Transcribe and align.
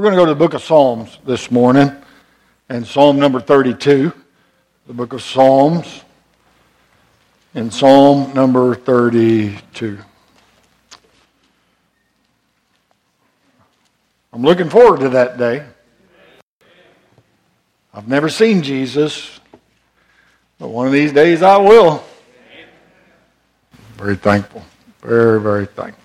We're 0.00 0.04
going 0.04 0.16
to 0.16 0.22
go 0.22 0.24
to 0.24 0.32
the 0.32 0.38
book 0.38 0.54
of 0.54 0.62
Psalms 0.62 1.18
this 1.26 1.50
morning, 1.50 1.92
and 2.70 2.86
Psalm 2.86 3.18
number 3.18 3.38
32, 3.38 4.10
the 4.86 4.94
book 4.94 5.12
of 5.12 5.20
Psalms, 5.20 6.04
and 7.54 7.70
Psalm 7.70 8.32
number 8.32 8.74
32. 8.74 9.98
I'm 14.32 14.40
looking 14.40 14.70
forward 14.70 15.00
to 15.00 15.10
that 15.10 15.36
day. 15.36 15.66
I've 17.92 18.08
never 18.08 18.30
seen 18.30 18.62
Jesus, 18.62 19.38
but 20.58 20.68
one 20.68 20.86
of 20.86 20.94
these 20.94 21.12
days 21.12 21.42
I 21.42 21.58
will. 21.58 22.02
Very 23.98 24.16
thankful. 24.16 24.64
Very, 25.02 25.38
very 25.42 25.66
thankful. 25.66 25.99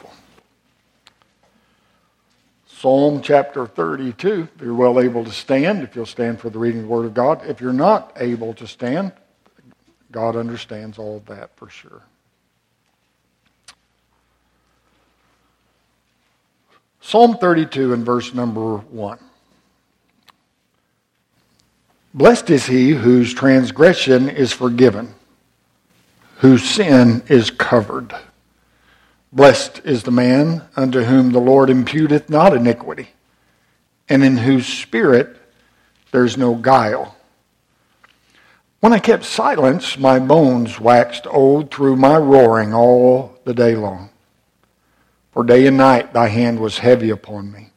Psalm 2.85 3.19
chapter 3.19 3.65
32. 3.65 4.47
If 4.55 4.61
you're 4.61 4.75
well 4.75 4.99
able 4.99 5.25
to 5.25 5.31
stand, 5.31 5.81
if 5.81 5.95
you'll 5.95 6.05
stand 6.05 6.39
for 6.39 6.51
the 6.51 6.59
reading 6.59 6.81
of 6.81 6.85
the 6.85 6.91
Word 6.91 7.05
of 7.07 7.15
God. 7.15 7.43
If 7.43 7.59
you're 7.59 7.73
not 7.73 8.13
able 8.17 8.53
to 8.53 8.67
stand, 8.67 9.11
God 10.11 10.35
understands 10.35 10.99
all 10.99 11.17
of 11.17 11.25
that 11.25 11.49
for 11.55 11.67
sure. 11.67 12.03
Psalm 17.01 17.39
32 17.39 17.91
and 17.91 18.05
verse 18.05 18.35
number 18.35 18.77
1. 18.77 19.17
Blessed 22.13 22.51
is 22.51 22.67
he 22.67 22.91
whose 22.91 23.33
transgression 23.33 24.29
is 24.29 24.53
forgiven, 24.53 25.15
whose 26.35 26.63
sin 26.63 27.23
is 27.29 27.49
covered. 27.49 28.13
Blessed 29.31 29.81
is 29.83 30.03
the 30.03 30.11
man 30.11 30.63
unto 30.75 31.01
whom 31.01 31.31
the 31.31 31.39
Lord 31.39 31.69
imputeth 31.69 32.29
not 32.29 32.55
iniquity, 32.55 33.09
and 34.07 34.23
in 34.23 34.37
whose 34.37 34.65
spirit 34.65 35.37
there's 36.11 36.37
no 36.37 36.55
guile. 36.55 37.15
When 38.79 38.93
I 38.93 38.99
kept 38.99 39.25
silence, 39.25 39.97
my 39.97 40.19
bones 40.19 40.79
waxed 40.79 41.27
old 41.27 41.71
through 41.71 41.95
my 41.95 42.17
roaring 42.17 42.73
all 42.73 43.39
the 43.43 43.53
day 43.53 43.75
long. 43.75 44.09
For 45.31 45.43
day 45.43 45.67
and 45.67 45.75
night 45.75 46.13
thy 46.13 46.27
hand 46.27 46.59
was 46.59 46.77
heavy 46.77 47.09
upon 47.09 47.51
me. 47.51 47.71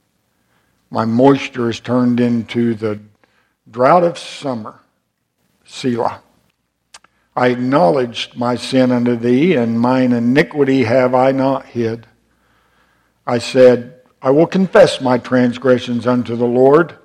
My 0.90 1.04
moisture 1.04 1.70
is 1.70 1.80
turned 1.80 2.20
into 2.20 2.74
the 2.74 3.00
drought 3.70 4.04
of 4.04 4.18
summer. 4.18 4.80
Selah. 5.64 6.22
I 7.38 7.50
acknowledged 7.50 8.34
my 8.34 8.56
sin 8.56 8.90
unto 8.90 9.14
thee, 9.14 9.54
and 9.54 9.78
mine 9.78 10.12
iniquity 10.12 10.82
have 10.82 11.14
I 11.14 11.30
not 11.30 11.66
hid. 11.66 12.04
I 13.24 13.38
said, 13.38 14.00
I 14.20 14.30
will 14.30 14.48
confess 14.48 15.00
my 15.00 15.18
transgressions 15.18 16.04
unto 16.04 16.34
the 16.34 16.48
Lord, 16.48 16.98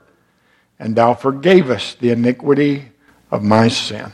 and 0.79 0.95
thou 0.95 1.13
forgavest 1.13 1.99
the 1.99 2.09
iniquity 2.09 2.91
of 3.29 3.43
my 3.43 3.67
sin. 3.67 4.11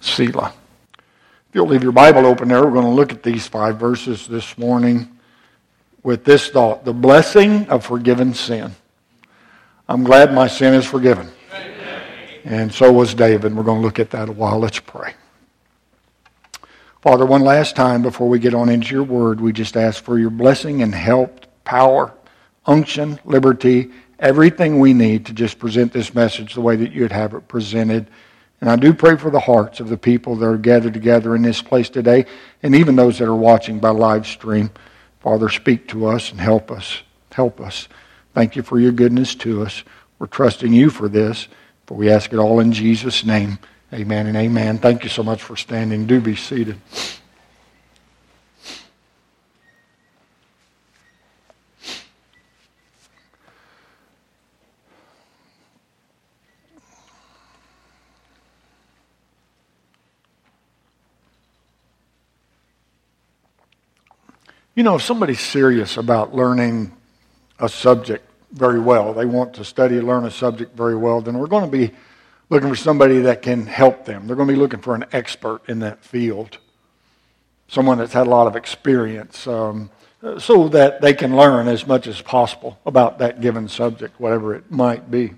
Selah. 0.00 0.52
If 0.96 1.54
you'll 1.54 1.68
leave 1.68 1.84
your 1.84 1.92
Bible 1.92 2.26
open 2.26 2.48
there, 2.48 2.64
we're 2.64 2.72
going 2.72 2.84
to 2.84 2.90
look 2.90 3.12
at 3.12 3.22
these 3.22 3.46
five 3.46 3.78
verses 3.78 4.26
this 4.26 4.58
morning 4.58 5.08
with 6.02 6.24
this 6.24 6.48
thought 6.48 6.84
the 6.84 6.92
blessing 6.92 7.68
of 7.68 7.86
forgiven 7.86 8.34
sin. 8.34 8.74
I'm 9.88 10.02
glad 10.02 10.34
my 10.34 10.48
sin 10.48 10.74
is 10.74 10.84
forgiven. 10.84 11.30
And 12.44 12.72
so 12.72 12.92
was 12.92 13.14
David. 13.14 13.54
We're 13.54 13.62
going 13.62 13.80
to 13.80 13.86
look 13.86 13.98
at 13.98 14.10
that 14.10 14.28
a 14.28 14.32
while. 14.32 14.58
Let's 14.58 14.80
pray. 14.80 15.14
Father, 17.00 17.26
one 17.26 17.42
last 17.42 17.74
time 17.74 18.02
before 18.02 18.28
we 18.28 18.38
get 18.38 18.54
on 18.54 18.68
into 18.68 18.94
your 18.94 19.02
word, 19.02 19.40
we 19.40 19.52
just 19.52 19.76
ask 19.76 20.02
for 20.02 20.18
your 20.18 20.30
blessing 20.30 20.82
and 20.82 20.94
help, 20.94 21.46
power, 21.64 22.14
unction, 22.64 23.18
liberty, 23.24 23.90
everything 24.18 24.78
we 24.78 24.94
need 24.94 25.26
to 25.26 25.32
just 25.32 25.58
present 25.58 25.92
this 25.92 26.14
message 26.14 26.54
the 26.54 26.60
way 26.60 26.76
that 26.76 26.92
you'd 26.92 27.10
have 27.10 27.34
it 27.34 27.48
presented. 27.48 28.06
And 28.60 28.70
I 28.70 28.76
do 28.76 28.94
pray 28.94 29.16
for 29.16 29.30
the 29.30 29.40
hearts 29.40 29.80
of 29.80 29.88
the 29.88 29.96
people 29.96 30.36
that 30.36 30.46
are 30.46 30.56
gathered 30.56 30.94
together 30.94 31.34
in 31.34 31.42
this 31.42 31.60
place 31.60 31.90
today, 31.90 32.26
and 32.62 32.74
even 32.76 32.94
those 32.94 33.18
that 33.18 33.26
are 33.26 33.34
watching 33.34 33.80
by 33.80 33.90
live 33.90 34.24
stream. 34.24 34.70
Father, 35.18 35.48
speak 35.48 35.88
to 35.88 36.06
us 36.06 36.30
and 36.30 36.40
help 36.40 36.70
us. 36.70 37.02
Help 37.32 37.60
us. 37.60 37.88
Thank 38.34 38.54
you 38.54 38.62
for 38.62 38.78
your 38.78 38.92
goodness 38.92 39.34
to 39.36 39.62
us. 39.62 39.82
We're 40.20 40.28
trusting 40.28 40.72
you 40.72 40.90
for 40.90 41.08
this. 41.08 41.48
For 41.86 41.94
we 41.94 42.10
ask 42.10 42.32
it 42.32 42.38
all 42.38 42.60
in 42.60 42.72
Jesus' 42.72 43.24
name. 43.24 43.58
Amen 43.92 44.26
and 44.26 44.36
amen. 44.36 44.78
Thank 44.78 45.04
you 45.04 45.10
so 45.10 45.22
much 45.22 45.42
for 45.42 45.56
standing. 45.56 46.06
Do 46.06 46.20
be 46.20 46.34
seated. 46.34 46.78
You 64.74 64.82
know, 64.82 64.96
if 64.96 65.02
somebody's 65.02 65.40
serious 65.40 65.98
about 65.98 66.34
learning 66.34 66.96
a 67.58 67.68
subject, 67.68 68.26
very 68.52 68.80
well, 68.80 69.14
they 69.14 69.24
want 69.24 69.54
to 69.54 69.64
study 69.64 70.00
learn 70.00 70.24
a 70.24 70.30
subject 70.30 70.76
very 70.76 70.94
well, 70.94 71.20
then 71.20 71.38
we're 71.38 71.46
going 71.46 71.64
to 71.64 71.70
be 71.70 71.92
looking 72.50 72.68
for 72.68 72.76
somebody 72.76 73.20
that 73.20 73.42
can 73.42 73.66
help 73.66 74.04
them. 74.04 74.26
They're 74.26 74.36
going 74.36 74.48
to 74.48 74.54
be 74.54 74.60
looking 74.60 74.80
for 74.80 74.94
an 74.94 75.06
expert 75.12 75.62
in 75.68 75.78
that 75.80 76.04
field, 76.04 76.58
someone 77.68 77.98
that's 77.98 78.12
had 78.12 78.26
a 78.26 78.30
lot 78.30 78.46
of 78.46 78.56
experience, 78.56 79.46
um, 79.46 79.90
so 80.38 80.68
that 80.68 81.00
they 81.00 81.14
can 81.14 81.34
learn 81.34 81.66
as 81.66 81.86
much 81.86 82.06
as 82.06 82.20
possible 82.20 82.78
about 82.84 83.18
that 83.18 83.40
given 83.40 83.68
subject, 83.68 84.20
whatever 84.20 84.54
it 84.54 84.70
might 84.70 85.10
be. 85.10 85.32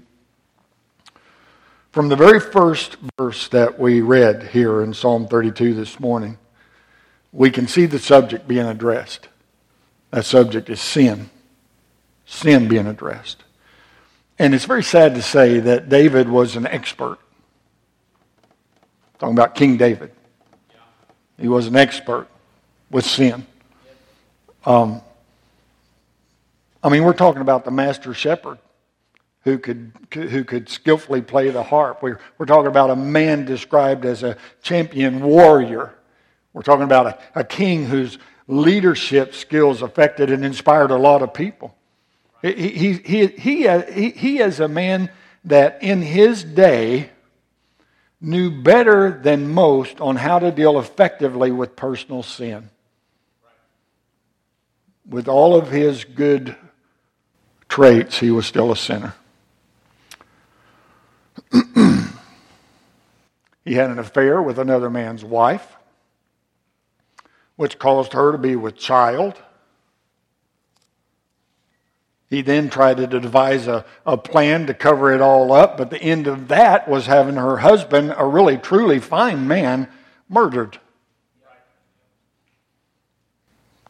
From 1.92 2.08
the 2.08 2.16
very 2.16 2.40
first 2.40 2.96
verse 3.16 3.46
that 3.48 3.78
we 3.78 4.00
read 4.00 4.48
here 4.48 4.82
in 4.82 4.92
Psalm 4.92 5.28
32 5.28 5.74
this 5.74 6.00
morning, 6.00 6.38
we 7.32 7.50
can 7.50 7.68
see 7.68 7.86
the 7.86 8.00
subject 8.00 8.48
being 8.48 8.66
addressed. 8.66 9.28
That 10.10 10.24
subject 10.24 10.68
is 10.68 10.80
sin 10.80 11.30
sin 12.34 12.68
being 12.68 12.86
addressed. 12.86 13.42
And 14.38 14.54
it's 14.54 14.64
very 14.64 14.82
sad 14.82 15.14
to 15.14 15.22
say 15.22 15.60
that 15.60 15.88
David 15.88 16.28
was 16.28 16.56
an 16.56 16.66
expert. 16.66 17.18
Talking 19.18 19.34
about 19.34 19.54
King 19.54 19.76
David. 19.76 20.10
He 21.38 21.48
was 21.48 21.66
an 21.66 21.76
expert 21.76 22.28
with 22.90 23.06
sin. 23.06 23.46
Um, 24.66 25.00
I 26.82 26.88
mean, 26.88 27.04
we're 27.04 27.12
talking 27.12 27.42
about 27.42 27.64
the 27.64 27.70
master 27.70 28.12
shepherd 28.12 28.58
who 29.42 29.58
could, 29.58 29.92
who 30.12 30.42
could 30.44 30.68
skillfully 30.68 31.22
play 31.22 31.50
the 31.50 31.62
harp. 31.62 32.02
We're, 32.02 32.18
we're 32.38 32.46
talking 32.46 32.68
about 32.68 32.90
a 32.90 32.96
man 32.96 33.44
described 33.44 34.04
as 34.04 34.22
a 34.22 34.36
champion 34.62 35.22
warrior. 35.22 35.94
We're 36.52 36.62
talking 36.62 36.84
about 36.84 37.06
a, 37.06 37.40
a 37.40 37.44
king 37.44 37.84
whose 37.84 38.18
leadership 38.48 39.34
skills 39.34 39.82
affected 39.82 40.30
and 40.30 40.44
inspired 40.44 40.90
a 40.90 40.96
lot 40.96 41.22
of 41.22 41.32
people. 41.34 41.74
He, 42.44 42.52
he, 42.52 42.92
he, 42.92 43.26
he, 43.28 44.10
he 44.10 44.38
is 44.38 44.60
a 44.60 44.68
man 44.68 45.08
that 45.44 45.82
in 45.82 46.02
his 46.02 46.44
day 46.44 47.08
knew 48.20 48.62
better 48.62 49.10
than 49.10 49.48
most 49.48 49.98
on 49.98 50.16
how 50.16 50.38
to 50.40 50.50
deal 50.50 50.78
effectively 50.78 51.50
with 51.50 51.74
personal 51.74 52.22
sin. 52.22 52.68
With 55.08 55.26
all 55.26 55.56
of 55.56 55.70
his 55.70 56.04
good 56.04 56.54
traits, 57.66 58.18
he 58.18 58.30
was 58.30 58.44
still 58.44 58.70
a 58.70 58.76
sinner. 58.76 59.14
he 63.64 63.72
had 63.72 63.88
an 63.88 63.98
affair 63.98 64.42
with 64.42 64.58
another 64.58 64.90
man's 64.90 65.24
wife, 65.24 65.76
which 67.56 67.78
caused 67.78 68.12
her 68.12 68.32
to 68.32 68.38
be 68.38 68.54
with 68.54 68.76
child 68.76 69.40
he 72.34 72.42
then 72.42 72.68
tried 72.68 72.96
to 72.96 73.06
devise 73.06 73.68
a, 73.68 73.84
a 74.04 74.16
plan 74.16 74.66
to 74.66 74.74
cover 74.74 75.12
it 75.12 75.20
all 75.20 75.52
up, 75.52 75.78
but 75.78 75.90
the 75.90 76.02
end 76.02 76.26
of 76.26 76.48
that 76.48 76.88
was 76.88 77.06
having 77.06 77.36
her 77.36 77.58
husband, 77.58 78.12
a 78.16 78.26
really 78.26 78.58
truly 78.58 78.98
fine 78.98 79.46
man, 79.46 79.88
murdered. 80.28 80.80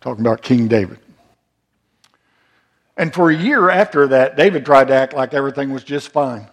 Talking 0.02 0.26
about 0.26 0.42
King 0.42 0.68
David. 0.68 0.98
And 2.98 3.14
for 3.14 3.30
a 3.30 3.34
year 3.34 3.70
after 3.70 4.08
that, 4.08 4.36
David 4.36 4.66
tried 4.66 4.88
to 4.88 4.94
act 4.94 5.14
like 5.14 5.32
everything 5.32 5.72
was 5.72 5.82
just 5.82 6.10
fine. 6.10 6.46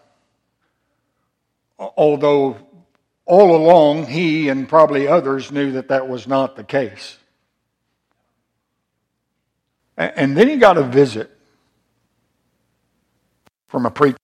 Although 1.78 2.58
all 3.26 3.54
along 3.54 4.06
he 4.06 4.48
and 4.48 4.70
probably 4.70 5.10
others 5.10 5.52
knew 5.52 5.74
that 5.74 5.90
that 5.90 6.08
was 6.08 6.26
not 6.26 6.56
the 6.56 6.64
case. 6.64 7.18
And 9.98 10.38
then 10.38 10.48
he 10.48 10.56
got 10.56 10.78
a 10.78 10.84
visit 10.84 11.38
from 13.72 13.86
a 13.86 13.90
preacher. 13.90 14.18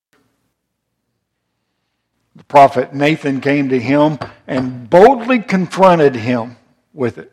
The 2.36 2.44
prophet 2.44 2.94
Nathan 2.94 3.40
came 3.40 3.70
to 3.70 3.80
him 3.80 4.20
and 4.46 4.90
boldly 4.90 5.40
confronted 5.40 6.16
him 6.16 6.58
with 6.94 7.18
it. 7.18 7.32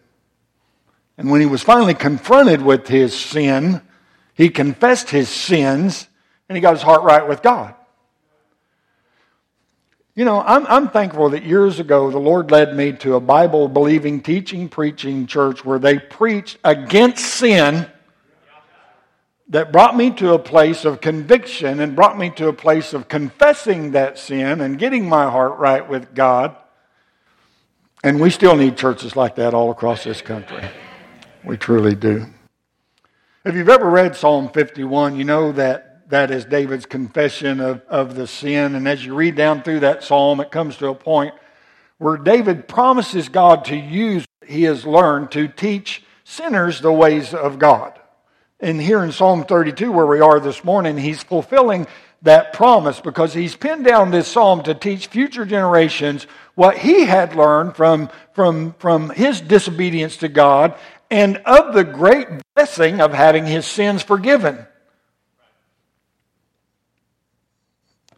And 1.18 1.28
when 1.28 1.40
he 1.40 1.46
was 1.46 1.62
finally 1.62 1.94
confronted 1.94 2.62
with 2.62 2.86
his 2.86 3.18
sin, 3.18 3.82
he 4.34 4.48
confessed 4.48 5.10
his 5.10 5.28
sins 5.28 6.08
and 6.48 6.56
he 6.56 6.62
got 6.62 6.74
his 6.74 6.82
heart 6.82 7.02
right 7.02 7.28
with 7.28 7.42
God. 7.42 7.74
You 10.14 10.24
know, 10.24 10.40
I'm, 10.40 10.64
I'm 10.68 10.88
thankful 10.90 11.30
that 11.30 11.42
years 11.42 11.80
ago 11.80 12.12
the 12.12 12.18
Lord 12.18 12.52
led 12.52 12.76
me 12.76 12.92
to 12.92 13.16
a 13.16 13.20
Bible 13.20 13.66
believing, 13.66 14.22
teaching, 14.22 14.68
preaching 14.68 15.26
church 15.26 15.64
where 15.64 15.80
they 15.80 15.98
preached 15.98 16.58
against 16.62 17.24
sin 17.24 17.90
that 19.54 19.70
brought 19.70 19.96
me 19.96 20.10
to 20.10 20.32
a 20.32 20.38
place 20.40 20.84
of 20.84 21.00
conviction 21.00 21.78
and 21.78 21.94
brought 21.94 22.18
me 22.18 22.28
to 22.28 22.48
a 22.48 22.52
place 22.52 22.92
of 22.92 23.06
confessing 23.06 23.92
that 23.92 24.18
sin 24.18 24.60
and 24.60 24.80
getting 24.80 25.08
my 25.08 25.30
heart 25.30 25.56
right 25.58 25.88
with 25.88 26.12
God. 26.12 26.56
And 28.02 28.20
we 28.20 28.30
still 28.30 28.56
need 28.56 28.76
churches 28.76 29.14
like 29.14 29.36
that 29.36 29.54
all 29.54 29.70
across 29.70 30.02
this 30.02 30.20
country. 30.20 30.60
We 31.44 31.56
truly 31.56 31.94
do. 31.94 32.26
If 33.44 33.54
you've 33.54 33.68
ever 33.68 33.88
read 33.88 34.16
Psalm 34.16 34.48
51, 34.48 35.14
you 35.14 35.22
know 35.22 35.52
that 35.52 36.10
that 36.10 36.32
is 36.32 36.44
David's 36.44 36.84
confession 36.84 37.60
of, 37.60 37.80
of 37.82 38.16
the 38.16 38.26
sin. 38.26 38.74
And 38.74 38.88
as 38.88 39.06
you 39.06 39.14
read 39.14 39.36
down 39.36 39.62
through 39.62 39.80
that 39.80 40.02
psalm, 40.02 40.40
it 40.40 40.50
comes 40.50 40.78
to 40.78 40.88
a 40.88 40.96
point 40.96 41.32
where 41.98 42.16
David 42.16 42.66
promises 42.66 43.28
God 43.28 43.64
to 43.66 43.76
use 43.76 44.26
he 44.44 44.64
has 44.64 44.84
learned 44.84 45.30
to 45.30 45.46
teach 45.46 46.02
sinners 46.24 46.80
the 46.80 46.92
ways 46.92 47.32
of 47.32 47.60
God. 47.60 48.00
And 48.60 48.80
here 48.80 49.02
in 49.02 49.12
Psalm 49.12 49.44
32, 49.44 49.90
where 49.90 50.06
we 50.06 50.20
are 50.20 50.40
this 50.40 50.64
morning, 50.64 50.96
he's 50.96 51.22
fulfilling 51.22 51.86
that 52.22 52.52
promise 52.54 53.00
because 53.00 53.34
he's 53.34 53.54
pinned 53.54 53.84
down 53.84 54.10
this 54.10 54.26
psalm 54.26 54.62
to 54.62 54.74
teach 54.74 55.08
future 55.08 55.44
generations 55.44 56.26
what 56.54 56.78
he 56.78 57.04
had 57.04 57.34
learned 57.34 57.76
from, 57.76 58.08
from, 58.32 58.72
from 58.78 59.10
his 59.10 59.40
disobedience 59.40 60.16
to 60.18 60.28
God 60.28 60.74
and 61.10 61.36
of 61.44 61.74
the 61.74 61.84
great 61.84 62.26
blessing 62.54 63.00
of 63.00 63.12
having 63.12 63.46
his 63.46 63.66
sins 63.66 64.02
forgiven. 64.02 64.66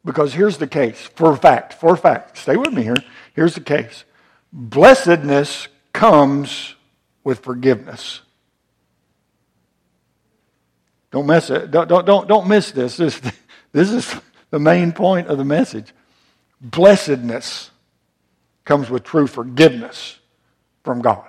Because 0.05 0.33
here's 0.33 0.59
the 0.59 0.69
case, 0.69 1.01
for 1.01 1.33
a 1.33 1.37
fact, 1.37 1.73
for 1.75 1.95
a 1.95 1.99
fact. 1.99 2.39
Stay 2.39 2.57
with 2.57 2.73
me 2.73 2.85
here. 2.85 2.97
Here's 3.35 3.55
the 3.55 3.61
case. 3.61 4.05
Blessedness 4.53 5.67
comes 5.93 6.77
with 7.25 7.41
forgiveness. 7.41 8.21
Don't 11.17 11.25
mess 11.25 11.49
it. 11.49 11.71
Don't, 11.71 11.89
don't, 11.89 12.05
don't, 12.05 12.29
don't 12.29 12.47
miss 12.47 12.73
this. 12.73 12.99
this. 12.99 13.19
This 13.73 13.91
is 13.91 14.15
the 14.51 14.59
main 14.59 14.93
point 14.93 15.29
of 15.29 15.39
the 15.39 15.47
message. 15.47 15.95
Blessedness 16.61 17.71
comes 18.67 18.91
with 18.91 19.03
true 19.03 19.27
forgiveness 19.27 20.19
from 20.85 21.01
God 21.01 21.27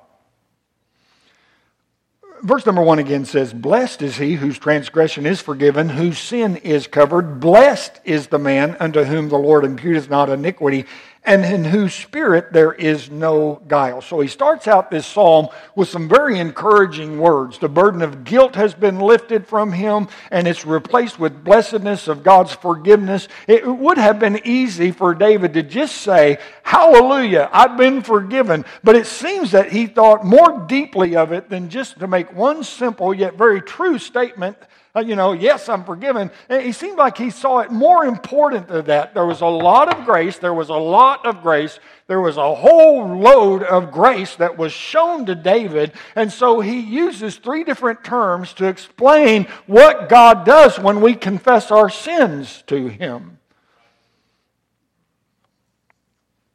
verse 2.41 2.65
number 2.65 2.81
one 2.81 2.99
again 2.99 3.25
says, 3.25 3.53
Blessed 3.53 4.01
is 4.01 4.17
he 4.17 4.33
whose 4.33 4.57
transgression 4.57 5.25
is 5.25 5.41
forgiven, 5.41 5.89
whose 5.89 6.17
sin 6.17 6.57
is 6.57 6.87
covered. 6.87 7.39
Blessed 7.39 7.99
is 8.03 8.27
the 8.27 8.39
man 8.39 8.77
unto 8.79 9.03
whom 9.03 9.29
the 9.29 9.37
Lord 9.37 9.63
imputeth 9.63 10.09
not 10.09 10.29
iniquity, 10.29 10.85
and 11.27 11.43
in 11.43 11.65
whose 11.65 11.93
spirit 11.93 12.53
there 12.53 12.71
is 12.71 13.11
no 13.11 13.61
guile. 13.67 14.01
So 14.01 14.21
he 14.21 14.29
starts 14.29 14.65
out 14.65 14.89
this 14.89 15.05
psalm 15.05 15.49
with 15.75 15.89
some 15.89 16.07
very 16.07 16.39
encouraging 16.39 17.19
words. 17.19 17.59
The 17.59 17.67
burden 17.67 18.01
of 18.01 18.23
guilt 18.23 18.55
has 18.55 18.73
been 18.73 18.97
lifted 18.97 19.45
from 19.45 19.73
him, 19.73 20.07
and 20.31 20.47
it's 20.47 20.65
replaced 20.65 21.19
with 21.19 21.43
blessedness 21.43 22.07
of 22.07 22.23
God's 22.23 22.53
forgiveness. 22.53 23.27
It 23.45 23.67
would 23.67 23.97
have 23.97 24.19
been 24.19 24.39
easy 24.45 24.91
for 24.91 25.13
David 25.13 25.53
to 25.55 25.63
just 25.63 25.97
say, 25.97 26.37
Hallelujah, 26.63 27.49
I've 27.51 27.75
been 27.75 28.01
forgiven. 28.01 28.63
But 28.81 28.95
it 28.95 29.05
seems 29.05 29.51
that 29.51 29.69
he 29.69 29.87
thought 29.87 30.25
more 30.25 30.65
deeply 30.65 31.17
of 31.17 31.33
it 31.33 31.49
than 31.49 31.69
just 31.69 31.99
to 31.99 32.07
make 32.07 32.33
one 32.33 32.63
simple 32.63 33.13
yet 33.13 33.33
very 33.33 33.61
true 33.61 33.99
statement 33.99 34.57
Uh, 34.97 35.01
you 35.01 35.15
know, 35.15 35.33
yes, 35.33 35.69
I'm 35.69 35.83
forgiven. 35.83 36.31
And 36.49 36.63
he 36.63 36.71
seemed 36.71 36.97
like 36.97 37.19
he 37.19 37.29
saw 37.29 37.59
it 37.59 37.71
more 37.71 38.05
important 38.05 38.67
than 38.67 38.85
that. 38.85 39.13
There 39.13 39.27
was 39.27 39.41
a 39.41 39.45
lot 39.45 39.93
of 39.93 40.05
grace. 40.05 40.39
There 40.39 40.55
was 40.55 40.69
a 40.69 40.73
lot 40.73 41.23
of 41.27 41.43
grace. 41.43 41.79
There 42.07 42.19
was 42.19 42.37
a 42.37 42.55
whole 42.55 43.15
load 43.15 43.61
of 43.61 43.91
grace 43.91 44.35
that 44.37 44.57
was 44.57 44.73
shown 44.73 45.27
to 45.27 45.35
David. 45.35 45.91
And 46.15 46.31
so 46.31 46.61
he 46.61 46.79
uses 46.79 47.35
three 47.35 47.63
different 47.63 48.03
terms 48.03 48.53
to 48.53 48.65
explain 48.65 49.45
what 49.67 50.09
God 50.09 50.45
does 50.45 50.79
when 50.79 50.99
we 51.01 51.13
confess 51.13 51.69
our 51.69 51.91
sins 51.91 52.63
to 52.65 52.87
him. 52.87 53.37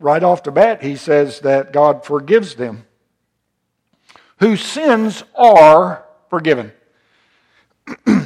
Right 0.01 0.25
off 0.25 0.43
the 0.43 0.51
bat, 0.51 0.83
he 0.83 0.97
says 0.97 1.41
that 1.41 1.73
God 1.73 2.05
forgives 2.05 2.57
them 2.57 2.87
whose 4.41 4.61
sins 4.61 5.23
are 5.37 6.05
forgiven. 6.29 6.73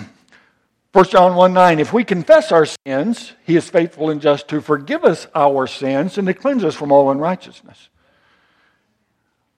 1 0.96 1.04
John 1.10 1.34
1 1.34 1.52
9, 1.52 1.78
if 1.78 1.93
we 1.93 2.04
confess 2.04 2.50
our 2.50 2.64
sins, 2.64 3.34
he 3.44 3.54
is 3.54 3.69
faithful 3.69 4.08
and 4.08 4.19
just 4.19 4.48
to 4.48 4.62
forgive 4.62 5.04
us 5.04 5.26
our 5.34 5.66
sins 5.66 6.16
and 6.16 6.26
to 6.26 6.32
cleanse 6.32 6.64
us 6.64 6.75
from 6.75 6.90
all 6.90 7.10
unrighteousness. 7.10 7.90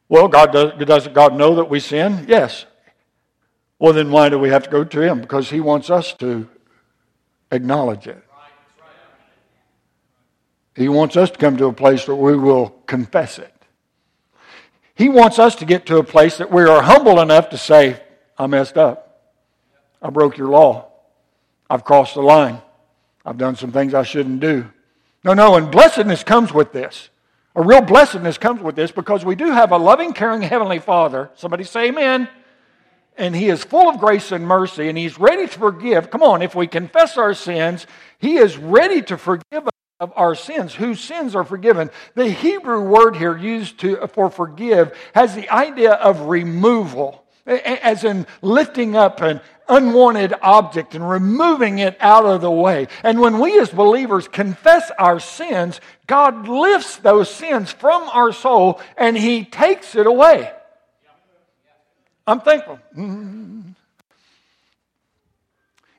Well, 0.08 0.26
God 0.26 0.50
does, 0.50 0.84
doesn't 0.84 1.12
God 1.12 1.36
know 1.36 1.54
that 1.54 1.70
we 1.70 1.78
sin? 1.78 2.24
Yes. 2.26 2.66
Well, 3.78 3.92
then 3.92 4.10
why 4.10 4.30
do 4.30 4.36
we 4.36 4.48
have 4.48 4.64
to 4.64 4.70
go 4.70 4.82
to 4.82 5.00
him? 5.00 5.20
Because 5.20 5.48
he 5.48 5.60
wants 5.60 5.90
us 5.90 6.12
to 6.14 6.48
acknowledge 7.52 8.08
it. 8.08 8.20
He 10.74 10.88
wants 10.88 11.16
us 11.16 11.30
to 11.30 11.38
come 11.38 11.56
to 11.58 11.66
a 11.66 11.72
place 11.72 12.08
where 12.08 12.16
we 12.16 12.36
will 12.36 12.70
confess 12.88 13.38
it. 13.38 13.54
He 14.96 15.08
wants 15.08 15.38
us 15.38 15.54
to 15.54 15.64
get 15.64 15.86
to 15.86 15.98
a 15.98 16.04
place 16.04 16.38
that 16.38 16.50
we 16.50 16.64
are 16.64 16.82
humble 16.82 17.20
enough 17.20 17.50
to 17.50 17.58
say, 17.58 18.02
I 18.36 18.48
messed 18.48 18.76
up. 18.76 19.22
I 20.02 20.10
broke 20.10 20.36
your 20.36 20.48
law. 20.48 20.87
I've 21.70 21.84
crossed 21.84 22.14
the 22.14 22.22
line. 22.22 22.60
I've 23.24 23.38
done 23.38 23.56
some 23.56 23.72
things 23.72 23.94
I 23.94 24.02
shouldn't 24.02 24.40
do. 24.40 24.70
No, 25.24 25.34
no, 25.34 25.56
and 25.56 25.70
blessedness 25.70 26.24
comes 26.24 26.52
with 26.52 26.72
this. 26.72 27.10
A 27.54 27.62
real 27.62 27.82
blessedness 27.82 28.38
comes 28.38 28.62
with 28.62 28.76
this 28.76 28.92
because 28.92 29.24
we 29.24 29.34
do 29.34 29.50
have 29.50 29.72
a 29.72 29.76
loving, 29.76 30.12
caring 30.12 30.42
Heavenly 30.42 30.78
Father. 30.78 31.30
Somebody 31.34 31.64
say 31.64 31.88
amen. 31.88 32.28
And 33.16 33.34
He 33.34 33.48
is 33.48 33.64
full 33.64 33.88
of 33.88 33.98
grace 33.98 34.30
and 34.30 34.46
mercy, 34.46 34.88
and 34.88 34.96
He's 34.96 35.18
ready 35.18 35.46
to 35.46 35.58
forgive. 35.58 36.10
Come 36.10 36.22
on, 36.22 36.40
if 36.40 36.54
we 36.54 36.66
confess 36.66 37.18
our 37.18 37.34
sins, 37.34 37.86
He 38.18 38.36
is 38.36 38.56
ready 38.56 39.02
to 39.02 39.18
forgive 39.18 39.66
us 39.66 39.72
of 40.00 40.12
our 40.14 40.36
sins, 40.36 40.74
whose 40.74 41.00
sins 41.00 41.34
are 41.34 41.42
forgiven. 41.42 41.90
The 42.14 42.30
Hebrew 42.30 42.82
word 42.82 43.16
here 43.16 43.36
used 43.36 43.80
to, 43.80 44.06
for 44.06 44.30
forgive 44.30 44.96
has 45.14 45.34
the 45.34 45.50
idea 45.50 45.94
of 45.94 46.20
removal 46.22 47.24
as 47.48 48.04
in 48.04 48.26
lifting 48.42 48.94
up 48.96 49.20
an 49.20 49.40
unwanted 49.68 50.34
object 50.42 50.94
and 50.94 51.08
removing 51.08 51.78
it 51.78 51.96
out 52.00 52.24
of 52.24 52.40
the 52.40 52.50
way. 52.50 52.88
And 53.02 53.20
when 53.20 53.38
we 53.38 53.58
as 53.58 53.70
believers 53.70 54.28
confess 54.28 54.90
our 54.98 55.20
sins, 55.20 55.80
God 56.06 56.48
lifts 56.48 56.96
those 56.96 57.30
sins 57.30 57.72
from 57.72 58.02
our 58.10 58.32
soul 58.32 58.80
and 58.96 59.16
He 59.16 59.44
takes 59.44 59.94
it 59.94 60.06
away. 60.06 60.52
I'm 62.26 62.40
thankful. 62.40 62.78
Mm-hmm. 62.96 63.67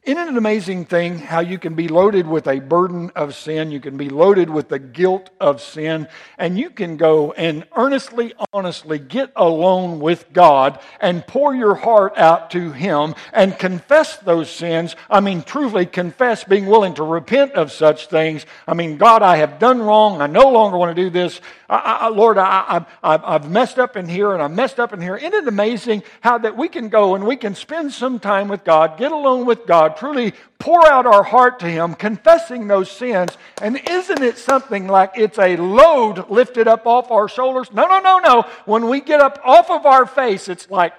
Isn't 0.10 0.24
it 0.24 0.28
an 0.30 0.38
amazing 0.38 0.86
thing 0.86 1.20
how 1.20 1.42
you 1.42 1.60
can 1.60 1.76
be 1.76 1.88
loaded 1.88 2.26
with 2.26 2.48
a 2.48 2.60
burden 2.62 3.12
of 3.16 3.36
sin? 3.36 3.70
You 3.70 3.80
can 3.80 3.96
be 3.96 4.10
loaded 4.10 4.50
with 4.50 4.68
the 4.68 4.80
guilt 4.80 5.30
of 5.40 5.62
sin, 5.62 6.08
and 6.36 6.58
you 6.58 6.72
can 6.72 6.98
go 6.98 7.32
and 7.34 7.64
earnestly, 7.76 8.34
honestly 8.52 8.98
get 8.98 9.32
alone 9.36 10.00
with 10.00 10.26
God 10.34 10.80
and 11.00 11.28
pour 11.28 11.54
your 11.54 11.76
heart 11.76 12.18
out 12.18 12.50
to 12.52 12.72
Him 12.72 13.14
and 13.34 13.56
confess 13.60 14.18
those 14.18 14.50
sins. 14.50 14.96
I 15.12 15.20
mean, 15.20 15.44
truly 15.44 15.86
confess, 15.86 16.44
being 16.44 16.66
willing 16.66 16.96
to 16.96 17.04
repent 17.04 17.52
of 17.52 17.72
such 17.72 18.08
things. 18.08 18.48
I 18.68 18.74
mean, 18.74 18.98
God, 18.98 19.22
I 19.22 19.38
have 19.38 19.60
done 19.60 19.80
wrong. 19.80 20.24
I 20.24 20.26
no 20.26 20.50
longer 20.50 20.80
want 20.80 20.96
to 20.96 21.04
do 21.04 21.12
this. 21.12 21.40
I, 21.70 22.00
I, 22.02 22.08
Lord, 22.08 22.40
I, 22.40 22.84
have 23.04 23.48
messed 23.48 23.78
up 23.78 23.96
in 23.96 24.10
here 24.10 24.34
and 24.34 24.42
I've 24.42 24.50
messed 24.50 24.80
up 24.80 24.92
in 24.92 25.02
here. 25.02 25.16
Isn't 25.16 25.36
it 25.36 25.48
amazing 25.48 26.02
how 26.22 26.40
that 26.40 26.58
we 26.58 26.68
can 26.68 26.90
go 26.90 27.14
and 27.14 27.28
we 27.28 27.36
can 27.36 27.54
spend 27.54 27.94
some 27.94 28.20
time 28.20 28.48
with 28.48 28.64
God, 28.64 28.98
get 28.98 29.12
alone 29.12 29.46
with 29.46 29.68
God, 29.68 29.96
truly 30.00 30.34
pour 30.58 30.88
out 30.88 31.06
our 31.06 31.24
heart 31.24 31.60
to 31.60 31.68
Him, 31.68 31.94
confessing 31.94 32.68
those 32.68 32.90
sins. 32.90 33.38
And 33.62 33.78
isn't 33.90 34.24
it 34.24 34.38
something 34.38 34.88
like 34.88 35.12
it's 35.16 35.38
a 35.38 35.58
load 35.58 36.30
lifted 36.30 36.68
up 36.68 36.88
off 36.88 37.12
our 37.12 37.28
shoulders? 37.28 37.72
No, 37.74 37.86
no, 37.88 38.00
no, 38.00 38.20
no. 38.20 38.42
When 38.66 38.90
we 38.90 39.02
get 39.02 39.20
up 39.20 39.40
off 39.44 39.70
of 39.70 39.86
our 39.86 40.06
face, 40.06 40.48
it's 40.48 40.72
like, 40.72 40.94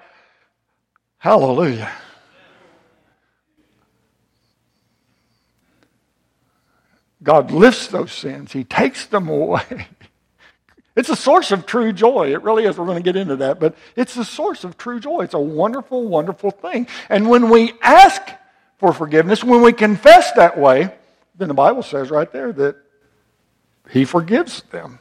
hallelujah. 1.18 1.90
God 7.22 7.50
lifts 7.50 7.88
those 7.88 8.12
sins, 8.12 8.52
He 8.52 8.64
takes 8.64 9.06
them 9.06 9.28
away. 9.28 9.88
It's 10.96 11.08
a 11.08 11.16
source 11.16 11.52
of 11.52 11.66
true 11.66 11.92
joy. 11.92 12.32
It 12.34 12.42
really 12.42 12.64
is. 12.64 12.76
We're 12.76 12.84
going 12.84 12.98
to 12.98 13.02
get 13.02 13.16
into 13.16 13.36
that, 13.36 13.60
but 13.60 13.74
it's 13.96 14.16
a 14.16 14.24
source 14.24 14.64
of 14.64 14.76
true 14.76 14.98
joy. 14.98 15.20
It's 15.20 15.34
a 15.34 15.38
wonderful, 15.38 16.06
wonderful 16.06 16.50
thing. 16.50 16.88
And 17.08 17.30
when 17.30 17.48
we 17.48 17.72
ask 17.80 18.20
for 18.80 18.92
forgiveness, 18.92 19.44
when 19.44 19.62
we 19.62 19.72
confess 19.72 20.32
that 20.32 20.58
way, 20.58 20.92
then 21.36 21.48
the 21.48 21.54
Bible 21.54 21.82
says 21.82 22.10
right 22.10 22.30
there 22.32 22.52
that 22.52 22.76
He 23.90 24.04
forgives 24.04 24.62
them. 24.70 24.98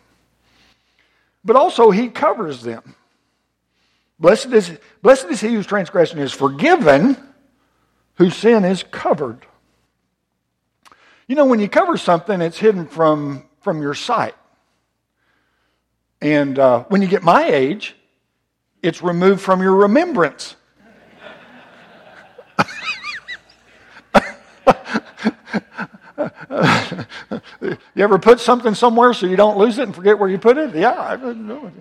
But 1.43 1.55
also, 1.55 1.89
He 1.89 2.09
covers 2.09 2.61
them. 2.61 2.95
Blessed 4.19 4.47
is, 4.47 4.77
blessed 5.01 5.27
is 5.27 5.39
he 5.39 5.53
whose 5.53 5.65
transgression 5.65 6.19
is 6.19 6.33
forgiven, 6.33 7.15
whose 8.15 8.35
sin 8.35 8.65
is 8.65 8.83
covered. 8.83 9.45
You 11.27 11.35
know, 11.35 11.45
when 11.45 11.59
you 11.59 11.69
cover 11.69 11.95
something, 11.95 12.41
it's 12.41 12.57
hidden 12.57 12.85
from, 12.85 13.45
from 13.61 13.81
your 13.81 13.93
sight. 13.93 14.35
And 16.21 16.59
uh, 16.59 16.83
when 16.89 17.01
you 17.01 17.07
get 17.07 17.23
my 17.23 17.45
age, 17.45 17.95
it's 18.83 19.01
removed 19.01 19.39
from 19.39 19.61
your 19.61 19.75
remembrance. 19.75 20.55
you 27.63 27.77
ever 27.97 28.19
put 28.19 28.39
something 28.39 28.73
somewhere 28.73 29.13
so 29.13 29.25
you 29.25 29.35
don't 29.35 29.57
lose 29.57 29.77
it 29.77 29.83
and 29.83 29.95
forget 29.95 30.17
where 30.19 30.29
you 30.29 30.37
put 30.37 30.57
it? 30.57 30.75
Yeah, 30.75 30.99
I 30.99 31.15
don't 31.15 31.47
know. 31.47 31.71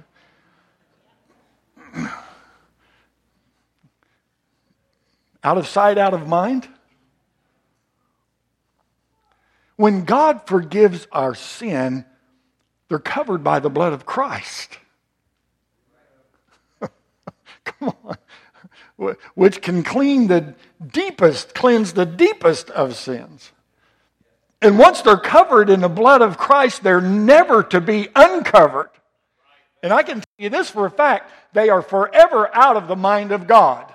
Out 5.42 5.58
of 5.58 5.66
sight, 5.66 5.98
out 5.98 6.14
of 6.14 6.28
mind. 6.28 6.68
When 9.76 10.04
God 10.04 10.46
forgives 10.46 11.06
our 11.12 11.34
sin, 11.34 12.04
they're 12.88 12.98
covered 12.98 13.44
by 13.44 13.60
the 13.60 13.70
blood 13.70 13.92
of 13.92 14.04
Christ. 14.04 14.76
Come 17.64 17.94
on. 18.04 18.16
Which 19.34 19.62
can 19.62 19.84
clean 19.84 20.26
the 20.26 20.54
deepest, 20.84 21.54
cleanse 21.54 21.92
the 21.92 22.04
deepest 22.04 22.68
of 22.70 22.96
sins. 22.96 23.52
And 24.60 24.76
once 24.76 25.02
they're 25.02 25.16
covered 25.16 25.70
in 25.70 25.80
the 25.80 25.88
blood 25.88 26.20
of 26.20 26.36
Christ, 26.36 26.82
they're 26.82 27.00
never 27.00 27.62
to 27.64 27.80
be 27.80 28.08
uncovered. 28.16 28.90
And 29.84 29.92
I 29.92 30.02
can 30.02 30.16
tell 30.16 30.24
you 30.38 30.50
this 30.50 30.68
for 30.68 30.86
a 30.86 30.90
fact 30.90 31.30
they 31.52 31.68
are 31.68 31.82
forever 31.82 32.50
out 32.52 32.76
of 32.76 32.88
the 32.88 32.96
mind 32.96 33.30
of 33.30 33.46
God. 33.46 33.92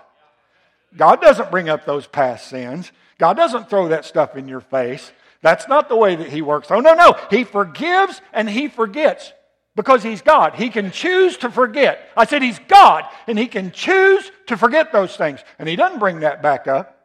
God 0.96 1.20
doesn't 1.20 1.52
bring 1.52 1.68
up 1.68 1.86
those 1.86 2.08
past 2.08 2.48
sins, 2.48 2.92
God 3.18 3.36
doesn't 3.36 3.70
throw 3.70 3.90
that 3.90 4.06
stuff 4.06 4.38
in 4.38 4.48
your 4.48 4.62
face. 4.62 5.12
That's 5.42 5.68
not 5.68 5.90
the 5.90 5.98
way 5.98 6.16
that 6.16 6.30
He 6.30 6.42
works. 6.42 6.72
Oh, 6.72 6.80
no, 6.80 6.94
no. 6.94 7.20
He 7.30 7.44
forgives 7.44 8.22
and 8.32 8.50
He 8.50 8.70
forgets 8.70 9.34
because 9.76 10.04
He's 10.04 10.22
God. 10.22 10.56
He 10.56 10.70
can 10.70 10.92
choose 10.92 11.38
to 11.38 11.50
forget. 11.50 12.10
I 12.16 12.26
said 12.26 12.42
He's 12.42 12.60
God 12.68 13.06
and 13.28 13.38
He 13.38 13.48
can 13.48 13.72
choose 13.72 14.32
to 14.48 14.58
forget 14.58 14.92
those 14.92 15.16
things. 15.16 15.44
And 15.60 15.68
He 15.68 15.76
doesn't 15.76 16.00
bring 16.00 16.22
that 16.22 16.42
back 16.42 16.68
up. 16.68 17.00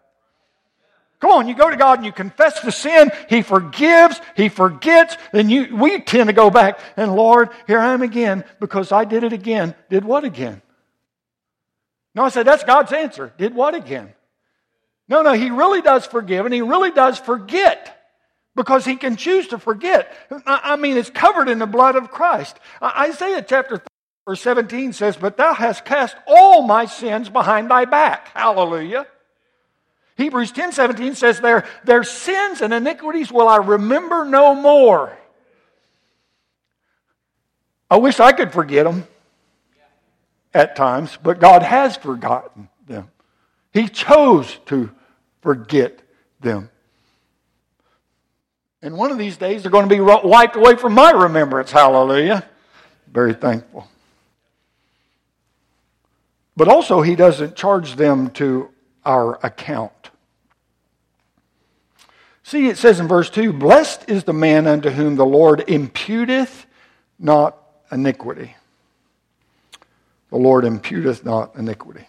Come 1.21 1.33
on, 1.33 1.49
you 1.49 1.55
go 1.55 1.69
to 1.69 1.77
God 1.77 1.99
and 1.99 2.07
you 2.07 2.13
confess 2.13 2.61
the 2.61 2.71
sin. 2.71 3.11
He 3.29 3.43
forgives. 3.43 4.21
He 4.37 4.49
forgets. 4.49 5.17
Then 5.33 5.51
you, 5.51 5.77
we 5.77 6.01
tend 6.01 6.29
to 6.29 6.33
go 6.33 6.49
back 6.49 6.79
and 6.97 7.15
Lord, 7.15 7.51
here 7.67 7.81
I 7.81 7.93
am 7.93 8.03
again 8.03 8.45
because 8.61 8.93
I 8.93 9.05
did 9.05 9.25
it 9.25 9.33
again. 9.33 9.75
Did 9.91 10.05
what 10.05 10.25
again? 10.25 10.63
No, 12.15 12.25
I 12.25 12.29
said 12.29 12.47
that's 12.47 12.65
God's 12.65 12.93
answer. 12.93 13.33
Did 13.37 13.55
what 13.55 13.75
again? 13.75 14.13
No, 15.09 15.23
no, 15.23 15.33
He 15.33 15.51
really 15.51 15.81
does 15.81 16.07
forgive 16.07 16.45
and 16.45 16.55
He 16.55 16.63
really 16.63 16.93
does 16.93 17.19
forget 17.19 17.98
because 18.59 18.85
He 18.85 18.97
can 18.97 19.17
choose 19.17 19.47
to 19.49 19.59
forget. 19.59 20.13
I 20.45 20.75
mean, 20.77 20.99
it's 20.99 21.09
covered 21.09 21.49
in 21.49 21.61
the 21.61 21.67
blood 21.67 21.95
of 21.95 22.11
Christ. 22.11 22.59
Isaiah 22.83 23.41
chapter 23.41 23.81
verse 24.27 24.41
17 24.43 24.93
says, 24.93 25.17
But 25.17 25.37
thou 25.37 25.55
hast 25.55 25.85
cast 25.85 26.17
all 26.27 26.63
my 26.63 26.85
sins 26.85 27.31
behind 27.31 27.71
thy 27.71 27.87
back. 27.87 28.29
Hallelujah. 28.35 29.07
Hebrews 30.19 30.51
10 30.51 30.73
17 30.73 31.15
says, 31.15 31.41
their, 31.41 31.65
their 31.85 32.03
sins 32.03 32.61
and 32.61 32.75
iniquities 32.75 33.31
will 33.31 33.49
I 33.49 33.59
remember 33.59 34.25
no 34.25 34.55
more. 34.55 35.17
I 37.89 37.97
wish 37.99 38.19
I 38.19 38.33
could 38.33 38.53
forget 38.53 38.85
them 38.85 39.07
at 40.53 40.75
times, 40.75 41.17
but 41.23 41.39
God 41.39 41.63
has 41.63 41.97
forgotten 41.97 42.69
them. 42.87 43.11
He 43.73 43.87
chose 43.87 44.59
to 44.67 44.91
forget 45.41 46.03
them. 46.41 46.71
And 48.83 48.97
one 48.97 49.11
of 49.11 49.19
these 49.19 49.37
days 49.37 49.63
they're 49.63 49.73
going 49.73 49.89
to 49.89 49.95
be 49.95 50.01
wiped 50.01 50.57
away 50.57 50.77
from 50.77 50.95
my 50.95 51.11
remembrance. 51.11 51.73
Hallelujah. 51.73 52.45
Very 53.13 53.35
thankful. 53.35 53.89
But 56.57 56.69
also, 56.69 57.03
He 57.03 57.17
doesn't 57.17 57.57
charge 57.57 57.97
them 57.97 58.31
to 58.31 58.71
our 59.05 59.39
account. 59.45 59.93
See, 62.43 62.69
it 62.69 62.79
says 62.79 62.99
in 62.99 63.09
verse 63.09 63.31
2 63.31 63.53
Blessed 63.53 64.09
is 64.09 64.25
the 64.25 64.33
man 64.33 64.67
unto 64.67 64.91
whom 64.91 65.17
the 65.17 65.27
Lord 65.27 65.61
imputeth 65.67 66.65
not 67.19 67.57
iniquity. 67.93 68.55
The 70.31 70.37
Lord 70.37 70.65
imputeth 70.65 71.25
not 71.25 71.57
iniquity. 71.57 72.07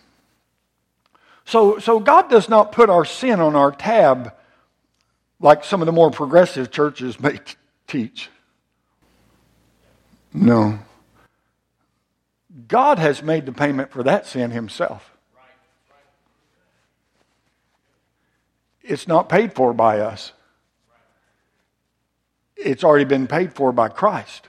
So, 1.45 1.79
so 1.79 1.99
God 1.99 2.29
does 2.29 2.47
not 2.47 2.71
put 2.71 2.89
our 2.89 3.05
sin 3.05 3.39
on 3.39 3.55
our 3.55 3.71
tab 3.71 4.33
like 5.39 5.63
some 5.63 5.81
of 5.81 5.85
the 5.85 5.91
more 5.91 6.11
progressive 6.11 6.71
churches 6.71 7.19
may 7.19 7.37
t- 7.37 7.55
teach. 7.87 8.29
No. 10.33 10.79
God 12.67 12.99
has 12.99 13.23
made 13.23 13.45
the 13.45 13.51
payment 13.51 13.91
for 13.91 14.03
that 14.03 14.27
sin 14.27 14.51
himself. 14.51 15.11
It's 18.83 19.07
not 19.07 19.29
paid 19.29 19.53
for 19.53 19.73
by 19.73 19.99
us. 19.99 20.33
It's 22.55 22.83
already 22.83 23.05
been 23.05 23.27
paid 23.27 23.53
for 23.53 23.71
by 23.71 23.87
Christ. 23.89 24.47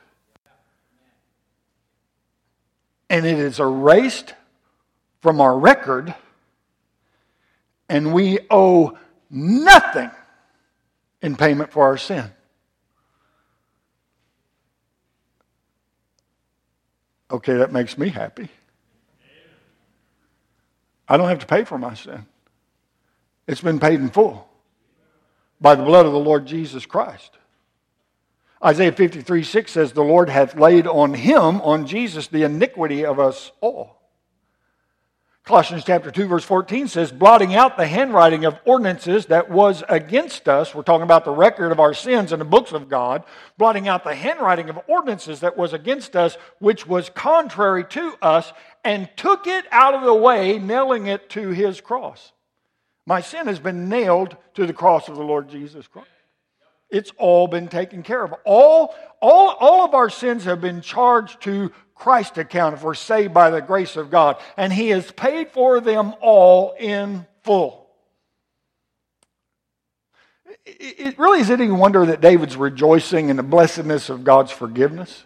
And 3.08 3.26
it 3.26 3.38
is 3.38 3.60
erased 3.60 4.34
from 5.20 5.40
our 5.40 5.58
record, 5.58 6.14
and 7.88 8.14
we 8.14 8.38
owe 8.50 8.96
nothing 9.30 10.10
in 11.22 11.36
payment 11.36 11.72
for 11.72 11.84
our 11.84 11.96
sin. 11.96 12.30
Okay, 17.30 17.54
that 17.54 17.72
makes 17.72 17.96
me 17.96 18.08
happy. 18.08 18.48
I 21.08 21.16
don't 21.16 21.28
have 21.28 21.40
to 21.40 21.46
pay 21.46 21.64
for 21.64 21.78
my 21.78 21.94
sin. 21.94 22.26
It's 23.46 23.60
been 23.60 23.80
paid 23.80 24.00
in 24.00 24.10
full 24.10 24.48
by 25.60 25.74
the 25.74 25.82
blood 25.82 26.06
of 26.06 26.12
the 26.12 26.18
Lord 26.18 26.46
Jesus 26.46 26.86
Christ. 26.86 27.36
Isaiah 28.64 28.92
53 28.92 29.42
6 29.42 29.72
says, 29.72 29.92
The 29.92 30.04
Lord 30.04 30.28
hath 30.28 30.54
laid 30.56 30.86
on 30.86 31.14
him, 31.14 31.60
on 31.62 31.86
Jesus, 31.86 32.26
the 32.26 32.42
iniquity 32.42 33.04
of 33.04 33.18
us 33.18 33.52
all. 33.60 33.99
Colossians 35.50 35.82
chapter 35.82 36.12
2, 36.12 36.28
verse 36.28 36.44
14 36.44 36.86
says, 36.86 37.10
blotting 37.10 37.56
out 37.56 37.76
the 37.76 37.88
handwriting 37.88 38.44
of 38.44 38.56
ordinances 38.64 39.26
that 39.26 39.50
was 39.50 39.82
against 39.88 40.48
us. 40.48 40.72
We're 40.76 40.84
talking 40.84 41.02
about 41.02 41.24
the 41.24 41.32
record 41.32 41.72
of 41.72 41.80
our 41.80 41.92
sins 41.92 42.32
in 42.32 42.38
the 42.38 42.44
books 42.44 42.70
of 42.70 42.88
God. 42.88 43.24
Blotting 43.58 43.88
out 43.88 44.04
the 44.04 44.14
handwriting 44.14 44.70
of 44.70 44.78
ordinances 44.86 45.40
that 45.40 45.56
was 45.56 45.72
against 45.72 46.14
us, 46.14 46.36
which 46.60 46.86
was 46.86 47.10
contrary 47.10 47.82
to 47.86 48.14
us, 48.22 48.52
and 48.84 49.10
took 49.16 49.48
it 49.48 49.64
out 49.72 49.92
of 49.94 50.04
the 50.04 50.14
way, 50.14 50.60
nailing 50.60 51.08
it 51.08 51.28
to 51.30 51.48
his 51.48 51.80
cross. 51.80 52.30
My 53.04 53.20
sin 53.20 53.48
has 53.48 53.58
been 53.58 53.88
nailed 53.88 54.36
to 54.54 54.68
the 54.68 54.72
cross 54.72 55.08
of 55.08 55.16
the 55.16 55.24
Lord 55.24 55.48
Jesus 55.48 55.88
Christ. 55.88 56.06
It's 56.90 57.10
all 57.18 57.48
been 57.48 57.66
taken 57.66 58.04
care 58.04 58.22
of. 58.22 58.34
All, 58.44 58.94
all, 59.20 59.56
all 59.58 59.84
of 59.84 59.94
our 59.94 60.10
sins 60.10 60.44
have 60.44 60.60
been 60.60 60.80
charged 60.80 61.40
to 61.40 61.72
Christ's 62.00 62.38
account 62.38 62.74
if 62.74 62.82
we're 62.82 62.94
saved 62.94 63.32
by 63.32 63.50
the 63.50 63.60
grace 63.60 63.96
of 63.96 64.10
God. 64.10 64.38
And 64.56 64.72
He 64.72 64.88
has 64.88 65.10
paid 65.12 65.50
for 65.50 65.80
them 65.80 66.14
all 66.20 66.74
in 66.78 67.26
full. 67.44 67.86
It 70.66 71.18
really 71.18 71.40
is 71.40 71.50
any 71.50 71.70
wonder 71.70 72.04
that 72.06 72.20
David's 72.20 72.56
rejoicing 72.56 73.28
in 73.28 73.36
the 73.36 73.42
blessedness 73.42 74.08
of 74.08 74.24
God's 74.24 74.50
forgiveness. 74.50 75.24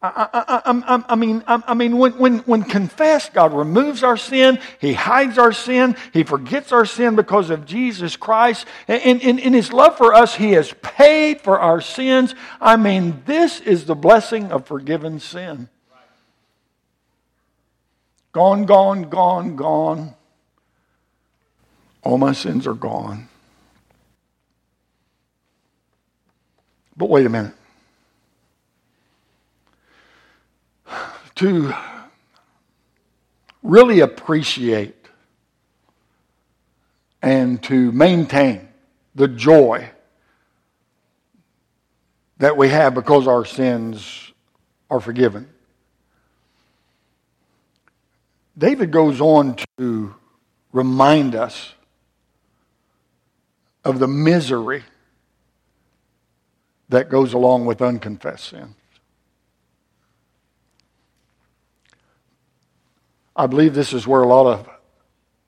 I, 0.00 0.62
I, 0.64 1.02
I, 1.08 1.14
mean, 1.16 1.42
I, 1.48 1.74
mean, 1.74 1.98
when, 1.98 2.12
when, 2.12 2.38
when 2.40 2.62
confessed, 2.62 3.32
God 3.32 3.52
removes 3.52 4.04
our 4.04 4.16
sin. 4.16 4.60
He 4.80 4.92
hides 4.92 5.38
our 5.38 5.52
sin. 5.52 5.96
He 6.12 6.22
forgets 6.22 6.70
our 6.70 6.86
sin 6.86 7.16
because 7.16 7.50
of 7.50 7.66
Jesus 7.66 8.16
Christ. 8.16 8.64
And 8.86 9.20
in 9.20 9.52
His 9.52 9.72
love 9.72 9.96
for 9.96 10.14
us, 10.14 10.36
He 10.36 10.52
has 10.52 10.72
paid 10.82 11.40
for 11.40 11.58
our 11.58 11.80
sins. 11.80 12.36
I 12.60 12.76
mean, 12.76 13.24
this 13.26 13.58
is 13.60 13.86
the 13.86 13.96
blessing 13.96 14.52
of 14.52 14.68
forgiven 14.68 15.18
sin. 15.18 15.68
Gone, 18.30 18.66
gone, 18.66 19.02
gone, 19.10 19.56
gone. 19.56 20.14
All 22.04 22.18
my 22.18 22.34
sins 22.34 22.68
are 22.68 22.74
gone. 22.74 23.28
But 26.96 27.10
wait 27.10 27.26
a 27.26 27.28
minute. 27.28 27.57
To 31.38 31.72
really 33.62 34.00
appreciate 34.00 34.96
and 37.22 37.62
to 37.62 37.92
maintain 37.92 38.68
the 39.14 39.28
joy 39.28 39.88
that 42.38 42.56
we 42.56 42.68
have 42.68 42.94
because 42.94 43.28
our 43.28 43.44
sins 43.44 44.32
are 44.90 45.00
forgiven. 45.00 45.48
David 48.56 48.90
goes 48.90 49.20
on 49.20 49.56
to 49.76 50.14
remind 50.72 51.36
us 51.36 51.74
of 53.84 54.00
the 54.00 54.08
misery 54.08 54.82
that 56.88 57.08
goes 57.08 57.32
along 57.32 57.64
with 57.66 57.80
unconfessed 57.80 58.48
sin. 58.48 58.74
I 63.38 63.46
believe 63.46 63.72
this 63.72 63.92
is 63.92 64.04
where 64.04 64.20
a 64.20 64.26
lot 64.26 64.46
of 64.46 64.68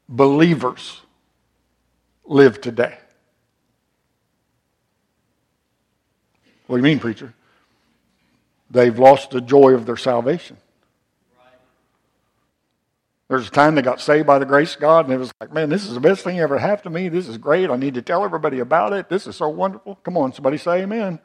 believers 0.09 1.00
live 2.25 2.61
today. 2.61 2.97
What 6.68 6.76
do 6.76 6.78
you 6.78 6.85
mean, 6.85 7.00
preacher? 7.00 7.35
They've 8.70 8.97
lost 8.97 9.32
the 9.32 9.40
joy 9.40 9.75
of 9.75 9.87
their 9.87 9.97
salvation. 9.97 10.56
There's 13.26 13.49
a 13.49 13.50
time 13.50 13.75
they 13.75 13.82
got 13.82 14.00
saved 14.00 14.26
by 14.26 14.38
the 14.38 14.47
grace 14.47 14.75
of 14.75 14.80
God, 14.80 15.06
and 15.06 15.14
it 15.14 15.18
was 15.18 15.32
like, 15.40 15.52
man, 15.52 15.68
this 15.68 15.85
is 15.85 15.94
the 15.94 16.00
best 16.00 16.23
thing 16.23 16.38
ever 16.38 16.59
happened 16.59 16.85
to 16.85 16.90
me. 16.90 17.09
This 17.09 17.26
is 17.26 17.38
great. 17.38 17.70
I 17.70 17.76
need 17.76 17.94
to 17.94 18.02
tell 18.02 18.25
everybody 18.25 18.61
about 18.61 18.92
it. 18.92 19.09
This 19.09 19.26
is 19.26 19.35
so 19.35 19.49
wonderful. 19.49 19.97
Come 20.04 20.16
on, 20.16 20.32
somebody 20.32 20.59
say 20.59 20.82
amen. 20.82 21.18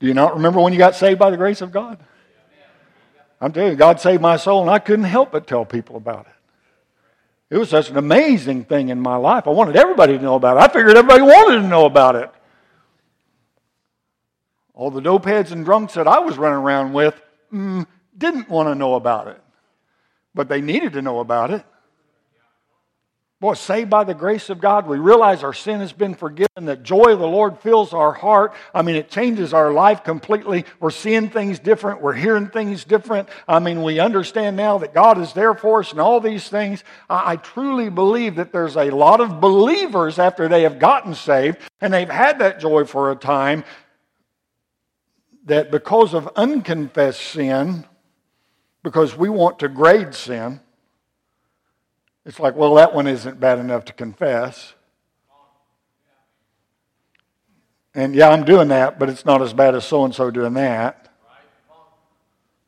Do 0.00 0.08
you 0.08 0.14
not 0.14 0.34
remember 0.34 0.60
when 0.60 0.72
you 0.72 0.78
got 0.78 0.96
saved 0.96 1.20
by 1.20 1.30
the 1.30 1.36
grace 1.36 1.60
of 1.60 1.70
God? 1.70 2.00
I'm 3.40 3.52
telling 3.52 3.72
you, 3.72 3.76
God 3.76 4.00
saved 4.00 4.22
my 4.22 4.36
soul, 4.36 4.62
and 4.62 4.70
I 4.70 4.78
couldn't 4.78 5.04
help 5.04 5.32
but 5.32 5.46
tell 5.46 5.64
people 5.64 5.96
about 5.96 6.26
it. 6.26 7.54
It 7.54 7.58
was 7.58 7.68
such 7.68 7.90
an 7.90 7.96
amazing 7.96 8.64
thing 8.64 8.88
in 8.88 9.00
my 9.00 9.16
life. 9.16 9.46
I 9.46 9.50
wanted 9.50 9.76
everybody 9.76 10.16
to 10.16 10.22
know 10.22 10.34
about 10.34 10.56
it. 10.56 10.60
I 10.60 10.68
figured 10.68 10.96
everybody 10.96 11.22
wanted 11.22 11.62
to 11.62 11.68
know 11.68 11.84
about 11.84 12.16
it. 12.16 12.30
All 14.72 14.90
the 14.90 15.00
dopeheads 15.00 15.52
and 15.52 15.64
drunks 15.64 15.94
that 15.94 16.08
I 16.08 16.18
was 16.18 16.36
running 16.36 16.58
around 16.58 16.92
with, 16.94 17.20
mm, 17.52 17.86
didn't 18.16 18.48
want 18.48 18.68
to 18.68 18.74
know 18.74 18.94
about 18.94 19.28
it, 19.28 19.40
but 20.34 20.48
they 20.48 20.60
needed 20.60 20.94
to 20.94 21.02
know 21.02 21.20
about 21.20 21.50
it. 21.50 21.64
Boy, 23.44 23.52
saved 23.52 23.90
by 23.90 24.04
the 24.04 24.14
grace 24.14 24.48
of 24.48 24.58
God, 24.58 24.86
we 24.86 24.96
realize 24.96 25.42
our 25.42 25.52
sin 25.52 25.80
has 25.80 25.92
been 25.92 26.14
forgiven, 26.14 26.64
that 26.64 26.82
joy 26.82 27.12
of 27.12 27.18
the 27.18 27.28
Lord 27.28 27.58
fills 27.58 27.92
our 27.92 28.14
heart. 28.14 28.54
I 28.72 28.80
mean, 28.80 28.96
it 28.96 29.10
changes 29.10 29.52
our 29.52 29.70
life 29.70 30.02
completely. 30.02 30.64
We're 30.80 30.90
seeing 30.90 31.28
things 31.28 31.58
different, 31.58 32.00
we're 32.00 32.14
hearing 32.14 32.48
things 32.48 32.84
different. 32.84 33.28
I 33.46 33.58
mean, 33.58 33.82
we 33.82 34.00
understand 34.00 34.56
now 34.56 34.78
that 34.78 34.94
God 34.94 35.18
is 35.18 35.34
there 35.34 35.52
for 35.52 35.80
us 35.80 35.90
and 35.90 36.00
all 36.00 36.20
these 36.20 36.48
things. 36.48 36.84
I, 37.10 37.32
I 37.32 37.36
truly 37.36 37.90
believe 37.90 38.36
that 38.36 38.50
there's 38.50 38.78
a 38.78 38.88
lot 38.88 39.20
of 39.20 39.42
believers 39.42 40.18
after 40.18 40.48
they 40.48 40.62
have 40.62 40.78
gotten 40.78 41.14
saved 41.14 41.58
and 41.82 41.92
they've 41.92 42.08
had 42.08 42.38
that 42.38 42.60
joy 42.60 42.86
for 42.86 43.10
a 43.10 43.14
time 43.14 43.62
that 45.44 45.70
because 45.70 46.14
of 46.14 46.30
unconfessed 46.34 47.20
sin, 47.20 47.84
because 48.82 49.14
we 49.14 49.28
want 49.28 49.58
to 49.58 49.68
grade 49.68 50.14
sin. 50.14 50.60
It's 52.26 52.40
like, 52.40 52.56
well, 52.56 52.74
that 52.74 52.94
one 52.94 53.06
isn't 53.06 53.38
bad 53.38 53.58
enough 53.58 53.84
to 53.86 53.92
confess. 53.92 54.74
And 57.94 58.14
yeah, 58.14 58.30
I'm 58.30 58.44
doing 58.44 58.68
that, 58.68 58.98
but 58.98 59.08
it's 59.08 59.24
not 59.24 59.42
as 59.42 59.52
bad 59.52 59.74
as 59.74 59.84
so 59.84 60.04
and 60.04 60.14
so 60.14 60.30
doing 60.30 60.54
that. 60.54 61.08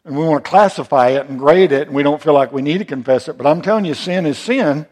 And 0.04 0.16
we 0.16 0.24
want 0.24 0.44
to 0.44 0.48
classify 0.48 1.08
it 1.08 1.28
and 1.28 1.38
grade 1.38 1.72
it, 1.72 1.88
and 1.88 1.96
we 1.96 2.04
don't 2.04 2.22
feel 2.22 2.32
like 2.32 2.52
we 2.52 2.62
need 2.62 2.78
to 2.78 2.84
confess 2.84 3.26
it. 3.26 3.36
But 3.36 3.46
I'm 3.46 3.60
telling 3.60 3.84
you, 3.84 3.94
sin 3.94 4.24
is 4.24 4.38
sin. 4.38 4.86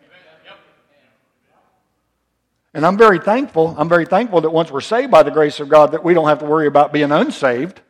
And 2.73 2.85
I'm 2.85 2.99
very 2.99 3.21
thankful. 3.21 3.77
I'm 3.79 3.89
very 3.89 4.07
thankful 4.07 4.41
that 4.41 4.51
once 4.51 4.73
we're 4.73 4.81
saved 4.81 5.13
by 5.13 5.23
the 5.23 5.31
grace 5.31 5.61
of 5.61 5.69
God, 5.69 5.93
that 5.93 6.03
we 6.03 6.15
don't 6.15 6.27
have 6.27 6.41
to 6.41 6.47
worry 6.47 6.67
about 6.67 6.93
being 6.93 7.13
unsaved. 7.13 7.81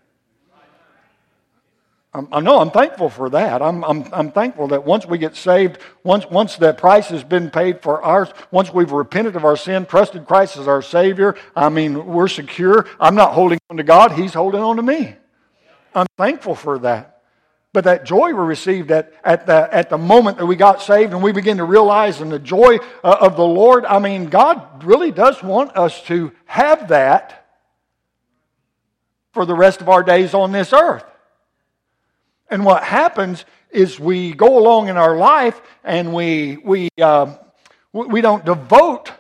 I 2.14 2.38
know 2.38 2.61
I'm 2.61 2.71
thankful 2.71 3.09
for 3.09 3.28
that. 3.30 3.61
I'm, 3.61 3.83
I'm, 3.83 4.09
I'm 4.12 4.30
thankful 4.30 4.68
that 4.68 4.85
once 4.85 5.04
we 5.04 5.18
get 5.18 5.35
saved, 5.35 5.78
once, 6.04 6.25
once 6.26 6.54
that 6.59 6.78
price 6.78 7.09
has 7.09 7.25
been 7.25 7.50
paid 7.50 7.83
for 7.83 8.00
ours, 8.04 8.28
once 8.52 8.73
we've 8.73 8.92
repented 8.92 9.35
of 9.35 9.44
our 9.44 9.56
sin, 9.56 9.85
trusted 9.85 10.25
Christ 10.25 10.56
as 10.56 10.68
our 10.68 10.80
Savior, 10.80 11.35
I 11.56 11.71
mean, 11.71 12.06
we're 12.06 12.28
secure. 12.28 12.86
I'm 13.00 13.17
not 13.17 13.32
holding 13.32 13.58
on 13.69 13.78
to 13.78 13.82
God, 13.82 14.12
He's 14.12 14.32
holding 14.32 14.60
on 14.60 14.76
to 14.76 14.82
me. 14.82 15.17
I'm 15.93 16.06
thankful 16.17 16.54
for 16.54 16.78
that. 16.80 17.23
But 17.73 17.82
that 17.84 18.04
joy 18.04 18.28
we 18.28 18.34
received 18.34 18.93
at, 18.93 19.12
at, 19.25 19.47
the, 19.47 19.69
at 19.75 19.91
the 19.91 19.99
moment 19.99 20.38
that 20.38 20.47
we 20.47 20.54
got 20.54 20.80
saved 20.80 21.12
and 21.12 21.21
we 21.21 21.32
begin 21.32 21.56
to 21.56 21.65
realize 21.65 22.21
and 22.21 22.30
the 22.30 22.38
joy 22.38 22.76
uh, 23.02 23.17
of 23.23 23.34
the 23.34 23.45
Lord, 23.45 23.84
I 23.84 23.99
mean, 23.99 24.26
God 24.26 24.84
really 24.84 25.10
does 25.10 25.43
want 25.43 25.76
us 25.76 26.00
to 26.04 26.30
have 26.45 26.88
that 26.88 27.45
for 29.32 29.45
the 29.45 29.56
rest 29.56 29.80
of 29.80 29.88
our 29.88 30.04
days 30.04 30.32
on 30.32 30.52
this 30.52 30.73
earth. 30.73 31.04
And 32.54 32.64
what 32.64 32.84
happens 32.84 33.45
is 33.73 33.99
we 33.99 34.32
go 34.32 34.56
along 34.56 34.88
in 34.88 34.97
our 34.97 35.17
life 35.17 35.60
and 35.82 36.14
we, 36.14 36.56
we, 36.58 36.88
uh, 37.02 37.34
we 37.93 38.21
don't 38.21 38.45
devote 38.45 39.10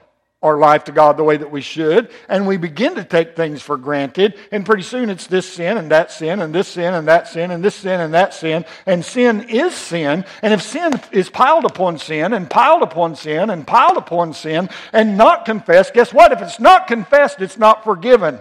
our 0.40 0.56
life 0.56 0.84
to 0.84 0.92
God 0.92 1.16
the 1.16 1.24
way 1.24 1.36
that 1.36 1.50
we 1.50 1.60
should, 1.60 2.12
and 2.28 2.46
we 2.46 2.58
begin 2.58 2.94
to 2.94 3.02
take 3.02 3.34
things 3.34 3.60
for 3.60 3.76
granted, 3.76 4.38
and 4.52 4.64
pretty 4.64 4.84
soon 4.84 5.10
it's 5.10 5.26
this 5.26 5.52
sin 5.52 5.78
and 5.78 5.90
that 5.90 6.12
sin 6.12 6.40
and 6.42 6.54
this 6.54 6.68
sin 6.68 6.94
and 6.94 7.08
that 7.08 7.26
sin 7.26 7.50
and 7.50 7.64
this 7.64 7.74
sin 7.74 8.00
and 8.00 8.14
that 8.14 8.34
sin, 8.34 8.64
and 8.86 9.04
sin 9.04 9.48
is 9.48 9.74
sin. 9.74 10.24
And 10.40 10.54
if 10.54 10.62
sin 10.62 10.92
is 11.10 11.28
piled 11.28 11.64
upon 11.64 11.98
sin 11.98 12.34
and 12.34 12.48
piled 12.48 12.82
upon 12.82 13.16
sin 13.16 13.50
and 13.50 13.66
piled 13.66 13.96
upon 13.96 14.32
sin 14.32 14.68
and 14.92 15.16
not 15.16 15.44
confessed, 15.44 15.92
guess 15.92 16.14
what? 16.14 16.30
If 16.30 16.40
it's 16.40 16.60
not 16.60 16.86
confessed, 16.86 17.40
it's 17.40 17.58
not 17.58 17.82
forgiven. 17.82 18.38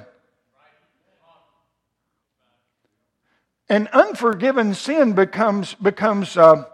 And 3.70 3.88
unforgiven 3.90 4.74
sin 4.74 5.14
becomes, 5.14 5.74
becomes 5.76 6.38
uh, 6.38 6.66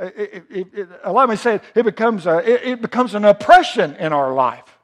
it, 0.00 0.44
it, 0.50 0.66
it, 0.72 0.88
allow 1.04 1.26
me 1.26 1.36
to 1.36 1.42
say 1.42 1.54
it, 1.56 1.62
it 1.74 1.82
becomes, 1.84 2.26
a, 2.26 2.38
it, 2.38 2.68
it 2.72 2.82
becomes 2.82 3.14
an 3.14 3.24
oppression 3.24 3.94
in 3.96 4.12
our 4.12 4.32
life. 4.32 4.78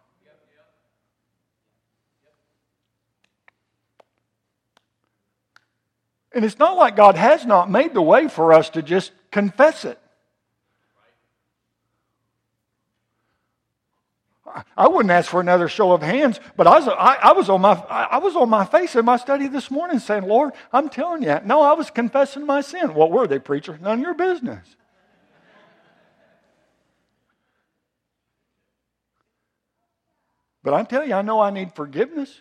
And 6.34 6.44
it's 6.44 6.58
not 6.58 6.76
like 6.76 6.96
God 6.96 7.16
has 7.16 7.44
not 7.44 7.70
made 7.70 7.94
the 7.94 8.02
way 8.02 8.26
for 8.26 8.52
us 8.52 8.70
to 8.70 8.82
just 8.82 9.12
confess 9.30 9.84
it. 9.84 9.98
I 14.76 14.88
wouldn't 14.88 15.10
ask 15.10 15.30
for 15.30 15.40
another 15.40 15.68
show 15.68 15.92
of 15.92 16.02
hands, 16.02 16.40
but 16.56 16.66
I 16.66 16.78
was, 16.78 16.88
I, 16.88 17.18
I, 17.22 17.32
was 17.32 17.48
on 17.48 17.60
my, 17.60 17.72
I 17.72 18.18
was 18.18 18.36
on 18.36 18.48
my 18.50 18.64
face 18.64 18.96
in 18.96 19.04
my 19.04 19.16
study 19.16 19.48
this 19.48 19.70
morning 19.70 19.98
saying, 19.98 20.24
Lord, 20.24 20.52
I'm 20.72 20.88
telling 20.88 21.22
you. 21.22 21.38
No, 21.44 21.62
I 21.62 21.72
was 21.72 21.90
confessing 21.90 22.46
my 22.46 22.60
sin. 22.60 22.94
What 22.94 23.10
were 23.10 23.26
they, 23.26 23.38
preacher? 23.38 23.78
None 23.80 23.98
of 23.98 24.00
your 24.00 24.14
business. 24.14 24.76
But 30.62 30.74
I'm 30.74 30.86
telling 30.86 31.08
you, 31.08 31.14
I 31.14 31.22
know 31.22 31.40
I 31.40 31.50
need 31.50 31.74
forgiveness 31.74 32.40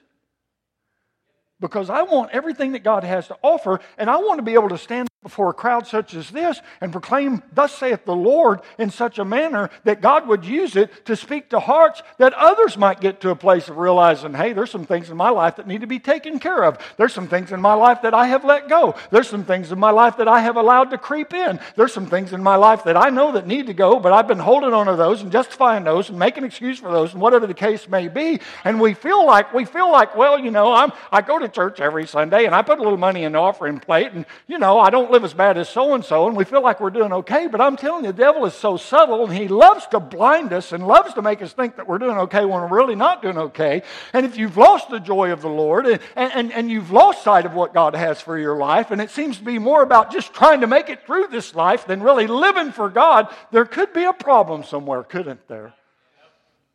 because 1.59 1.89
I 1.89 2.03
want 2.03 2.31
everything 2.31 2.73
that 2.73 2.83
God 2.83 3.03
has 3.03 3.27
to 3.27 3.37
offer, 3.41 3.79
and 3.97 4.09
I 4.09 4.17
want 4.17 4.39
to 4.39 4.43
be 4.43 4.53
able 4.53 4.69
to 4.69 4.77
stand 4.77 5.07
before 5.23 5.51
a 5.51 5.53
crowd 5.53 5.85
such 5.85 6.15
as 6.15 6.31
this 6.31 6.59
and 6.81 6.91
proclaim, 6.91 7.43
Thus 7.53 7.77
saith 7.77 8.05
the 8.05 8.15
Lord, 8.15 8.61
in 8.79 8.89
such 8.89 9.19
a 9.19 9.25
manner 9.25 9.69
that 9.83 10.01
God 10.01 10.27
would 10.27 10.43
use 10.45 10.75
it 10.75 11.05
to 11.05 11.15
speak 11.15 11.49
to 11.49 11.59
hearts 11.59 12.01
that 12.17 12.33
others 12.33 12.75
might 12.75 12.99
get 12.99 13.21
to 13.21 13.29
a 13.29 13.35
place 13.35 13.69
of 13.69 13.77
realizing, 13.77 14.33
hey, 14.33 14.53
there's 14.53 14.71
some 14.71 14.85
things 14.85 15.11
in 15.11 15.17
my 15.17 15.29
life 15.29 15.57
that 15.57 15.67
need 15.67 15.81
to 15.81 15.87
be 15.87 15.99
taken 15.99 16.39
care 16.39 16.63
of. 16.63 16.79
There's 16.97 17.13
some 17.13 17.27
things 17.27 17.51
in 17.51 17.61
my 17.61 17.75
life 17.75 18.01
that 18.01 18.15
I 18.15 18.27
have 18.27 18.43
let 18.43 18.67
go. 18.67 18.95
There's 19.11 19.29
some 19.29 19.45
things 19.45 19.71
in 19.71 19.77
my 19.77 19.91
life 19.91 20.17
that 20.17 20.27
I 20.27 20.39
have 20.39 20.55
allowed 20.55 20.89
to 20.89 20.97
creep 20.97 21.33
in. 21.33 21.59
There's 21.75 21.93
some 21.93 22.07
things 22.07 22.33
in 22.33 22.41
my 22.41 22.55
life 22.55 22.83
that 22.85 22.97
I 22.97 23.09
know 23.11 23.33
that 23.33 23.45
need 23.45 23.67
to 23.67 23.73
go, 23.75 23.99
but 23.99 24.13
I've 24.13 24.27
been 24.27 24.39
holding 24.39 24.73
on 24.73 24.87
to 24.87 24.95
those 24.95 25.21
and 25.21 25.31
justifying 25.31 25.83
those 25.83 26.09
and 26.09 26.17
making 26.17 26.45
excuse 26.45 26.79
for 26.79 26.91
those 26.91 27.13
and 27.13 27.21
whatever 27.21 27.45
the 27.45 27.53
case 27.53 27.87
may 27.87 28.07
be. 28.07 28.39
And 28.63 28.81
we 28.81 28.95
feel 28.95 29.23
like, 29.23 29.53
we 29.53 29.65
feel 29.65 29.91
like, 29.91 30.15
well, 30.15 30.39
you 30.39 30.49
know, 30.49 30.73
I'm, 30.73 30.91
I 31.11 31.21
go 31.21 31.37
to 31.37 31.47
church 31.47 31.79
every 31.79 32.07
Sunday 32.07 32.45
and 32.45 32.55
I 32.55 32.63
put 32.63 32.79
a 32.79 32.81
little 32.81 32.97
money 32.97 33.23
in 33.23 33.33
the 33.33 33.37
offering 33.37 33.79
plate 33.79 34.13
and, 34.13 34.25
you 34.47 34.57
know, 34.57 34.79
I 34.79 34.89
don't 34.89 35.10
live 35.11 35.23
as 35.23 35.33
bad 35.33 35.57
as 35.57 35.69
so 35.69 35.93
and 35.93 36.03
so, 36.03 36.27
and 36.27 36.35
we 36.35 36.43
feel 36.43 36.61
like 36.61 36.79
we're 36.79 36.89
doing 36.89 37.13
okay. 37.13 37.47
But 37.47 37.61
I'm 37.61 37.75
telling 37.75 38.05
you, 38.05 38.11
the 38.11 38.17
devil 38.17 38.45
is 38.45 38.53
so 38.53 38.77
subtle, 38.77 39.25
and 39.25 39.33
he 39.33 39.47
loves 39.47 39.85
to 39.87 39.99
blind 39.99 40.53
us 40.53 40.71
and 40.71 40.87
loves 40.87 41.13
to 41.13 41.21
make 41.21 41.41
us 41.41 41.53
think 41.53 41.75
that 41.75 41.87
we're 41.87 41.97
doing 41.97 42.17
okay 42.17 42.45
when 42.45 42.61
we're 42.61 42.67
really 42.67 42.95
not 42.95 43.21
doing 43.21 43.37
okay. 43.37 43.83
And 44.13 44.25
if 44.25 44.37
you've 44.37 44.57
lost 44.57 44.89
the 44.89 44.99
joy 44.99 45.31
of 45.31 45.41
the 45.41 45.49
Lord 45.49 45.85
and, 45.85 45.99
and, 46.15 46.51
and 46.51 46.71
you've 46.71 46.91
lost 46.91 47.23
sight 47.23 47.45
of 47.45 47.53
what 47.53 47.73
God 47.73 47.95
has 47.95 48.21
for 48.21 48.37
your 48.37 48.57
life, 48.57 48.91
and 48.91 49.01
it 49.01 49.11
seems 49.11 49.37
to 49.37 49.43
be 49.43 49.59
more 49.59 49.83
about 49.83 50.11
just 50.11 50.33
trying 50.33 50.61
to 50.61 50.67
make 50.67 50.89
it 50.89 51.05
through 51.05 51.27
this 51.27 51.53
life 51.53 51.85
than 51.85 52.01
really 52.01 52.27
living 52.27 52.71
for 52.71 52.89
God, 52.89 53.27
there 53.51 53.65
could 53.65 53.93
be 53.93 54.05
a 54.05 54.13
problem 54.13 54.63
somewhere, 54.63 55.03
couldn't 55.03 55.47
there? 55.47 55.73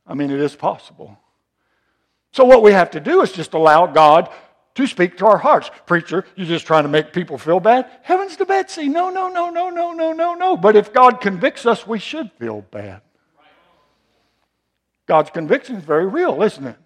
I 0.07 0.15
mean, 0.15 0.31
it 0.31 0.41
is 0.41 0.55
possible. 0.55 1.19
So, 2.33 2.45
what 2.45 2.63
we 2.63 2.73
have 2.73 2.91
to 2.91 3.01
do 3.01 3.23
is 3.23 3.33
just 3.33 3.55
allow 3.55 3.87
God 3.87 4.29
to 4.77 4.87
speak 4.87 5.19
to 5.19 5.27
our 5.27 5.39
hearts. 5.39 5.71
Preacher, 5.87 6.25
you're 6.37 6.47
just 6.47 6.67
trying 6.67 6.85
to 6.85 6.89
make 6.89 7.13
people 7.13 7.39
feel 7.39 7.61
bad? 7.61 7.91
Heavens 8.03 8.37
to 8.37 8.47
Betsy. 8.47 8.89
No, 8.89 9.11
no, 9.11 9.29
no, 9.29 9.51
no, 9.51 9.71
no, 9.71 9.93
no, 9.93 10.13
no, 10.13 10.35
no. 10.35 10.57
But 10.57 10.77
if 10.77 10.93
God 10.93 11.21
convicts 11.21 11.67
us, 11.67 11.87
we 11.87 11.99
should 11.99 12.31
feel 12.33 12.63
bad. 12.71 13.01
God's 15.07 15.31
conviction 15.31 15.77
is 15.77 15.85
very 15.85 16.07
real, 16.07 16.43
isn't 16.43 16.67
it? 16.67 16.77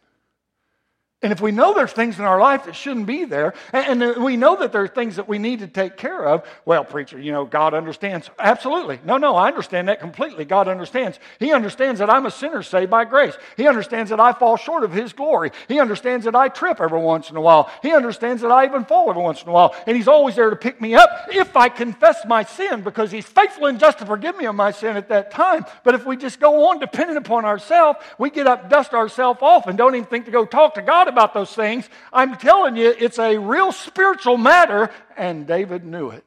And 1.22 1.32
if 1.32 1.40
we 1.42 1.52
know 1.52 1.74
there's 1.74 1.92
things 1.92 2.18
in 2.18 2.24
our 2.24 2.40
life 2.40 2.64
that 2.64 2.74
shouldn't 2.74 3.04
be 3.04 3.26
there, 3.26 3.52
and, 3.74 4.00
we 4.24 4.38
know 4.38 4.56
that 4.56 4.72
there 4.72 4.82
are 4.82 4.88
things 4.88 5.16
that 5.16 5.28
we 5.28 5.38
need 5.38 5.58
to 5.58 5.66
take 5.66 5.98
care 5.98 6.24
of, 6.24 6.46
well, 6.64 6.82
preacher, 6.82 7.20
you 7.20 7.30
know, 7.30 7.44
God 7.44 7.74
understands. 7.74 8.30
Absolutely. 8.38 8.98
No, 9.04 9.18
no, 9.18 9.36
I 9.36 9.48
understand 9.48 9.88
that 9.88 10.00
completely. 10.00 10.46
God 10.46 10.66
understands. 10.66 11.18
He 11.38 11.52
understands 11.52 11.98
that 11.98 12.08
I'm 12.08 12.24
a 12.24 12.30
sinner 12.30 12.62
saved 12.62 12.90
by 12.90 13.04
grace. 13.04 13.36
He 13.58 13.68
understands 13.68 14.08
that 14.08 14.18
I 14.18 14.32
fall 14.32 14.56
short 14.56 14.82
of 14.82 14.92
His 14.92 15.12
glory. 15.12 15.50
He 15.68 15.78
understands 15.78 16.24
that 16.24 16.34
I 16.34 16.48
trip 16.48 16.80
every 16.80 16.98
once 16.98 17.28
in 17.28 17.36
a 17.36 17.40
while. 17.40 17.70
He 17.82 17.92
understands 17.92 18.40
that 18.40 18.50
I 18.50 18.64
even 18.64 18.86
fall 18.86 19.10
every 19.10 19.22
once 19.22 19.42
in 19.42 19.48
a 19.50 19.52
while. 19.52 19.74
And 19.86 19.94
He's 19.94 20.08
always 20.08 20.36
there 20.36 20.48
to 20.48 20.56
pick 20.56 20.80
me 20.80 20.94
up 20.94 21.10
if 21.30 21.54
I 21.54 21.68
confess 21.68 22.24
my 22.26 22.44
sin 22.44 22.80
because 22.80 23.10
He's 23.10 23.26
faithful 23.26 23.66
and 23.66 23.78
just 23.78 23.98
to 23.98 24.06
forgive 24.06 24.38
me 24.38 24.46
of 24.46 24.54
my 24.54 24.70
sin 24.70 24.96
at 24.96 25.08
that 25.10 25.30
time. 25.30 25.66
But 25.84 25.94
if 25.94 26.06
we 26.06 26.16
just 26.16 26.40
go 26.40 26.70
on 26.70 26.78
dependent 26.78 27.18
upon 27.18 27.44
ourselves, 27.44 27.98
we 28.16 28.30
get 28.30 28.46
up, 28.46 28.70
dust 28.70 28.94
ourselves 28.94 29.40
off, 29.42 29.66
and 29.66 29.76
don't 29.76 29.94
even 29.94 30.06
think 30.06 30.24
to 30.24 30.30
go 30.30 30.46
talk 30.46 30.74
to 30.74 30.82
God 30.82 31.09
about 31.10 31.34
those 31.34 31.54
things. 31.54 31.88
I'm 32.12 32.36
telling 32.36 32.76
you, 32.76 32.94
it's 32.98 33.18
a 33.18 33.36
real 33.36 33.72
spiritual 33.72 34.38
matter, 34.38 34.90
and 35.16 35.46
David 35.46 35.84
knew 35.84 36.10
it. 36.10 36.24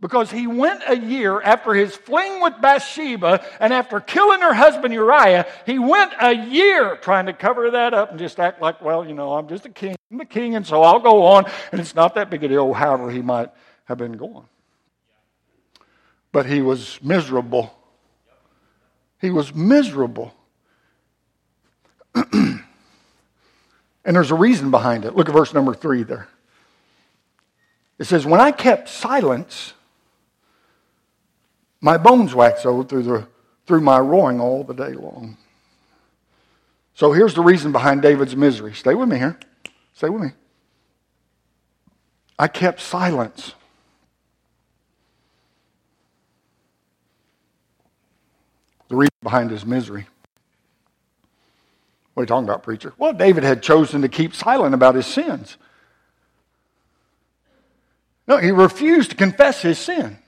Because 0.00 0.32
he 0.32 0.48
went 0.48 0.82
a 0.88 0.96
year 0.96 1.40
after 1.40 1.72
his 1.72 1.94
fling 1.94 2.42
with 2.42 2.60
Bathsheba 2.60 3.46
and 3.60 3.72
after 3.72 4.00
killing 4.00 4.40
her 4.40 4.52
husband 4.52 4.92
Uriah, 4.92 5.46
he 5.64 5.78
went 5.78 6.12
a 6.20 6.34
year 6.34 6.96
trying 6.96 7.26
to 7.26 7.32
cover 7.32 7.70
that 7.70 7.94
up 7.94 8.10
and 8.10 8.18
just 8.18 8.40
act 8.40 8.60
like, 8.60 8.82
well, 8.82 9.06
you 9.06 9.14
know, 9.14 9.34
I'm 9.34 9.46
just 9.46 9.64
a 9.64 9.68
king, 9.68 9.94
I'm 10.10 10.18
the 10.18 10.24
king, 10.24 10.56
and 10.56 10.66
so 10.66 10.82
I'll 10.82 10.98
go 10.98 11.24
on, 11.26 11.44
and 11.70 11.80
it's 11.80 11.94
not 11.94 12.16
that 12.16 12.30
big 12.30 12.42
a 12.42 12.48
deal, 12.48 12.72
however 12.72 13.12
he 13.12 13.22
might 13.22 13.50
have 13.84 13.98
been 13.98 14.14
going. 14.14 14.46
But 16.32 16.46
he 16.46 16.62
was 16.62 16.98
miserable. 17.00 17.72
He 19.20 19.30
was 19.30 19.54
miserable. 19.54 20.34
and 22.32 22.62
there's 24.04 24.30
a 24.30 24.34
reason 24.36 24.70
behind 24.70 25.04
it. 25.04 25.16
Look 25.16 25.28
at 25.28 25.34
verse 25.34 25.54
number 25.54 25.74
three 25.74 26.02
there. 26.02 26.28
It 27.98 28.04
says, 28.04 28.26
When 28.26 28.40
I 28.40 28.52
kept 28.52 28.88
silence, 28.88 29.74
my 31.80 31.98
bones 31.98 32.34
waxed 32.34 32.66
old 32.66 32.88
through, 32.88 33.02
the, 33.04 33.26
through 33.66 33.80
my 33.80 33.98
roaring 33.98 34.40
all 34.40 34.64
the 34.64 34.74
day 34.74 34.92
long. 34.92 35.36
So 36.94 37.12
here's 37.12 37.34
the 37.34 37.42
reason 37.42 37.72
behind 37.72 38.02
David's 38.02 38.36
misery. 38.36 38.74
Stay 38.74 38.94
with 38.94 39.08
me 39.08 39.18
here. 39.18 39.38
Stay 39.94 40.08
with 40.08 40.22
me. 40.22 40.30
I 42.38 42.48
kept 42.48 42.80
silence. 42.80 43.54
The 48.88 48.96
reason 48.96 49.14
behind 49.22 49.50
his 49.50 49.64
misery. 49.64 50.06
What 52.14 52.20
are 52.20 52.24
you 52.24 52.26
talking 52.26 52.48
about, 52.48 52.62
preacher? 52.62 52.92
Well, 52.98 53.12
David 53.12 53.42
had 53.42 53.62
chosen 53.62 54.02
to 54.02 54.08
keep 54.08 54.34
silent 54.34 54.74
about 54.74 54.94
his 54.94 55.06
sins. 55.06 55.56
No, 58.26 58.36
he 58.36 58.50
refused 58.50 59.10
to 59.10 59.16
confess 59.16 59.62
his 59.62 59.78
sin. 59.78 60.18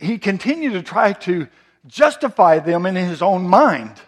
He 0.00 0.18
continued 0.18 0.74
to 0.74 0.82
try 0.82 1.14
to 1.14 1.48
justify 1.86 2.58
them 2.58 2.84
in 2.84 2.96
his 2.96 3.22
own 3.22 3.48
mind. 3.48 4.00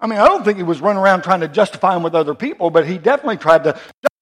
I 0.00 0.06
mean, 0.06 0.18
I 0.18 0.26
don't 0.26 0.44
think 0.44 0.56
he 0.56 0.64
was 0.64 0.80
running 0.80 1.00
around 1.00 1.22
trying 1.22 1.40
to 1.40 1.48
justify 1.48 1.94
them 1.94 2.02
with 2.02 2.14
other 2.14 2.34
people, 2.34 2.70
but 2.70 2.86
he 2.86 2.98
definitely 2.98 3.36
tried 3.36 3.64
to 3.64 3.78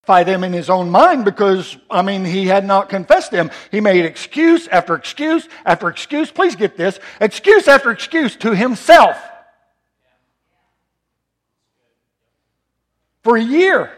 them 0.08 0.42
in 0.42 0.52
his 0.52 0.70
own 0.70 0.90
mind 0.90 1.24
because, 1.24 1.76
I 1.90 2.02
mean, 2.02 2.24
he 2.24 2.46
had 2.46 2.64
not 2.64 2.88
confessed 2.88 3.30
them. 3.30 3.50
He 3.70 3.80
made 3.80 4.04
excuse 4.04 4.66
after 4.68 4.94
excuse 4.94 5.46
after 5.64 5.88
excuse. 5.88 6.30
Please 6.30 6.56
get 6.56 6.76
this 6.76 6.98
excuse 7.20 7.68
after 7.68 7.90
excuse 7.90 8.34
to 8.36 8.54
himself. 8.54 9.16
For 13.22 13.36
a 13.36 13.42
year. 13.42 13.92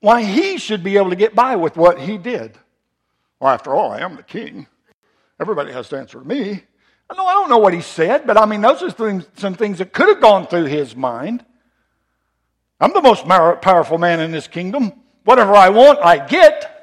Why 0.00 0.22
he 0.22 0.58
should 0.58 0.84
be 0.84 0.96
able 0.96 1.10
to 1.10 1.16
get 1.16 1.34
by 1.34 1.56
with 1.56 1.76
what 1.76 1.98
he 1.98 2.16
did. 2.16 2.56
Well, 3.40 3.52
after 3.52 3.74
all, 3.74 3.90
I 3.90 3.98
am 4.00 4.14
the 4.14 4.22
king. 4.22 4.68
Everybody 5.40 5.72
has 5.72 5.88
to 5.88 5.98
answer 5.98 6.20
to 6.20 6.24
me. 6.24 6.62
I 7.10 7.16
know 7.16 7.26
I 7.26 7.32
don't 7.32 7.48
know 7.48 7.58
what 7.58 7.74
he 7.74 7.80
said, 7.80 8.26
but 8.26 8.36
I 8.36 8.46
mean, 8.46 8.60
those 8.60 8.82
are 8.82 9.22
some 9.36 9.54
things 9.54 9.78
that 9.78 9.92
could 9.92 10.08
have 10.08 10.20
gone 10.20 10.46
through 10.46 10.66
his 10.66 10.94
mind. 10.94 11.44
I'm 12.80 12.92
the 12.92 13.02
most 13.02 13.26
powerful 13.26 13.98
man 13.98 14.20
in 14.20 14.30
this 14.30 14.46
kingdom. 14.46 14.92
Whatever 15.24 15.54
I 15.54 15.68
want, 15.68 15.98
I 16.00 16.24
get. 16.24 16.74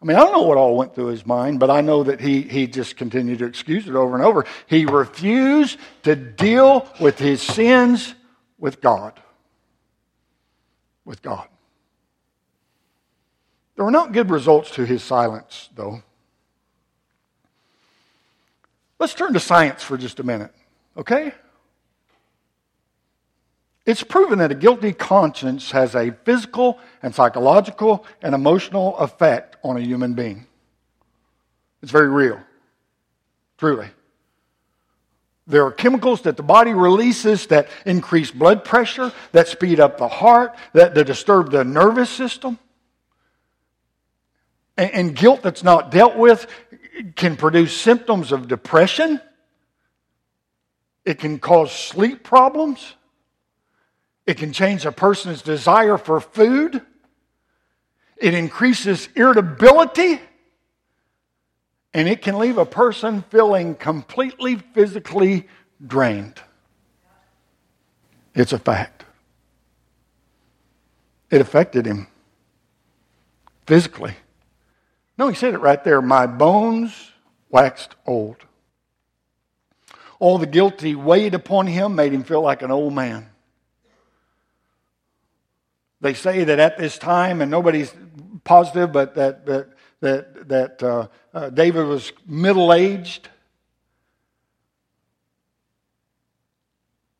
I 0.00 0.06
mean, 0.06 0.18
I 0.18 0.20
don't 0.20 0.32
know 0.32 0.42
what 0.42 0.58
all 0.58 0.76
went 0.76 0.94
through 0.94 1.06
his 1.06 1.24
mind, 1.24 1.58
but 1.58 1.70
I 1.70 1.80
know 1.80 2.02
that 2.02 2.20
he, 2.20 2.42
he 2.42 2.66
just 2.66 2.96
continued 2.96 3.38
to 3.38 3.46
excuse 3.46 3.88
it 3.88 3.94
over 3.94 4.14
and 4.14 4.24
over. 4.24 4.44
He 4.66 4.84
refused 4.84 5.78
to 6.02 6.14
deal 6.14 6.86
with 7.00 7.18
his 7.18 7.40
sins 7.40 8.14
with 8.58 8.82
God. 8.82 9.18
With 11.06 11.22
God. 11.22 11.48
There 13.76 13.84
were 13.84 13.90
not 13.90 14.12
good 14.12 14.30
results 14.30 14.70
to 14.72 14.84
his 14.84 15.02
silence, 15.02 15.70
though. 15.74 16.02
Let's 18.98 19.14
turn 19.14 19.32
to 19.32 19.40
science 19.40 19.82
for 19.82 19.96
just 19.96 20.20
a 20.20 20.22
minute, 20.22 20.52
okay? 20.96 21.32
It's 23.86 24.02
proven 24.02 24.38
that 24.38 24.50
a 24.50 24.54
guilty 24.54 24.92
conscience 24.92 25.70
has 25.72 25.94
a 25.94 26.12
physical 26.24 26.78
and 27.02 27.14
psychological 27.14 28.06
and 28.22 28.34
emotional 28.34 28.96
effect 28.96 29.56
on 29.62 29.76
a 29.76 29.80
human 29.80 30.14
being. 30.14 30.46
It's 31.82 31.92
very 31.92 32.08
real, 32.08 32.40
truly. 33.58 33.88
There 35.46 35.66
are 35.66 35.70
chemicals 35.70 36.22
that 36.22 36.38
the 36.38 36.42
body 36.42 36.72
releases 36.72 37.48
that 37.48 37.68
increase 37.84 38.30
blood 38.30 38.64
pressure, 38.64 39.12
that 39.32 39.48
speed 39.48 39.78
up 39.78 39.98
the 39.98 40.08
heart, 40.08 40.56
that, 40.72 40.94
that 40.94 41.04
disturb 41.04 41.50
the 41.50 41.64
nervous 41.64 42.08
system. 42.08 42.58
And, 44.78 44.90
and 44.92 45.16
guilt 45.16 45.42
that's 45.42 45.62
not 45.62 45.90
dealt 45.90 46.16
with 46.16 46.46
can 47.16 47.36
produce 47.36 47.78
symptoms 47.78 48.32
of 48.32 48.48
depression. 48.48 49.20
It 51.04 51.18
can 51.18 51.38
cause 51.38 51.70
sleep 51.70 52.22
problems. 52.22 52.94
It 54.26 54.38
can 54.38 54.52
change 54.52 54.86
a 54.86 54.92
person's 54.92 55.42
desire 55.42 55.98
for 55.98 56.20
food. 56.20 56.80
It 58.16 58.34
increases 58.34 59.08
irritability. 59.14 60.20
And 61.92 62.08
it 62.08 62.22
can 62.22 62.38
leave 62.38 62.58
a 62.58 62.66
person 62.66 63.22
feeling 63.30 63.74
completely 63.74 64.56
physically 64.56 65.46
drained. 65.86 66.40
It's 68.34 68.52
a 68.52 68.58
fact. 68.58 69.04
It 71.30 71.40
affected 71.40 71.86
him 71.86 72.08
physically. 73.66 74.14
No, 75.16 75.28
he 75.28 75.34
said 75.34 75.54
it 75.54 75.58
right 75.58 75.82
there. 75.84 76.02
My 76.02 76.26
bones 76.26 77.12
waxed 77.50 77.94
old. 78.06 78.36
All 80.18 80.38
the 80.38 80.46
guilt 80.46 80.80
he 80.80 80.94
weighed 80.94 81.34
upon 81.34 81.66
him 81.66 81.94
made 81.94 82.12
him 82.12 82.24
feel 82.24 82.40
like 82.40 82.62
an 82.62 82.70
old 82.70 82.94
man. 82.94 83.28
They 86.04 86.12
say 86.12 86.44
that 86.44 86.58
at 86.58 86.76
this 86.76 86.98
time, 86.98 87.40
and 87.40 87.50
nobody's 87.50 87.90
positive, 88.44 88.92
but 88.92 89.14
that, 89.14 89.46
that, 89.46 89.68
that, 90.00 90.48
that 90.50 90.82
uh, 90.82 91.08
uh, 91.32 91.48
David 91.48 91.86
was 91.86 92.12
middle 92.26 92.74
aged. 92.74 93.30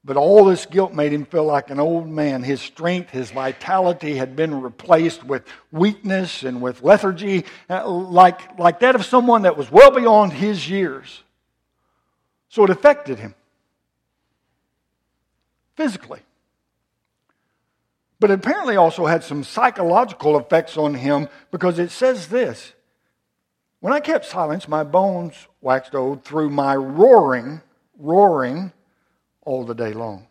But 0.04 0.18
all 0.18 0.44
this 0.44 0.66
guilt 0.66 0.92
made 0.92 1.14
him 1.14 1.24
feel 1.24 1.44
like 1.44 1.70
an 1.70 1.80
old 1.80 2.10
man. 2.10 2.42
His 2.42 2.60
strength, 2.60 3.08
his 3.08 3.30
vitality 3.30 4.16
had 4.16 4.36
been 4.36 4.60
replaced 4.60 5.24
with 5.24 5.44
weakness 5.72 6.42
and 6.42 6.60
with 6.60 6.82
lethargy, 6.82 7.46
uh, 7.70 7.88
like, 7.88 8.58
like 8.58 8.80
that 8.80 8.94
of 8.94 9.06
someone 9.06 9.40
that 9.42 9.56
was 9.56 9.72
well 9.72 9.92
beyond 9.92 10.34
his 10.34 10.68
years. 10.68 11.22
So 12.50 12.64
it 12.64 12.70
affected 12.70 13.18
him 13.18 13.34
physically 15.74 16.20
but 18.24 18.30
apparently 18.30 18.74
also 18.74 19.04
had 19.04 19.22
some 19.22 19.44
psychological 19.44 20.38
effects 20.38 20.78
on 20.78 20.94
him 20.94 21.28
because 21.50 21.78
it 21.78 21.90
says 21.90 22.28
this 22.28 22.72
When 23.80 23.92
I 23.92 24.00
kept 24.00 24.24
silence, 24.24 24.66
my 24.66 24.82
bones 24.82 25.34
waxed 25.60 25.94
old 25.94 26.24
through 26.24 26.48
my 26.48 26.74
roaring, 26.74 27.60
roaring 27.98 28.72
all 29.42 29.66
the 29.66 29.74
day 29.74 29.92
long. 29.92 30.26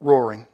Roaring. 0.00 0.46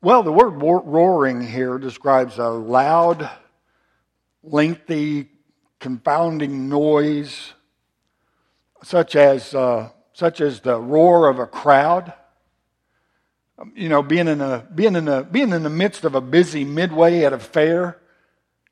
Well, 0.00 0.22
the 0.22 0.32
word 0.32 0.52
roaring 0.52 1.42
here 1.42 1.76
describes 1.76 2.38
a 2.38 2.48
loud, 2.48 3.28
lengthy, 4.42 5.28
confounding 5.80 6.68
noise, 6.68 7.52
such 8.82 9.16
as, 9.16 9.54
uh, 9.54 9.90
such 10.12 10.40
as 10.40 10.60
the 10.60 10.80
roar 10.80 11.28
of 11.28 11.38
a 11.38 11.46
crowd. 11.46 12.12
Um, 13.58 13.72
you 13.74 13.88
know, 13.88 14.02
being 14.02 14.28
in 14.28 14.40
a 14.40 14.66
being 14.74 14.96
in 14.96 15.08
a 15.08 15.22
being 15.22 15.52
in 15.52 15.62
the 15.62 15.70
midst 15.70 16.04
of 16.04 16.14
a 16.14 16.20
busy 16.20 16.64
midway 16.64 17.24
at 17.24 17.32
a 17.32 17.38
fair, 17.38 17.98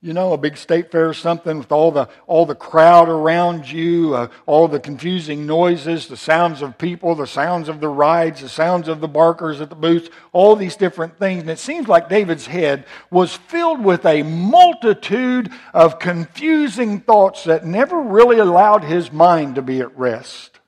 you 0.04 0.12
know, 0.12 0.34
a 0.34 0.36
big 0.36 0.58
state 0.58 0.92
fair 0.92 1.08
or 1.08 1.14
something 1.14 1.56
with 1.56 1.72
all 1.72 1.90
the 1.90 2.10
all 2.26 2.44
the 2.44 2.54
crowd 2.54 3.08
around 3.08 3.72
you, 3.72 4.14
uh, 4.14 4.28
all 4.44 4.68
the 4.68 4.78
confusing 4.78 5.46
noises, 5.46 6.08
the 6.08 6.16
sounds 6.16 6.60
of 6.60 6.76
people, 6.76 7.14
the 7.14 7.26
sounds 7.26 7.70
of 7.70 7.80
the 7.80 7.88
rides, 7.88 8.42
the 8.42 8.50
sounds 8.50 8.86
of 8.86 9.00
the 9.00 9.08
barkers 9.08 9.62
at 9.62 9.70
the 9.70 9.74
booths, 9.74 10.10
all 10.32 10.56
these 10.56 10.76
different 10.76 11.18
things. 11.18 11.40
And 11.40 11.48
it 11.48 11.58
seems 11.58 11.88
like 11.88 12.10
David's 12.10 12.46
head 12.46 12.84
was 13.10 13.34
filled 13.34 13.82
with 13.82 14.04
a 14.04 14.22
multitude 14.24 15.50
of 15.72 15.98
confusing 15.98 17.00
thoughts 17.00 17.44
that 17.44 17.64
never 17.64 17.98
really 17.98 18.38
allowed 18.38 18.84
his 18.84 19.10
mind 19.10 19.54
to 19.54 19.62
be 19.62 19.80
at 19.80 19.96
rest. 19.96 20.60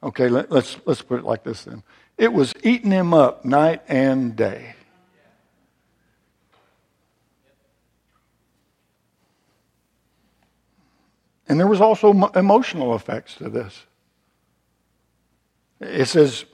Okay, 0.00 0.28
let, 0.28 0.52
us 0.52 0.76
let's 0.84 1.02
put 1.02 1.18
it 1.18 1.24
like 1.24 1.42
this 1.42 1.64
then. 1.64 1.82
It 2.16 2.32
was 2.32 2.54
eating 2.62 2.92
him 2.92 3.12
up 3.12 3.44
night 3.44 3.82
and 3.88 4.36
day. 4.36 4.75
And 11.48 11.60
there 11.60 11.66
was 11.66 11.80
also 11.80 12.12
emotional 12.34 12.94
effects 12.94 13.34
to 13.36 13.48
this. 13.48 13.86
It 15.80 16.06
says, 16.06 16.44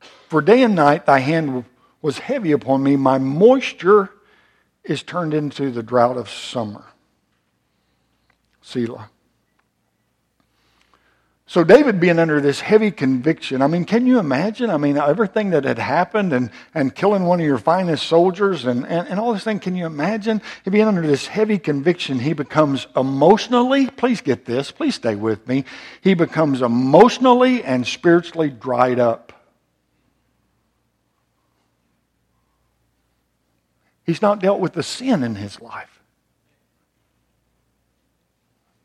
For 0.00 0.40
day 0.40 0.62
and 0.62 0.74
night 0.74 1.06
thy 1.06 1.18
hand 1.18 1.64
was 2.00 2.18
heavy 2.18 2.52
upon 2.52 2.82
me, 2.82 2.96
my 2.96 3.18
moisture 3.18 4.10
is 4.84 5.02
turned 5.02 5.34
into 5.34 5.70
the 5.70 5.82
drought 5.82 6.16
of 6.16 6.28
summer. 6.28 6.84
Selah. 8.62 9.10
So, 11.52 11.64
David 11.64 12.00
being 12.00 12.18
under 12.18 12.40
this 12.40 12.60
heavy 12.60 12.90
conviction, 12.90 13.60
I 13.60 13.66
mean, 13.66 13.84
can 13.84 14.06
you 14.06 14.18
imagine? 14.18 14.70
I 14.70 14.78
mean, 14.78 14.96
everything 14.96 15.50
that 15.50 15.64
had 15.64 15.78
happened 15.78 16.32
and, 16.32 16.50
and 16.72 16.94
killing 16.94 17.24
one 17.24 17.40
of 17.40 17.44
your 17.44 17.58
finest 17.58 18.06
soldiers 18.06 18.64
and, 18.64 18.86
and, 18.86 19.06
and 19.06 19.20
all 19.20 19.34
this 19.34 19.44
thing, 19.44 19.60
can 19.60 19.76
you 19.76 19.84
imagine? 19.84 20.40
He 20.64 20.70
being 20.70 20.86
under 20.86 21.06
this 21.06 21.26
heavy 21.26 21.58
conviction, 21.58 22.18
he 22.18 22.32
becomes 22.32 22.86
emotionally, 22.96 23.86
please 23.86 24.22
get 24.22 24.46
this, 24.46 24.70
please 24.70 24.94
stay 24.94 25.14
with 25.14 25.46
me, 25.46 25.66
he 26.00 26.14
becomes 26.14 26.62
emotionally 26.62 27.62
and 27.62 27.86
spiritually 27.86 28.48
dried 28.48 28.98
up. 28.98 29.34
He's 34.06 34.22
not 34.22 34.40
dealt 34.40 34.60
with 34.60 34.72
the 34.72 34.82
sin 34.82 35.22
in 35.22 35.34
his 35.34 35.60
life. 35.60 36.00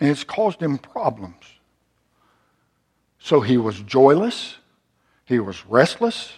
And 0.01 0.09
it's 0.09 0.25
caused 0.25 0.61
him 0.61 0.77
problems. 0.77 1.45
So 3.27 3.41
he 3.41 3.57
was 3.57 3.81
joyless. 3.81 4.55
He 5.25 5.39
was 5.39 5.65
restless. 5.65 6.31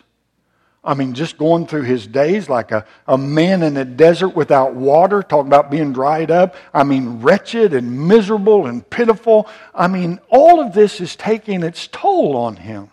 I 0.83 0.95
mean, 0.95 1.13
just 1.13 1.37
going 1.37 1.67
through 1.67 1.83
his 1.83 2.07
days 2.07 2.49
like 2.49 2.71
a, 2.71 2.83
a 3.07 3.15
man 3.15 3.61
in 3.61 3.77
a 3.77 3.85
desert 3.85 4.29
without 4.29 4.73
water, 4.73 5.21
talking 5.21 5.45
about 5.45 5.69
being 5.69 5.93
dried 5.93 6.31
up. 6.31 6.55
I 6.73 6.83
mean, 6.83 7.21
wretched 7.21 7.75
and 7.75 8.07
miserable 8.07 8.65
and 8.65 8.89
pitiful. 8.89 9.47
I 9.71 9.87
mean, 9.87 10.19
all 10.29 10.59
of 10.59 10.73
this 10.73 10.99
is 10.99 11.15
taking 11.15 11.61
its 11.61 11.85
toll 11.85 12.35
on 12.35 12.55
him. 12.55 12.89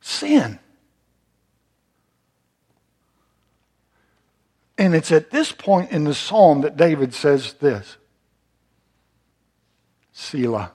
Sin. 0.00 0.60
And 4.78 4.94
it's 4.94 5.10
at 5.10 5.32
this 5.32 5.50
point 5.50 5.90
in 5.90 6.04
the 6.04 6.14
psalm 6.14 6.60
that 6.60 6.76
David 6.76 7.12
says 7.12 7.54
this 7.54 7.96
Selah. 10.12 10.70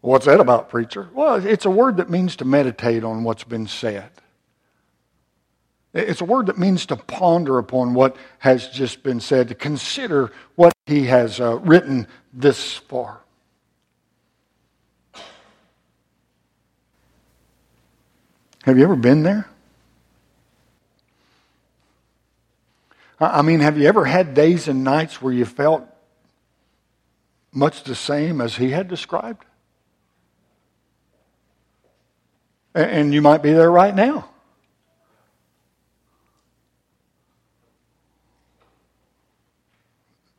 What's 0.00 0.26
that 0.26 0.40
about, 0.40 0.68
preacher? 0.68 1.08
Well, 1.12 1.44
it's 1.44 1.64
a 1.64 1.70
word 1.70 1.96
that 1.96 2.08
means 2.08 2.36
to 2.36 2.44
meditate 2.44 3.02
on 3.04 3.24
what's 3.24 3.44
been 3.44 3.66
said. 3.66 4.10
It's 5.92 6.20
a 6.20 6.24
word 6.24 6.46
that 6.46 6.58
means 6.58 6.86
to 6.86 6.96
ponder 6.96 7.58
upon 7.58 7.94
what 7.94 8.16
has 8.38 8.68
just 8.68 9.02
been 9.02 9.20
said, 9.20 9.48
to 9.48 9.54
consider 9.54 10.30
what 10.54 10.72
he 10.86 11.06
has 11.06 11.40
uh, 11.40 11.58
written 11.58 12.06
this 12.32 12.74
far. 12.74 13.20
Have 18.64 18.76
you 18.76 18.84
ever 18.84 18.96
been 18.96 19.22
there? 19.22 19.48
I 23.18 23.42
mean, 23.42 23.60
have 23.60 23.78
you 23.78 23.88
ever 23.88 24.04
had 24.04 24.34
days 24.34 24.68
and 24.68 24.84
nights 24.84 25.20
where 25.20 25.32
you 25.32 25.44
felt 25.44 25.82
much 27.50 27.82
the 27.82 27.94
same 27.96 28.40
as 28.40 28.56
he 28.56 28.70
had 28.70 28.86
described? 28.86 29.44
And 32.74 33.12
you 33.12 33.22
might 33.22 33.42
be 33.42 33.52
there 33.52 33.70
right 33.70 33.94
now. 33.94 34.28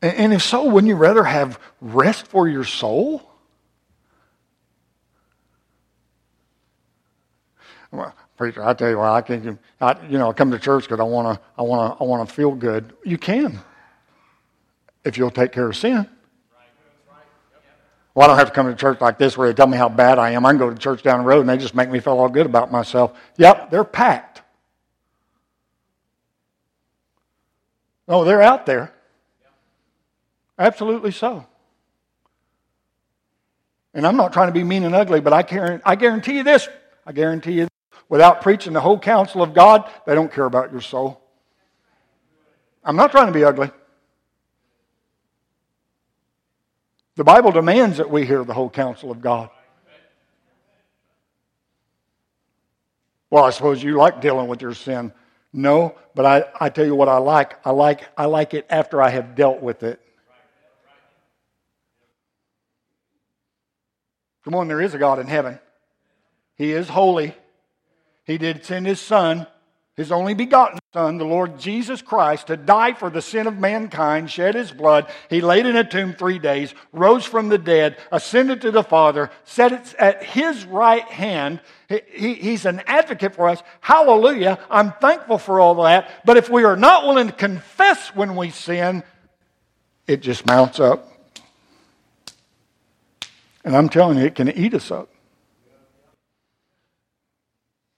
And 0.02 0.32
if 0.32 0.42
so, 0.42 0.64
wouldn't 0.64 0.88
you 0.88 0.96
rather 0.96 1.24
have 1.24 1.60
rest 1.80 2.26
for 2.26 2.48
your 2.48 2.64
soul? 2.64 3.22
Well, 7.92 8.14
preacher, 8.36 8.64
I 8.64 8.72
tell 8.72 8.88
you 8.88 8.98
what, 8.98 9.10
I 9.10 9.20
can, 9.20 9.58
I, 9.80 9.96
you 10.06 10.16
know, 10.16 10.30
I 10.30 10.32
come 10.32 10.52
to 10.52 10.58
church 10.58 10.84
because 10.84 11.00
I 11.00 11.04
want 11.04 11.36
to, 11.36 11.44
I 11.58 11.62
want 11.62 11.98
to, 11.98 12.02
I 12.02 12.06
want 12.06 12.26
to 12.26 12.34
feel 12.34 12.52
good. 12.52 12.94
You 13.04 13.18
can, 13.18 13.58
if 15.04 15.18
you'll 15.18 15.30
take 15.30 15.52
care 15.52 15.68
of 15.68 15.76
sin. 15.76 16.08
Well, 18.14 18.24
I 18.24 18.28
don't 18.28 18.38
have 18.38 18.48
to 18.48 18.54
come 18.54 18.66
to 18.66 18.74
church 18.74 19.00
like 19.00 19.18
this 19.18 19.36
where 19.38 19.48
they 19.48 19.54
tell 19.54 19.66
me 19.66 19.78
how 19.78 19.88
bad 19.88 20.18
I 20.18 20.30
am. 20.30 20.44
I 20.44 20.50
can 20.50 20.58
go 20.58 20.70
to 20.70 20.76
church 20.76 21.02
down 21.02 21.20
the 21.20 21.26
road 21.26 21.40
and 21.40 21.48
they 21.48 21.56
just 21.56 21.74
make 21.74 21.90
me 21.90 22.00
feel 22.00 22.18
all 22.18 22.28
good 22.28 22.46
about 22.46 22.72
myself. 22.72 23.16
Yep, 23.36 23.70
they're 23.70 23.84
packed. 23.84 24.42
Oh, 28.08 28.24
they're 28.24 28.42
out 28.42 28.66
there. 28.66 28.92
Absolutely 30.58 31.12
so. 31.12 31.46
And 33.94 34.06
I'm 34.06 34.16
not 34.16 34.32
trying 34.32 34.48
to 34.48 34.52
be 34.52 34.64
mean 34.64 34.84
and 34.84 34.94
ugly, 34.94 35.20
but 35.20 35.32
I 35.32 35.42
guarantee, 35.42 35.82
I 35.84 35.94
guarantee 35.94 36.36
you 36.36 36.42
this. 36.42 36.68
I 37.06 37.12
guarantee 37.12 37.52
you, 37.52 37.68
without 38.08 38.42
preaching 38.42 38.72
the 38.72 38.80
whole 38.80 38.98
counsel 38.98 39.42
of 39.42 39.54
God, 39.54 39.90
they 40.06 40.14
don't 40.14 40.32
care 40.32 40.44
about 40.44 40.70
your 40.72 40.80
soul. 40.80 41.20
I'm 42.84 42.96
not 42.96 43.10
trying 43.10 43.26
to 43.26 43.32
be 43.32 43.44
ugly. 43.44 43.70
The 47.20 47.24
Bible 47.24 47.52
demands 47.52 47.98
that 47.98 48.08
we 48.08 48.24
hear 48.24 48.44
the 48.44 48.54
whole 48.54 48.70
counsel 48.70 49.10
of 49.10 49.20
God. 49.20 49.50
Well, 53.28 53.44
I 53.44 53.50
suppose 53.50 53.82
you 53.82 53.98
like 53.98 54.22
dealing 54.22 54.48
with 54.48 54.62
your 54.62 54.72
sin. 54.72 55.12
No, 55.52 55.94
but 56.14 56.24
I, 56.24 56.44
I 56.58 56.70
tell 56.70 56.86
you 56.86 56.94
what 56.94 57.10
I 57.10 57.18
like. 57.18 57.58
I 57.66 57.72
like 57.72 58.08
I 58.16 58.24
like 58.24 58.54
it 58.54 58.64
after 58.70 59.02
I 59.02 59.10
have 59.10 59.34
dealt 59.34 59.60
with 59.60 59.82
it. 59.82 60.00
Come 64.42 64.54
on, 64.54 64.66
there 64.68 64.80
is 64.80 64.94
a 64.94 64.98
God 64.98 65.18
in 65.18 65.26
heaven. 65.26 65.58
He 66.56 66.72
is 66.72 66.88
holy. 66.88 67.34
He 68.24 68.38
did 68.38 68.64
send 68.64 68.86
his 68.86 68.98
son 68.98 69.46
his 69.96 70.12
only 70.12 70.34
begotten 70.34 70.78
Son, 70.92 71.18
the 71.18 71.24
Lord 71.24 71.58
Jesus 71.58 72.02
Christ, 72.02 72.48
to 72.48 72.56
die 72.56 72.94
for 72.94 73.10
the 73.10 73.22
sin 73.22 73.46
of 73.46 73.58
mankind, 73.58 74.28
shed 74.28 74.56
his 74.56 74.72
blood. 74.72 75.08
He 75.28 75.40
laid 75.40 75.66
in 75.66 75.76
a 75.76 75.84
tomb 75.84 76.14
three 76.14 76.40
days, 76.40 76.74
rose 76.92 77.24
from 77.24 77.48
the 77.48 77.58
dead, 77.58 77.96
ascended 78.10 78.62
to 78.62 78.72
the 78.72 78.82
Father, 78.82 79.30
set 79.44 79.72
it 79.72 79.94
at 80.00 80.24
his 80.24 80.64
right 80.64 81.04
hand. 81.04 81.60
He, 81.88 82.00
he, 82.10 82.34
he's 82.34 82.64
an 82.64 82.82
advocate 82.86 83.36
for 83.36 83.48
us. 83.48 83.62
Hallelujah. 83.80 84.58
I'm 84.68 84.92
thankful 84.92 85.38
for 85.38 85.60
all 85.60 85.82
that. 85.84 86.10
But 86.24 86.36
if 86.36 86.50
we 86.50 86.64
are 86.64 86.76
not 86.76 87.06
willing 87.06 87.28
to 87.28 87.32
confess 87.32 88.14
when 88.14 88.34
we 88.34 88.50
sin, 88.50 89.04
it 90.08 90.22
just 90.22 90.44
mounts 90.44 90.80
up. 90.80 91.06
And 93.64 93.76
I'm 93.76 93.88
telling 93.88 94.18
you, 94.18 94.24
it 94.24 94.34
can 94.34 94.50
eat 94.50 94.74
us 94.74 94.90
up. 94.90 95.08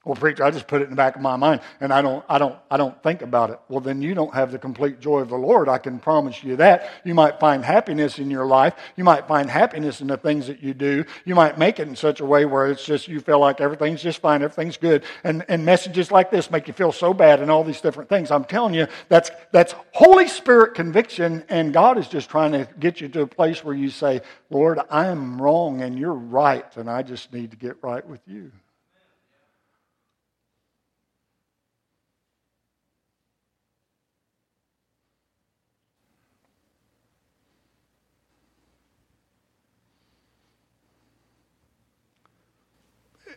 Well, 0.05 0.15
preacher, 0.15 0.43
I 0.43 0.51
just 0.51 0.67
put 0.67 0.81
it 0.81 0.85
in 0.85 0.89
the 0.89 0.97
back 0.97 1.15
of 1.15 1.21
my 1.21 1.37
mind 1.37 1.61
and 1.79 1.93
I 1.93 2.01
don't, 2.01 2.25
I 2.27 2.37
don't, 2.37 2.57
I 2.69 2.75
don't 2.75 3.01
think 3.01 3.21
about 3.21 3.51
it. 3.51 3.59
Well, 3.69 3.79
then 3.79 4.01
you 4.01 4.13
don't 4.13 4.33
have 4.33 4.51
the 4.51 4.59
complete 4.59 4.99
joy 4.99 5.19
of 5.19 5.29
the 5.29 5.37
Lord. 5.37 5.69
I 5.69 5.77
can 5.77 5.97
promise 5.97 6.43
you 6.43 6.57
that. 6.57 6.91
You 7.05 7.13
might 7.13 7.39
find 7.39 7.63
happiness 7.63 8.19
in 8.19 8.29
your 8.29 8.45
life. 8.45 8.73
You 8.97 9.05
might 9.05 9.29
find 9.29 9.49
happiness 9.49 10.01
in 10.01 10.07
the 10.07 10.17
things 10.17 10.47
that 10.47 10.61
you 10.61 10.73
do. 10.73 11.05
You 11.23 11.35
might 11.35 11.57
make 11.57 11.79
it 11.79 11.87
in 11.87 11.95
such 11.95 12.19
a 12.19 12.25
way 12.25 12.43
where 12.43 12.67
it's 12.67 12.83
just, 12.83 13.07
you 13.07 13.21
feel 13.21 13.39
like 13.39 13.61
everything's 13.61 14.03
just 14.03 14.19
fine, 14.19 14.43
everything's 14.43 14.75
good. 14.75 15.05
And, 15.23 15.45
and 15.47 15.63
messages 15.63 16.11
like 16.11 16.29
this 16.29 16.51
make 16.51 16.67
you 16.67 16.73
feel 16.73 16.91
so 16.91 17.13
bad 17.13 17.39
and 17.39 17.49
all 17.49 17.63
these 17.63 17.79
different 17.79 18.09
things. 18.09 18.29
I'm 18.29 18.43
telling 18.43 18.73
you, 18.73 18.87
that's, 19.07 19.31
that's 19.53 19.73
Holy 19.93 20.27
Spirit 20.27 20.73
conviction 20.73 21.45
and 21.47 21.71
God 21.73 21.97
is 21.97 22.09
just 22.09 22.29
trying 22.29 22.51
to 22.51 22.67
get 22.77 22.99
you 22.99 23.07
to 23.07 23.21
a 23.21 23.27
place 23.27 23.63
where 23.63 23.75
you 23.75 23.89
say, 23.89 24.19
Lord, 24.49 24.79
I'm 24.89 25.41
wrong 25.41 25.81
and 25.81 25.97
you're 25.97 26.11
right 26.11 26.65
and 26.75 26.89
I 26.89 27.03
just 27.03 27.31
need 27.31 27.51
to 27.51 27.57
get 27.57 27.77
right 27.81 28.05
with 28.05 28.19
you. 28.27 28.51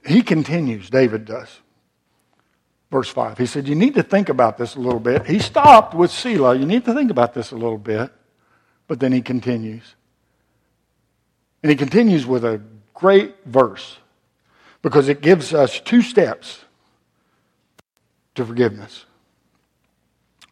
He 0.07 0.23
continues, 0.23 0.89
David 0.91 1.25
does. 1.25 1.61
Verse 2.91 3.09
5. 3.09 3.39
He 3.39 3.47
said, 3.47 3.67
You 3.67 3.75
need 3.75 3.95
to 3.95 4.03
think 4.03 4.29
about 4.29 4.59
this 4.59 4.77
a 4.77 4.81
little 4.81 5.01
bit. 5.01 5.27
He 5.27 5.39
stopped 5.39 5.95
with 5.95 6.11
Selah. 6.11 6.57
You 6.57 6.67
need 6.67 6.85
to 6.85 6.95
think 6.95 7.11
about 7.11 7.35
this 7.35 7.51
a 7.51 7.57
little 7.57 7.79
bit. 7.79 8.13
But 8.87 9.01
then 9.01 9.13
he 9.13 9.21
continues. 9.21 9.95
And 11.63 11.71
he 11.71 11.77
continues 11.77 12.27
with 12.27 12.45
a 12.45 12.63
great 12.95 13.35
verse 13.45 13.99
because 14.83 15.09
it 15.09 15.21
gives 15.21 15.53
us 15.53 15.81
two 15.81 16.03
steps 16.03 16.65
to 18.37 18.45
forgiveness. 18.45 19.05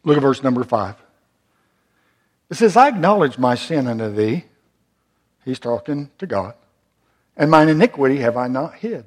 Look 0.03 0.17
at 0.17 0.21
verse 0.21 0.43
number 0.43 0.63
5. 0.63 0.95
It 2.49 2.55
says, 2.55 2.75
I 2.75 2.89
acknowledge 2.89 3.37
my 3.37 3.55
sin 3.55 3.87
unto 3.87 4.11
thee. 4.11 4.45
He's 5.45 5.59
talking 5.59 6.11
to 6.17 6.27
God. 6.27 6.55
And 7.37 7.49
mine 7.49 7.69
iniquity 7.69 8.17
have 8.17 8.37
I 8.37 8.47
not 8.47 8.75
hid. 8.75 9.05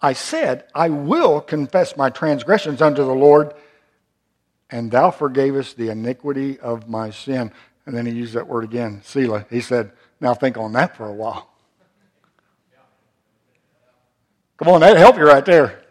I 0.00 0.12
said, 0.12 0.64
I 0.74 0.90
will 0.90 1.40
confess 1.40 1.96
my 1.96 2.10
transgressions 2.10 2.80
unto 2.80 3.04
the 3.04 3.14
Lord, 3.14 3.54
and 4.70 4.90
thou 4.90 5.10
forgavest 5.10 5.74
the 5.74 5.90
iniquity 5.90 6.58
of 6.60 6.88
my 6.88 7.10
sin. 7.10 7.52
And 7.84 7.96
then 7.96 8.06
he 8.06 8.12
used 8.12 8.34
that 8.34 8.46
word 8.46 8.64
again, 8.64 9.00
Selah. 9.02 9.46
He 9.50 9.60
said, 9.60 9.92
Now 10.20 10.34
think 10.34 10.56
on 10.56 10.72
that 10.74 10.96
for 10.96 11.06
a 11.06 11.12
while. 11.12 11.50
Come 14.58 14.68
on, 14.68 14.80
that'd 14.80 14.98
help 14.98 15.16
you 15.16 15.24
right 15.24 15.44
there. 15.44 15.84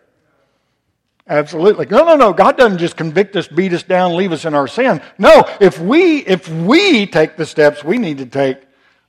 Absolutely. 1.29 1.85
No, 1.87 2.05
no, 2.05 2.15
no. 2.15 2.33
God 2.33 2.57
doesn't 2.57 2.77
just 2.77 2.95
convict 2.95 3.35
us, 3.35 3.47
beat 3.47 3.73
us 3.73 3.83
down, 3.83 4.15
leave 4.15 4.31
us 4.31 4.45
in 4.45 4.53
our 4.53 4.67
sin. 4.67 5.01
No, 5.17 5.43
if 5.59 5.79
we 5.79 6.19
if 6.19 6.47
we 6.49 7.05
take 7.05 7.35
the 7.35 7.45
steps 7.45 7.83
we 7.83 7.97
need 7.97 8.19
to 8.19 8.25
take, 8.25 8.59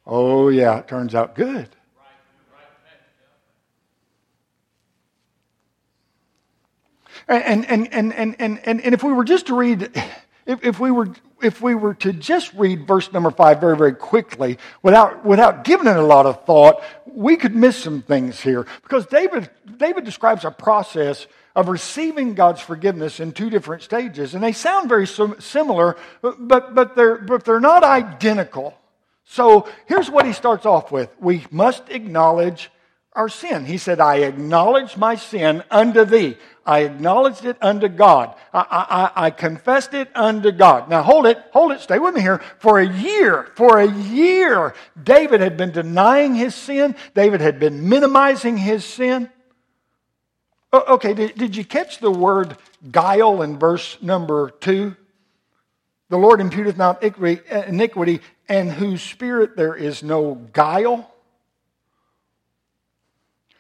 oh 0.05 0.49
yeah, 0.49 0.79
it 0.79 0.89
turns 0.89 1.15
out 1.15 1.37
good. 1.37 1.69
And, 7.29 7.67
and, 7.67 7.93
and, 7.93 8.15
and, 8.15 8.41
and, 8.41 8.61
and, 8.65 8.81
and 8.81 8.95
if 8.95 9.03
we 9.03 9.13
were 9.13 9.25
just 9.25 9.47
to 9.47 9.55
read, 9.55 9.91
if, 10.47 10.65
if, 10.65 10.81
we 10.81 10.91
were, 10.91 11.11
if 11.43 11.61
we 11.61 11.75
were 11.75 11.95
to 11.95 12.13
just 12.13 12.55
read 12.55 12.87
verse 12.87 13.13
number 13.13 13.31
five 13.31 13.61
very, 13.61 13.77
very 13.77 13.93
quickly 13.93 14.59
without, 14.83 15.25
without 15.25 15.65
giving 15.65 15.87
it 15.87 15.97
a 15.97 16.03
lot 16.03 16.25
of 16.25 16.45
thought, 16.47 16.83
we 17.07 17.37
could 17.37 17.55
miss 17.55 17.77
some 17.77 18.01
things 18.01 18.41
here. 18.41 18.67
Because 18.83 19.07
David, 19.07 19.51
David 19.77 20.05
describes 20.05 20.45
a 20.45 20.51
process 20.51 21.27
of 21.55 21.69
receiving 21.69 22.35
God's 22.35 22.63
forgiveness 22.63 23.21
in 23.21 23.33
two 23.33 23.51
different 23.51 23.83
stages. 23.83 24.35
And 24.35 24.43
they 24.43 24.53
sound 24.53 24.89
very 24.89 25.07
similar, 25.07 25.97
but, 26.23 26.75
but, 26.75 26.97
they're, 26.97 27.19
but 27.19 27.45
they're 27.45 27.61
not 27.61 27.85
identical. 27.85 28.79
So 29.25 29.69
here's 29.87 30.11
what 30.11 30.25
he 30.25 30.33
starts 30.33 30.65
off 30.65 30.91
with 30.91 31.11
We 31.21 31.47
must 31.51 31.91
acknowledge 31.91 32.71
our 33.13 33.29
sin. 33.29 33.67
He 33.67 33.77
said, 33.79 34.01
I 34.01 34.19
acknowledge 34.19 34.97
my 34.97 35.17
sin 35.17 35.65
unto 35.71 36.05
thee. 36.05 36.37
I 36.69 36.81
acknowledged 36.81 37.47
it 37.47 37.57
unto 37.63 37.89
God. 37.89 38.35
I, 38.53 39.11
I, 39.17 39.27
I, 39.27 39.31
confessed 39.31 39.95
it 39.95 40.11
unto 40.15 40.53
God. 40.53 40.91
Now 40.91 41.03
hold 41.03 41.25
it, 41.25 41.43
hold 41.51 41.73
it, 41.73 41.81
stay 41.81 41.99
with 41.99 42.15
me 42.15 42.21
here. 42.21 42.43
For 42.59 42.79
a 42.79 42.87
year, 42.87 43.49
for 43.55 43.79
a 43.79 43.91
year, 43.91 44.75
David 45.03 45.41
had 45.41 45.57
been 45.57 45.71
denying 45.73 46.35
his 46.35 46.55
sin. 46.55 46.95
David 47.15 47.41
had 47.41 47.59
been 47.59 47.89
minimizing 47.89 48.59
his 48.59 48.85
sin. 48.85 49.31
Okay, 50.71 51.15
did, 51.15 51.37
did 51.37 51.57
you 51.57 51.65
catch 51.65 52.01
the 52.01 52.11
word 52.11 52.59
guile 52.93 53.41
in 53.41 53.59
verse 53.59 53.97
number 54.03 54.51
two? 54.51 54.95
The 56.11 56.19
Lord 56.19 56.41
imputeth 56.41 56.77
not 56.77 57.03
iniquity, 57.03 58.21
and 58.47 58.71
whose 58.71 59.01
spirit 59.01 59.57
there 59.57 59.75
is 59.75 60.03
no 60.03 60.35
guile. 60.53 61.11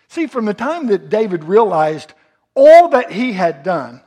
See, 0.09 0.27
from 0.27 0.45
the 0.45 0.53
time 0.53 0.89
that 0.89 1.09
David 1.09 1.45
realized 1.45 2.13
all 2.55 2.89
that 2.89 3.13
he 3.13 3.33
had 3.33 3.63
done 3.63 4.03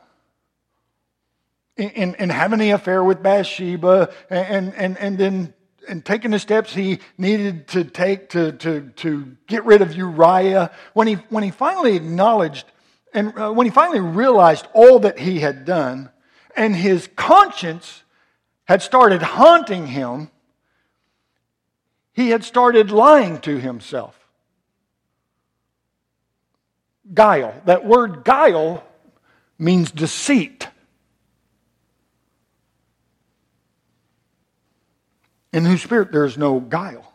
in, 1.77 1.89
in, 1.89 2.15
in 2.15 2.29
having 2.29 2.59
the 2.59 2.71
affair 2.71 3.03
with 3.03 3.23
Bathsheba 3.23 4.13
and, 4.29 4.73
and, 4.75 4.97
and 4.97 5.17
then 5.17 5.53
and 5.89 6.05
taking 6.05 6.29
the 6.29 6.39
steps 6.39 6.73
he 6.73 6.99
needed 7.17 7.67
to 7.69 7.83
take 7.83 8.29
to, 8.29 8.51
to, 8.51 8.91
to 8.97 9.35
get 9.47 9.65
rid 9.65 9.81
of 9.81 9.95
Uriah, 9.95 10.69
when 10.93 11.07
he, 11.07 11.15
when 11.29 11.43
he 11.43 11.49
finally 11.49 11.95
acknowledged 11.95 12.65
and 13.13 13.37
uh, 13.37 13.51
when 13.51 13.67
he 13.67 13.71
finally 13.71 13.99
realized 13.99 14.67
all 14.73 14.99
that 14.99 15.19
he 15.19 15.39
had 15.39 15.65
done, 15.65 16.09
and 16.55 16.75
his 16.75 17.09
conscience 17.15 18.03
had 18.65 18.81
started 18.81 19.21
haunting 19.21 19.87
him, 19.87 20.31
he 22.13 22.29
had 22.29 22.43
started 22.43 22.91
lying 22.91 23.39
to 23.41 23.59
himself. 23.59 24.20
Guile. 27.13 27.53
That 27.65 27.85
word 27.85 28.23
guile 28.23 28.83
means 29.57 29.91
deceit. 29.91 30.67
In 35.53 35.65
whose 35.65 35.81
spirit 35.81 36.11
there 36.11 36.25
is 36.25 36.37
no 36.37 36.59
guile. 36.59 37.11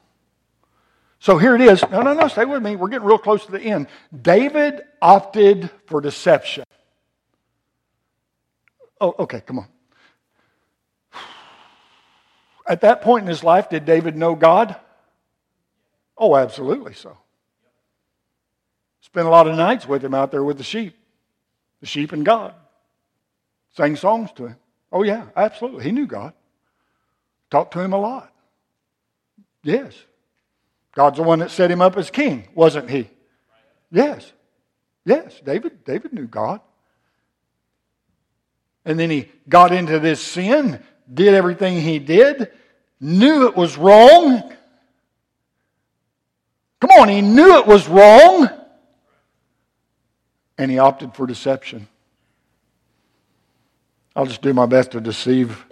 So 1.18 1.38
here 1.38 1.54
it 1.54 1.60
is. 1.60 1.82
No, 1.90 2.02
no, 2.02 2.12
no, 2.12 2.28
stay 2.28 2.44
with 2.44 2.62
me. 2.62 2.76
We're 2.76 2.88
getting 2.88 3.06
real 3.06 3.18
close 3.18 3.44
to 3.46 3.52
the 3.52 3.60
end. 3.60 3.88
David 4.22 4.82
opted 5.00 5.70
for 5.86 6.00
deception. 6.00 6.64
Oh, 9.00 9.14
okay, 9.20 9.40
come 9.40 9.58
on. 9.58 9.68
At 12.68 12.82
that 12.82 13.02
point 13.02 13.22
in 13.22 13.28
his 13.28 13.44
life, 13.44 13.68
did 13.70 13.84
David 13.84 14.16
know 14.16 14.34
God? 14.34 14.76
Oh, 16.18 16.36
absolutely 16.36 16.94
so. 16.94 17.16
Spent 19.16 19.28
a 19.28 19.30
lot 19.30 19.48
of 19.48 19.56
nights 19.56 19.88
with 19.88 20.04
him 20.04 20.12
out 20.12 20.30
there 20.30 20.44
with 20.44 20.58
the 20.58 20.62
sheep, 20.62 20.94
the 21.80 21.86
sheep 21.86 22.12
and 22.12 22.22
God. 22.22 22.52
Sang 23.74 23.96
songs 23.96 24.30
to 24.32 24.48
him. 24.48 24.56
Oh, 24.92 25.04
yeah, 25.04 25.28
absolutely. 25.34 25.84
He 25.84 25.90
knew 25.90 26.06
God. 26.06 26.34
Talked 27.50 27.72
to 27.72 27.80
him 27.80 27.94
a 27.94 27.98
lot. 27.98 28.30
Yes. 29.62 29.94
God's 30.94 31.16
the 31.16 31.22
one 31.22 31.38
that 31.38 31.50
set 31.50 31.70
him 31.70 31.80
up 31.80 31.96
as 31.96 32.10
king, 32.10 32.46
wasn't 32.54 32.90
he? 32.90 33.08
Yes. 33.90 34.30
Yes, 35.06 35.40
David, 35.42 35.82
David 35.82 36.12
knew 36.12 36.26
God. 36.26 36.60
And 38.84 39.00
then 39.00 39.08
he 39.08 39.30
got 39.48 39.72
into 39.72 39.98
this 39.98 40.20
sin, 40.20 40.78
did 41.10 41.32
everything 41.32 41.80
he 41.80 41.98
did, 41.98 42.50
knew 43.00 43.46
it 43.46 43.56
was 43.56 43.78
wrong. 43.78 44.52
Come 46.82 46.90
on, 47.00 47.08
he 47.08 47.22
knew 47.22 47.56
it 47.56 47.66
was 47.66 47.88
wrong. 47.88 48.50
And 50.58 50.70
he 50.70 50.78
opted 50.78 51.14
for 51.14 51.26
deception. 51.26 51.88
I'll 54.14 54.26
just 54.26 54.40
do 54.42 54.54
my 54.54 54.66
best 54.66 54.92
to 54.92 55.00
deceive 55.00 55.64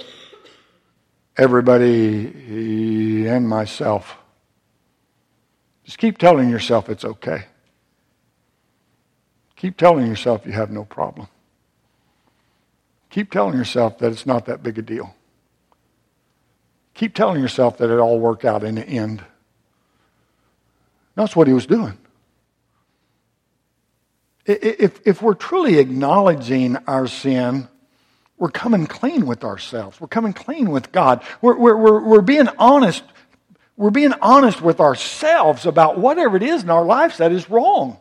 everybody 1.36 3.26
and 3.26 3.48
myself. 3.48 4.16
Just 5.84 5.98
keep 5.98 6.18
telling 6.18 6.50
yourself 6.50 6.88
it's 6.88 7.04
okay. 7.04 7.46
Keep 9.56 9.78
telling 9.78 10.06
yourself 10.06 10.44
you 10.44 10.52
have 10.52 10.70
no 10.70 10.84
problem. 10.84 11.28
Keep 13.08 13.30
telling 13.30 13.56
yourself 13.56 13.98
that 13.98 14.12
it's 14.12 14.26
not 14.26 14.44
that 14.46 14.62
big 14.62 14.78
a 14.78 14.82
deal. 14.82 15.14
Keep 16.92 17.14
telling 17.14 17.40
yourself 17.40 17.78
that 17.78 17.90
it 17.90 17.98
all 17.98 18.18
worked 18.18 18.44
out 18.44 18.62
in 18.62 18.74
the 18.74 18.86
end. 18.86 19.24
That's 21.14 21.34
what 21.34 21.46
he 21.46 21.54
was 21.54 21.66
doing. 21.66 21.96
If, 24.46 25.00
if 25.06 25.22
we're 25.22 25.34
truly 25.34 25.78
acknowledging 25.78 26.76
our 26.86 27.06
sin, 27.06 27.68
we're 28.36 28.50
coming 28.50 28.86
clean 28.86 29.26
with 29.26 29.42
ourselves. 29.44 30.00
We're 30.00 30.08
coming 30.08 30.32
clean 30.34 30.70
with 30.70 30.92
God. 30.92 31.22
We're, 31.40 31.56
we're, 31.56 32.00
we're, 32.00 32.20
being 32.20 32.48
honest 32.58 33.02
we're 33.76 33.90
being 33.90 34.12
honest 34.22 34.60
with 34.60 34.80
ourselves 34.80 35.66
about 35.66 35.98
whatever 35.98 36.36
it 36.36 36.42
is 36.42 36.62
in 36.62 36.70
our 36.70 36.84
lives 36.84 37.18
that 37.18 37.32
is 37.32 37.50
wrong. 37.50 37.98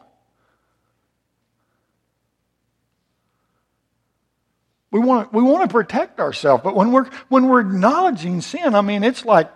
We 4.92 5.00
want, 5.00 5.34
we 5.34 5.42
want 5.42 5.68
to 5.68 5.74
protect 5.74 6.20
ourselves, 6.20 6.64
but 6.64 6.76
when 6.76 6.92
we're, 6.92 7.10
when 7.28 7.48
we're 7.48 7.62
acknowledging 7.62 8.42
sin, 8.42 8.76
I 8.76 8.82
mean, 8.82 9.04
it's 9.04 9.26
like 9.26 9.52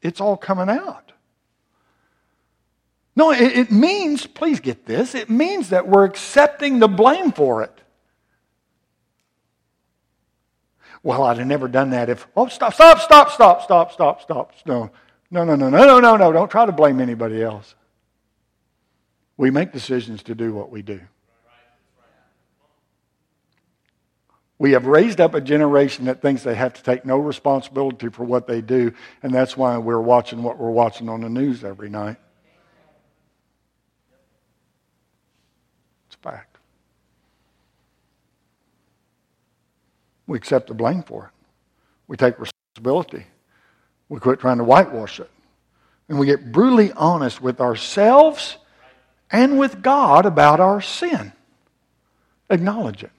it's 0.00 0.20
all 0.20 0.36
coming 0.36 0.68
out. 0.68 1.11
No, 3.14 3.30
it, 3.30 3.40
it 3.40 3.70
means, 3.70 4.26
please 4.26 4.60
get 4.60 4.86
this, 4.86 5.14
it 5.14 5.28
means 5.28 5.68
that 5.70 5.86
we're 5.86 6.04
accepting 6.04 6.78
the 6.78 6.88
blame 6.88 7.32
for 7.32 7.62
it. 7.62 7.78
Well, 11.02 11.24
I'd 11.24 11.38
have 11.38 11.46
never 11.46 11.68
done 11.68 11.90
that 11.90 12.08
if, 12.08 12.26
oh, 12.36 12.46
stop, 12.46 12.74
stop, 12.74 13.00
stop, 13.00 13.30
stop, 13.32 13.62
stop, 13.62 13.92
stop, 13.92 14.22
stop. 14.22 14.52
No, 14.64 14.90
no, 15.30 15.44
no, 15.44 15.56
no, 15.56 15.68
no, 15.68 15.84
no, 15.84 16.00
no, 16.00 16.16
no. 16.16 16.32
Don't 16.32 16.50
try 16.50 16.64
to 16.64 16.72
blame 16.72 17.00
anybody 17.00 17.42
else. 17.42 17.74
We 19.36 19.50
make 19.50 19.72
decisions 19.72 20.22
to 20.24 20.34
do 20.34 20.54
what 20.54 20.70
we 20.70 20.82
do. 20.82 21.00
We 24.58 24.72
have 24.72 24.86
raised 24.86 25.20
up 25.20 25.34
a 25.34 25.40
generation 25.40 26.04
that 26.04 26.22
thinks 26.22 26.44
they 26.44 26.54
have 26.54 26.74
to 26.74 26.82
take 26.84 27.04
no 27.04 27.18
responsibility 27.18 28.10
for 28.10 28.22
what 28.22 28.46
they 28.46 28.60
do, 28.60 28.94
and 29.24 29.34
that's 29.34 29.56
why 29.56 29.76
we're 29.78 30.00
watching 30.00 30.44
what 30.44 30.56
we're 30.56 30.70
watching 30.70 31.08
on 31.08 31.22
the 31.22 31.28
news 31.28 31.64
every 31.64 31.90
night. 31.90 32.16
Fact. 36.22 36.56
We 40.26 40.38
accept 40.38 40.68
the 40.68 40.74
blame 40.74 41.02
for 41.02 41.26
it. 41.26 41.46
We 42.08 42.16
take 42.16 42.38
responsibility. 42.38 43.26
We 44.08 44.20
quit 44.20 44.40
trying 44.40 44.58
to 44.58 44.64
whitewash 44.64 45.20
it. 45.20 45.30
And 46.08 46.18
we 46.18 46.26
get 46.26 46.52
brutally 46.52 46.92
honest 46.92 47.40
with 47.42 47.60
ourselves 47.60 48.56
and 49.30 49.58
with 49.58 49.82
God 49.82 50.26
about 50.26 50.60
our 50.60 50.80
sin. 50.80 51.32
Acknowledge 52.50 53.02
it. 53.02 53.12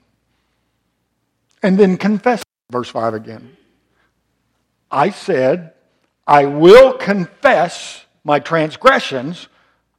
And 1.62 1.78
then 1.78 1.96
confess. 1.96 2.42
Verse 2.70 2.88
5 2.88 3.14
again. 3.14 3.56
I 4.90 5.10
said, 5.10 5.72
I 6.26 6.46
will 6.46 6.94
confess 6.94 8.04
my 8.22 8.38
transgressions 8.38 9.48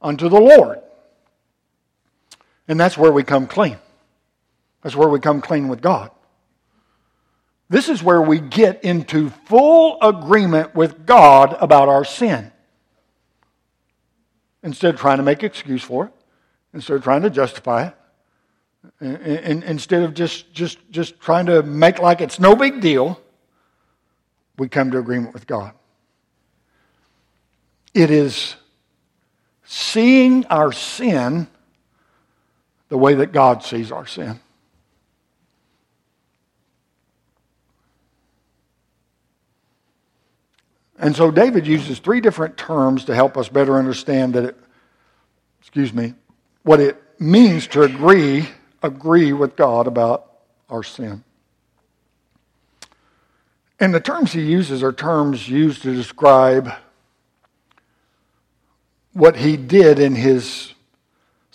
unto 0.00 0.28
the 0.28 0.40
Lord. 0.40 0.80
And 2.68 2.78
that's 2.78 2.98
where 2.98 3.12
we 3.12 3.22
come 3.22 3.46
clean. 3.46 3.78
That's 4.82 4.96
where 4.96 5.08
we 5.08 5.20
come 5.20 5.40
clean 5.40 5.68
with 5.68 5.80
God. 5.80 6.10
This 7.68 7.88
is 7.88 8.02
where 8.02 8.22
we 8.22 8.38
get 8.38 8.84
into 8.84 9.30
full 9.30 9.98
agreement 10.00 10.74
with 10.74 11.06
God 11.06 11.56
about 11.60 11.88
our 11.88 12.04
sin. 12.04 12.52
Instead 14.62 14.94
of 14.94 15.00
trying 15.00 15.18
to 15.18 15.22
make 15.22 15.42
excuse 15.42 15.82
for 15.82 16.06
it, 16.06 16.12
instead 16.72 16.96
of 16.96 17.02
trying 17.02 17.22
to 17.22 17.30
justify 17.30 17.88
it, 17.88 17.94
and, 19.00 19.64
instead 19.64 20.02
of 20.04 20.14
just, 20.14 20.52
just, 20.52 20.78
just 20.90 21.18
trying 21.20 21.46
to 21.46 21.62
make 21.62 21.98
like 21.98 22.20
it's 22.20 22.38
no 22.38 22.54
big 22.54 22.80
deal, 22.80 23.20
we 24.58 24.68
come 24.68 24.90
to 24.92 24.98
agreement 24.98 25.34
with 25.34 25.46
God. 25.46 25.72
It 27.94 28.10
is 28.10 28.54
seeing 29.64 30.46
our 30.46 30.70
sin 30.70 31.48
the 32.88 32.98
way 32.98 33.14
that 33.14 33.32
God 33.32 33.62
sees 33.62 33.90
our 33.90 34.06
sin. 34.06 34.40
And 40.98 41.14
so 41.14 41.30
David 41.30 41.66
uses 41.66 41.98
three 41.98 42.20
different 42.20 42.56
terms 42.56 43.04
to 43.04 43.14
help 43.14 43.36
us 43.36 43.48
better 43.48 43.78
understand 43.78 44.34
that 44.34 44.44
it, 44.44 44.56
excuse 45.60 45.92
me, 45.92 46.14
what 46.62 46.80
it 46.80 47.02
means 47.20 47.66
to 47.68 47.82
agree, 47.82 48.48
agree 48.82 49.32
with 49.32 49.56
God 49.56 49.86
about 49.86 50.30
our 50.70 50.82
sin. 50.82 51.22
And 53.78 53.94
the 53.94 54.00
terms 54.00 54.32
he 54.32 54.42
uses 54.42 54.82
are 54.82 54.92
terms 54.92 55.48
used 55.48 55.82
to 55.82 55.94
describe 55.94 56.72
what 59.12 59.36
he 59.36 59.56
did 59.56 59.98
in 59.98 60.14
his 60.14 60.72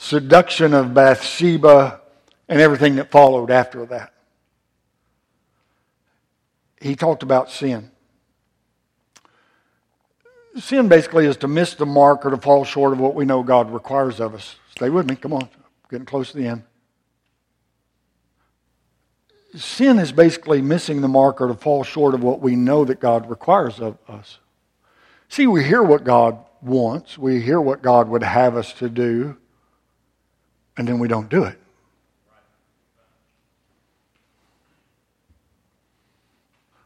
seduction 0.02 0.74
of 0.74 0.96
Bathsheba 0.96 2.02
and 2.50 2.60
everything 2.60 2.96
that 2.96 3.12
followed 3.12 3.52
after 3.52 3.86
that. 3.86 4.12
He 6.82 6.96
talked 6.96 7.22
about 7.22 7.52
sin. 7.52 7.92
Sin 10.58 10.90
basically 10.90 11.28
is 11.28 11.38
to 11.38 11.48
miss 11.48 11.76
the 11.76 11.86
mark 11.86 12.26
or 12.26 12.32
to 12.32 12.38
fall 12.38 12.66
short 12.66 12.94
of 12.94 13.00
what 13.00 13.14
we 13.14 13.26
know 13.26 13.44
God 13.44 13.72
requires 13.72 14.20
of 14.20 14.34
us. 14.34 14.56
Stay 14.72 14.90
with 14.90 15.08
me. 15.08 15.16
Come 15.16 15.34
on. 15.34 15.48
Getting 15.92 16.08
close 16.08 16.32
to 16.32 16.38
the 16.38 16.48
end. 16.48 16.64
Sin 19.56 20.00
is 20.00 20.12
basically 20.12 20.64
missing 20.64 21.02
the 21.02 21.08
mark 21.08 21.40
or 21.42 21.48
to 21.48 21.54
fall 21.54 21.84
short 21.84 22.16
of 22.16 22.24
what 22.24 22.42
we 22.42 22.56
know 22.56 22.86
that 22.86 23.00
God 23.00 23.30
requires 23.30 23.80
of 23.80 24.00
us. 24.10 24.40
See, 25.30 25.46
we 25.46 25.64
hear 25.64 25.84
what 25.84 26.04
God 26.04 26.40
wants, 26.62 27.20
we 27.20 27.40
hear 27.40 27.62
what 27.62 27.82
God 27.84 28.10
would 28.10 28.24
have 28.24 28.58
us 28.58 28.74
to 28.74 28.90
do, 28.90 29.38
and 30.82 30.88
then 30.88 30.98
we 30.98 31.08
don't 31.08 31.30
do 31.30 31.44
it. 31.44 31.60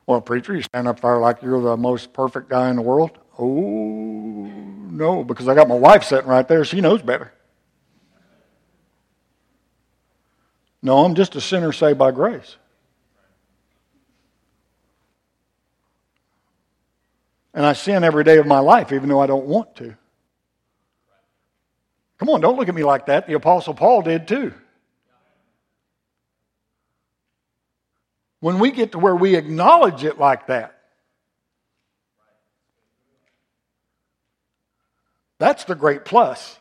Well, 0.06 0.20
preacher, 0.20 0.54
you 0.54 0.64
stand 0.64 0.89
up 0.89 1.00
there 1.00 1.18
like 1.18 1.41
you're 1.41 1.62
the 1.62 1.78
most 1.78 2.12
perfect 2.12 2.50
guy 2.50 2.70
in 2.70 2.76
the 2.76 2.82
world. 2.82 3.18
Oh, 3.39 4.52
no, 4.91 5.24
because 5.24 5.48
I 5.48 5.56
got 5.56 5.70
my 5.70 5.78
wife 5.78 6.04
sitting 6.04 6.28
right 6.28 6.46
there. 6.46 6.66
She 6.66 6.82
knows 6.82 7.02
better. 7.02 7.32
No, 10.82 11.06
I'm 11.06 11.16
just 11.16 11.38
a 11.38 11.41
sinner 11.41 11.72
saved 11.72 11.98
by 11.98 12.12
grace. 12.12 12.58
And 17.54 17.66
I 17.66 17.72
sin 17.72 18.04
every 18.04 18.26
day 18.26 18.39
of 18.39 18.46
my 18.46 18.60
life, 18.60 18.91
even 18.91 19.08
though 19.08 19.22
I 19.22 19.26
don't 19.26 19.46
want 19.46 19.74
to. 19.78 19.96
Come 22.18 22.30
on, 22.30 22.41
don't 22.41 22.57
look 22.57 22.70
at 22.70 22.76
me 22.76 22.84
like 22.84 23.07
that. 23.07 23.28
The 23.28 23.34
Apostle 23.34 23.74
Paul 23.74 24.01
did 24.01 24.28
too. 24.28 24.53
When 28.39 28.59
we 28.59 28.72
get 28.72 28.91
to 28.93 28.99
where 28.99 29.16
we 29.16 29.36
acknowledge 29.36 30.03
it 30.03 30.20
like 30.20 30.47
that, 30.47 30.76
That's 35.38 35.66
the 35.66 35.76
great 35.76 36.05
plus. 36.05 36.59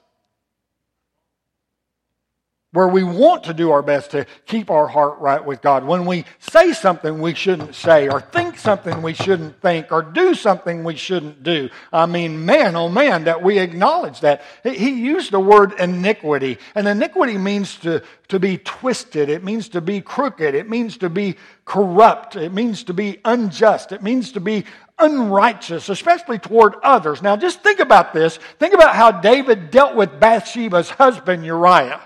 Where 2.74 2.88
we 2.88 3.04
want 3.04 3.44
to 3.44 3.54
do 3.54 3.70
our 3.70 3.82
best 3.82 4.10
to 4.10 4.26
keep 4.46 4.68
our 4.68 4.88
heart 4.88 5.20
right 5.20 5.44
with 5.44 5.62
God. 5.62 5.84
When 5.84 6.06
we 6.06 6.24
say 6.40 6.72
something 6.72 7.20
we 7.20 7.32
shouldn't 7.32 7.76
say, 7.76 8.08
or 8.08 8.20
think 8.20 8.58
something 8.58 9.00
we 9.00 9.14
shouldn't 9.14 9.60
think, 9.60 9.92
or 9.92 10.02
do 10.02 10.34
something 10.34 10.82
we 10.82 10.96
shouldn't 10.96 11.44
do. 11.44 11.70
I 11.92 12.06
mean, 12.06 12.44
man, 12.44 12.74
oh 12.74 12.88
man, 12.88 13.24
that 13.24 13.44
we 13.44 13.60
acknowledge 13.60 14.18
that. 14.22 14.42
He 14.64 14.90
used 14.90 15.30
the 15.30 15.38
word 15.38 15.74
iniquity. 15.78 16.58
And 16.74 16.88
iniquity 16.88 17.38
means 17.38 17.76
to, 17.76 18.02
to 18.26 18.40
be 18.40 18.58
twisted, 18.58 19.28
it 19.28 19.44
means 19.44 19.68
to 19.68 19.80
be 19.80 20.00
crooked, 20.00 20.56
it 20.56 20.68
means 20.68 20.96
to 20.96 21.08
be 21.08 21.36
corrupt, 21.66 22.34
it 22.34 22.52
means 22.52 22.82
to 22.84 22.92
be 22.92 23.20
unjust, 23.24 23.92
it 23.92 24.02
means 24.02 24.32
to 24.32 24.40
be 24.40 24.64
unrighteous, 24.98 25.88
especially 25.90 26.40
toward 26.40 26.74
others. 26.82 27.22
Now, 27.22 27.36
just 27.36 27.62
think 27.62 27.78
about 27.78 28.12
this. 28.12 28.40
Think 28.58 28.74
about 28.74 28.96
how 28.96 29.12
David 29.12 29.70
dealt 29.70 29.94
with 29.94 30.18
Bathsheba's 30.18 30.90
husband, 30.90 31.44
Uriah. 31.44 32.00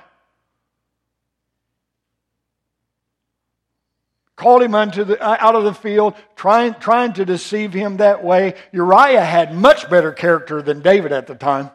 Called 4.39 4.62
him 4.62 4.76
unto 4.76 5.03
the, 5.03 5.20
uh, 5.20 5.36
out 5.41 5.57
of 5.57 5.64
the 5.64 5.74
field, 5.74 6.14
trying, 6.36 6.74
trying 6.74 7.12
to 7.14 7.24
deceive 7.24 7.72
him 7.72 7.97
that 7.97 8.22
way. 8.22 8.55
Uriah 8.70 9.24
had 9.24 9.53
much 9.53 9.91
better 9.91 10.12
character 10.12 10.62
than 10.62 10.80
David 10.80 11.11
at 11.11 11.26
the 11.26 11.34
time. 11.34 11.72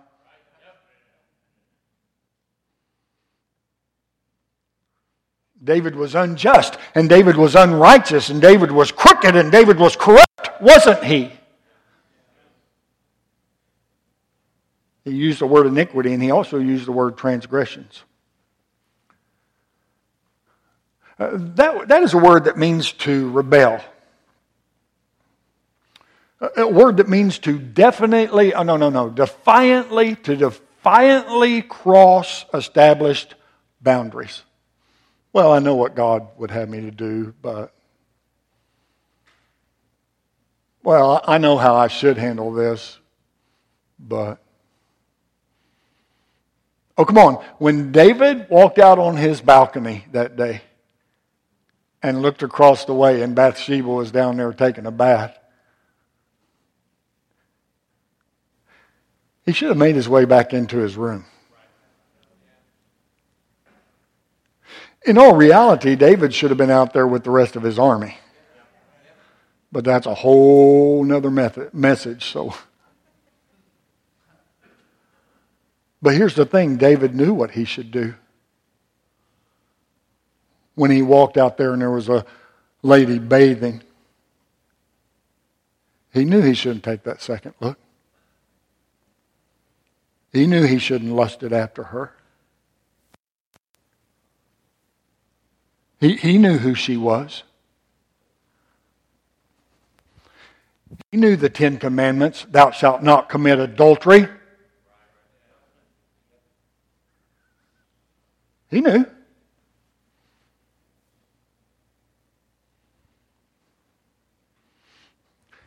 David 5.61 5.97
was 5.97 6.15
unjust, 6.15 6.77
and 6.95 7.09
David 7.09 7.35
was 7.35 7.53
unrighteous, 7.55 8.29
and 8.29 8.41
David 8.41 8.71
was 8.71 8.93
crooked, 8.93 9.35
and 9.35 9.51
David 9.51 9.77
was 9.77 9.97
corrupt, 9.97 10.61
wasn't 10.61 11.03
he? 11.03 11.33
He 15.03 15.11
used 15.11 15.39
the 15.39 15.47
word 15.47 15.67
iniquity, 15.67 16.13
and 16.13 16.23
he 16.23 16.31
also 16.31 16.59
used 16.59 16.85
the 16.85 16.93
word 16.93 17.17
transgressions. 17.17 18.03
Uh, 21.19 21.29
that, 21.33 21.87
that 21.87 22.03
is 22.03 22.13
a 22.13 22.17
word 22.17 22.45
that 22.45 22.57
means 22.57 22.91
to 22.91 23.29
rebel. 23.31 23.83
A 26.57 26.67
word 26.67 26.97
that 26.97 27.07
means 27.07 27.39
to 27.39 27.57
definitely, 27.57 28.53
oh, 28.53 28.63
no, 28.63 28.75
no, 28.75 28.89
no, 28.89 29.09
defiantly, 29.09 30.15
to 30.17 30.35
defiantly 30.35 31.61
cross 31.61 32.45
established 32.53 33.35
boundaries. 33.81 34.43
Well, 35.31 35.53
I 35.53 35.59
know 35.59 35.75
what 35.75 35.95
God 35.95 36.27
would 36.37 36.51
have 36.51 36.67
me 36.69 36.81
to 36.81 36.91
do, 36.91 37.33
but. 37.41 37.73
Well, 40.83 41.21
I 41.25 41.37
know 41.37 41.57
how 41.57 41.75
I 41.75 41.87
should 41.87 42.17
handle 42.17 42.51
this, 42.51 42.99
but. 43.97 44.39
Oh, 46.97 47.05
come 47.05 47.17
on. 47.17 47.35
When 47.57 47.91
David 47.91 48.47
walked 48.49 48.79
out 48.79 48.99
on 48.99 49.15
his 49.15 49.39
balcony 49.39 50.05
that 50.11 50.35
day 50.35 50.61
and 52.03 52.21
looked 52.21 52.43
across 52.43 52.83
the 52.83 52.93
way, 52.93 53.21
and 53.21 53.33
Bathsheba 53.33 53.87
was 53.87 54.11
down 54.11 54.35
there 54.35 54.51
taking 54.51 54.85
a 54.85 54.91
bath, 54.91 55.39
he 59.45 59.53
should 59.53 59.69
have 59.69 59.77
made 59.77 59.95
his 59.95 60.09
way 60.09 60.25
back 60.25 60.53
into 60.53 60.77
his 60.77 60.97
room. 60.97 61.25
In 65.05 65.17
all 65.17 65.35
reality, 65.35 65.95
David 65.95 66.33
should 66.33 66.49
have 66.51 66.57
been 66.57 66.69
out 66.69 66.93
there 66.93 67.07
with 67.07 67.23
the 67.23 67.31
rest 67.31 67.55
of 67.55 67.63
his 67.63 67.79
army. 67.79 68.17
But 69.71 69.83
that's 69.83 70.05
a 70.05 70.13
whole 70.13 71.03
nother 71.03 71.31
method, 71.31 71.73
message. 71.73 72.31
So, 72.31 72.53
but 76.01 76.13
here's 76.13 76.35
the 76.35 76.45
thing: 76.45 76.77
David 76.77 77.15
knew 77.15 77.33
what 77.33 77.51
he 77.51 77.65
should 77.65 77.91
do. 77.91 78.13
When 80.75 80.91
he 80.91 81.01
walked 81.01 81.37
out 81.37 81.57
there 81.57 81.73
and 81.73 81.81
there 81.81 81.91
was 81.91 82.09
a 82.09 82.25
lady 82.81 83.19
bathing, 83.19 83.83
he 86.13 86.25
knew 86.25 86.41
he 86.41 86.53
shouldn't 86.53 86.83
take 86.83 87.03
that 87.03 87.21
second 87.21 87.53
look. 87.59 87.77
He 90.31 90.47
knew 90.47 90.63
he 90.63 90.79
shouldn't 90.79 91.11
lusted 91.11 91.53
after 91.53 91.83
her. 91.83 92.13
He, 95.99 96.15
he 96.15 96.37
knew 96.37 96.57
who 96.57 96.75
she 96.75 96.97
was. 96.97 97.43
He 101.11 101.17
knew 101.17 101.35
the 101.35 101.49
Ten 101.49 101.77
Commandments 101.77 102.45
Thou 102.49 102.71
shalt 102.71 103.03
not 103.03 103.29
commit 103.29 103.59
adultery. 103.59 104.27
He 108.69 108.81
knew. 108.81 109.05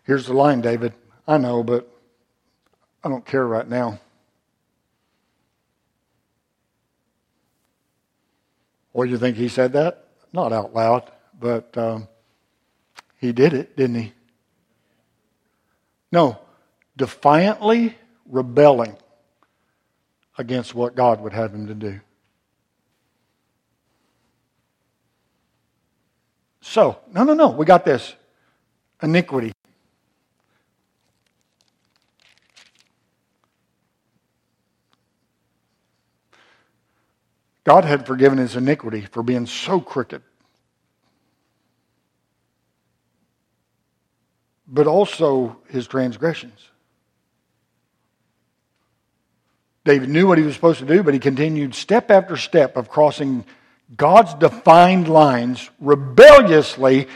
Here's 0.07 0.27
the 0.27 0.35
line, 0.35 0.61
David. 0.61 0.93
I 1.27 1.37
know, 1.37 1.65
but 1.65 1.91
I 3.03 3.09
don't 3.09 3.27
care 3.27 3.45
right 3.45 3.69
now. 3.69 3.99
Or 8.93 9.05
you 9.05 9.19
think 9.19 9.37
he 9.37 9.49
said 9.49 9.73
that? 9.73 10.07
Not 10.33 10.53
out 10.53 10.73
loud, 10.73 11.11
but 11.39 11.77
um, 11.77 12.07
he 13.19 13.33
did 13.33 13.53
it, 13.53 13.77
didn't 13.77 13.97
he? 13.97 14.13
No, 16.13 16.39
defiantly 16.97 17.97
rebelling 18.31 18.97
against 20.39 20.73
what 20.73 20.95
God 20.95 21.21
would 21.21 21.33
have 21.33 21.53
him 21.53 21.67
to 21.67 21.75
do. 21.75 22.01
So, 26.61 26.99
no, 27.13 27.25
no, 27.25 27.35
no, 27.35 27.49
we 27.49 27.65
got 27.65 27.85
this. 27.85 28.15
Iniquity. 29.03 29.53
God 37.67 37.85
had 37.85 38.07
forgiven 38.07 38.39
his 38.39 38.55
iniquity 38.55 39.01
for 39.01 39.25
being 39.25 39.45
so 39.45 39.81
crooked. 39.81 40.23
But 44.69 44.87
also 44.87 45.57
his 45.69 45.89
transgressions. 45.89 46.61
David 49.85 50.09
knew 50.09 50.29
what 50.29 50.39
he 50.39 50.45
was 50.45 50.55
supposed 50.55 50.79
to 50.79 50.87
do, 50.87 51.03
but 51.03 51.13
he 51.13 51.19
continued 51.19 51.75
step 51.75 52.09
after 52.09 52.37
step 52.37 52.77
of 52.77 52.89
crossing 52.89 53.45
God's 53.97 54.35
defined 54.35 55.09
lines 55.09 55.69
rebelliously. 55.81 57.09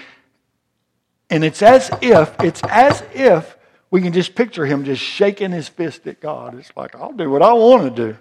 And 1.30 1.44
it's 1.44 1.62
as 1.62 1.92
if, 2.02 2.34
it's 2.40 2.62
as 2.68 3.04
if 3.14 3.56
we 3.92 4.02
can 4.02 4.12
just 4.12 4.34
picture 4.34 4.66
him 4.66 4.84
just 4.84 5.02
shaking 5.02 5.52
his 5.52 5.68
fist 5.68 6.08
at 6.08 6.20
God. 6.20 6.58
It's 6.58 6.72
like, 6.76 6.96
I'll 6.96 7.12
do 7.12 7.30
what 7.30 7.42
I 7.42 7.52
want 7.52 7.94
to 7.94 8.12
do. 8.12 8.18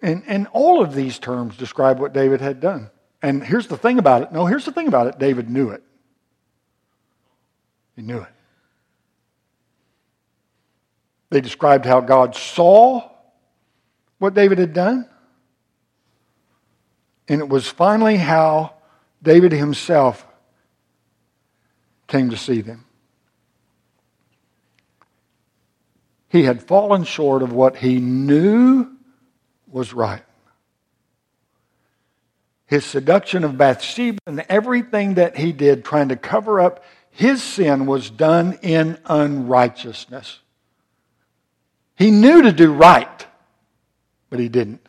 And, 0.00 0.22
and 0.26 0.46
all 0.52 0.82
of 0.82 0.94
these 0.94 1.18
terms 1.18 1.56
describe 1.56 1.98
what 1.98 2.12
David 2.12 2.40
had 2.40 2.60
done. 2.60 2.90
And 3.20 3.42
here's 3.42 3.66
the 3.66 3.76
thing 3.76 3.98
about 3.98 4.22
it. 4.22 4.32
No, 4.32 4.46
here's 4.46 4.64
the 4.64 4.72
thing 4.72 4.86
about 4.86 5.08
it. 5.08 5.18
David 5.18 5.50
knew 5.50 5.70
it. 5.70 5.82
He 7.96 8.02
knew 8.02 8.20
it. 8.20 8.28
They 11.30 11.40
described 11.40 11.84
how 11.84 12.00
God 12.00 12.36
saw 12.36 13.10
what 14.18 14.34
David 14.34 14.58
had 14.58 14.72
done. 14.72 15.08
And 17.26 17.40
it 17.40 17.48
was 17.48 17.66
finally 17.66 18.16
how 18.16 18.74
David 19.22 19.52
himself 19.52 20.24
came 22.06 22.30
to 22.30 22.36
see 22.36 22.60
them. 22.60 22.84
He 26.28 26.44
had 26.44 26.62
fallen 26.62 27.04
short 27.04 27.42
of 27.42 27.52
what 27.52 27.76
he 27.76 28.00
knew 28.00 28.97
was 29.70 29.92
right. 29.92 30.22
His 32.66 32.84
seduction 32.84 33.44
of 33.44 33.56
Bathsheba 33.56 34.18
and 34.26 34.44
everything 34.48 35.14
that 35.14 35.36
he 35.36 35.52
did 35.52 35.84
trying 35.84 36.10
to 36.10 36.16
cover 36.16 36.60
up 36.60 36.84
his 37.10 37.42
sin 37.42 37.86
was 37.86 38.10
done 38.10 38.58
in 38.62 38.98
unrighteousness. 39.06 40.38
He 41.96 42.12
knew 42.12 42.42
to 42.42 42.52
do 42.52 42.72
right, 42.72 43.26
but 44.30 44.38
he 44.38 44.48
didn't. 44.48 44.86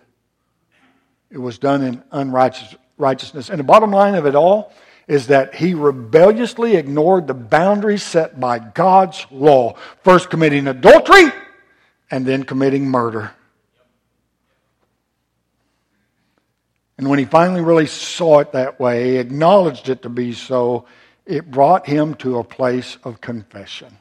It 1.32 1.40
was 1.40 1.58
done 1.58 1.82
in 1.82 2.04
unrighteousness. 2.12 3.50
And 3.50 3.60
the 3.60 3.64
bottom 3.64 3.90
line 3.90 4.14
of 4.14 4.28
it 4.28 4.36
all 4.36 4.74
is 5.08 5.28
that 5.28 5.56
he 5.56 5.74
rebelliously 5.74 6.76
ignored 6.76 7.26
the 7.26 7.34
boundaries 7.34 8.04
set 8.04 8.40
by 8.40 8.60
God's 8.60 9.26
law, 9.32 9.76
first 10.04 10.30
committing 10.30 10.68
adultery 10.68 11.32
and 12.12 12.28
then 12.28 12.44
committing 12.44 12.86
murder. 12.86 13.32
And 17.00 17.10
when 17.10 17.18
he 17.18 17.24
finally 17.24 17.62
really 17.62 17.88
saw 17.88 18.40
it 18.40 18.52
that 18.52 18.78
way, 18.78 19.20
acknowledged 19.20 19.88
it 19.88 20.02
to 20.02 20.10
be 20.10 20.34
so, 20.34 20.84
it 21.26 21.50
brought 21.50 21.88
him 21.88 22.14
to 22.16 22.40
a 22.40 22.44
place 22.44 22.98
of 23.06 23.22
confession. 23.22 23.98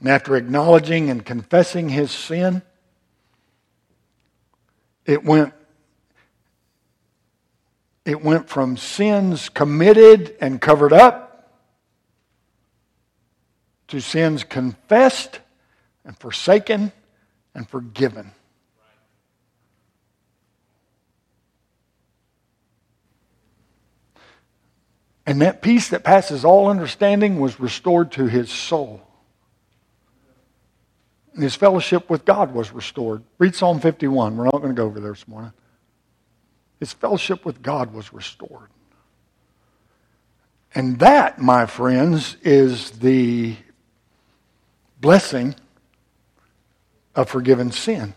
And 0.00 0.08
after 0.08 0.36
acknowledging 0.36 1.10
and 1.10 1.22
confessing 1.22 1.90
his 1.90 2.10
sin, 2.10 2.62
it 5.04 5.22
went 5.22 5.52
it 8.06 8.24
went 8.24 8.48
from 8.48 8.78
sins 8.78 9.50
committed 9.50 10.34
and 10.40 10.62
covered 10.62 10.94
up 10.94 11.52
to 13.88 14.00
sins 14.00 14.44
confessed 14.44 15.40
and 16.06 16.18
forsaken 16.18 16.90
and 17.54 17.68
forgiven. 17.68 18.32
And 25.28 25.42
that 25.42 25.60
peace 25.60 25.90
that 25.90 26.04
passes 26.04 26.42
all 26.42 26.70
understanding 26.70 27.38
was 27.38 27.60
restored 27.60 28.12
to 28.12 28.28
his 28.28 28.50
soul. 28.50 29.02
And 31.34 31.42
his 31.42 31.54
fellowship 31.54 32.08
with 32.08 32.24
God 32.24 32.54
was 32.54 32.72
restored. 32.72 33.22
Read 33.36 33.54
Psalm 33.54 33.78
51. 33.78 34.38
We're 34.38 34.44
not 34.44 34.52
going 34.52 34.68
to 34.68 34.72
go 34.72 34.86
over 34.86 35.00
there 35.00 35.12
this 35.12 35.28
morning. 35.28 35.52
His 36.80 36.94
fellowship 36.94 37.44
with 37.44 37.60
God 37.60 37.92
was 37.92 38.10
restored. 38.10 38.70
And 40.74 40.98
that, 41.00 41.38
my 41.38 41.66
friends, 41.66 42.38
is 42.42 42.92
the 42.92 43.54
blessing 44.98 45.56
of 47.14 47.28
forgiven 47.28 47.70
sin. 47.70 48.14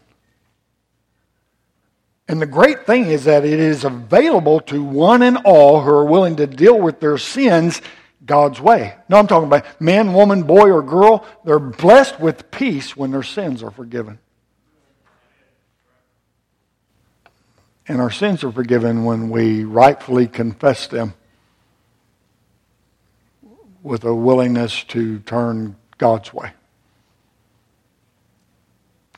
And 2.32 2.42
the 2.42 2.46
great 2.46 2.86
thing 2.86 3.08
is 3.08 3.26
that 3.26 3.44
it 3.44 3.60
is 3.60 3.84
available 3.84 4.62
to 4.62 4.82
one 4.82 5.22
and 5.22 5.40
all 5.44 5.82
who 5.82 5.90
are 5.90 6.06
willing 6.06 6.38
to 6.38 6.48
deal 6.48 6.80
with 6.80 7.02
their 7.02 7.18
sins 7.18 7.82
God's 8.26 8.62
way. 8.62 8.96
No, 9.10 9.18
I'm 9.18 9.28
talking 9.28 9.48
about 9.48 9.82
man, 9.82 10.14
woman, 10.14 10.44
boy, 10.44 10.72
or 10.72 10.82
girl. 10.82 11.26
They're 11.44 11.60
blessed 11.60 12.22
with 12.22 12.50
peace 12.50 12.96
when 12.96 13.12
their 13.12 13.22
sins 13.22 13.62
are 13.62 13.70
forgiven. 13.70 14.18
And 17.86 18.00
our 18.00 18.12
sins 18.12 18.46
are 18.46 18.52
forgiven 18.54 19.04
when 19.04 19.30
we 19.30 19.66
rightfully 19.66 20.28
confess 20.28 20.88
them 20.88 21.16
with 23.84 24.06
a 24.06 24.16
willingness 24.16 24.86
to 24.86 25.20
turn 25.20 25.76
God's 25.98 26.34
way. 26.34 26.54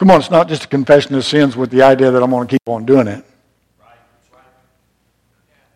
Come 0.04 0.12
on, 0.12 0.20
it's 0.20 0.30
not 0.30 0.49
just 0.49 0.66
a 0.66 0.68
confession 0.68 1.16
of 1.16 1.24
sins 1.24 1.56
with 1.56 1.70
the 1.70 1.82
idea 1.82 2.12
that 2.12 2.22
I'm 2.22 2.30
going 2.30 2.45
to 2.45 2.51
keep 2.51 2.68
on 2.68 2.86
doing 2.86 3.08
it. 3.08 3.24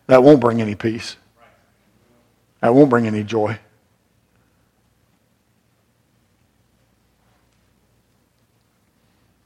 That 0.06 0.22
won't 0.22 0.38
bring 0.38 0.60
any 0.60 0.74
peace. 0.74 1.16
That 2.60 2.74
won't 2.74 2.90
bring 2.90 3.06
any 3.06 3.24
joy. 3.24 3.58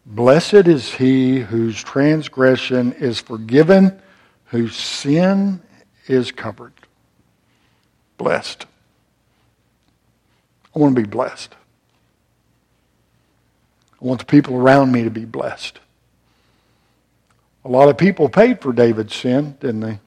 Blessed 0.05 0.66
is 0.66 0.95
he 0.95 1.39
whose 1.39 1.80
transgression 1.80 2.93
is 2.95 3.20
forgiven, 3.20 4.03
whose 4.47 4.74
sin 4.74 5.62
is 6.09 6.33
covered. 6.33 6.72
Blessed. 8.16 8.66
I 10.74 10.78
want 10.80 10.97
to 10.97 11.01
be 11.01 11.07
blessed. 11.07 11.55
I 14.03 14.05
want 14.05 14.19
the 14.19 14.27
people 14.27 14.57
around 14.57 14.91
me 14.91 15.05
to 15.05 15.11
be 15.11 15.25
blessed. 15.25 15.79
A 17.65 17.69
lot 17.69 17.89
of 17.89 17.97
people 17.97 18.29
paid 18.29 18.61
for 18.61 18.73
David's 18.73 19.15
sin, 19.15 19.57
didn't 19.61 19.81
they? 19.81 20.01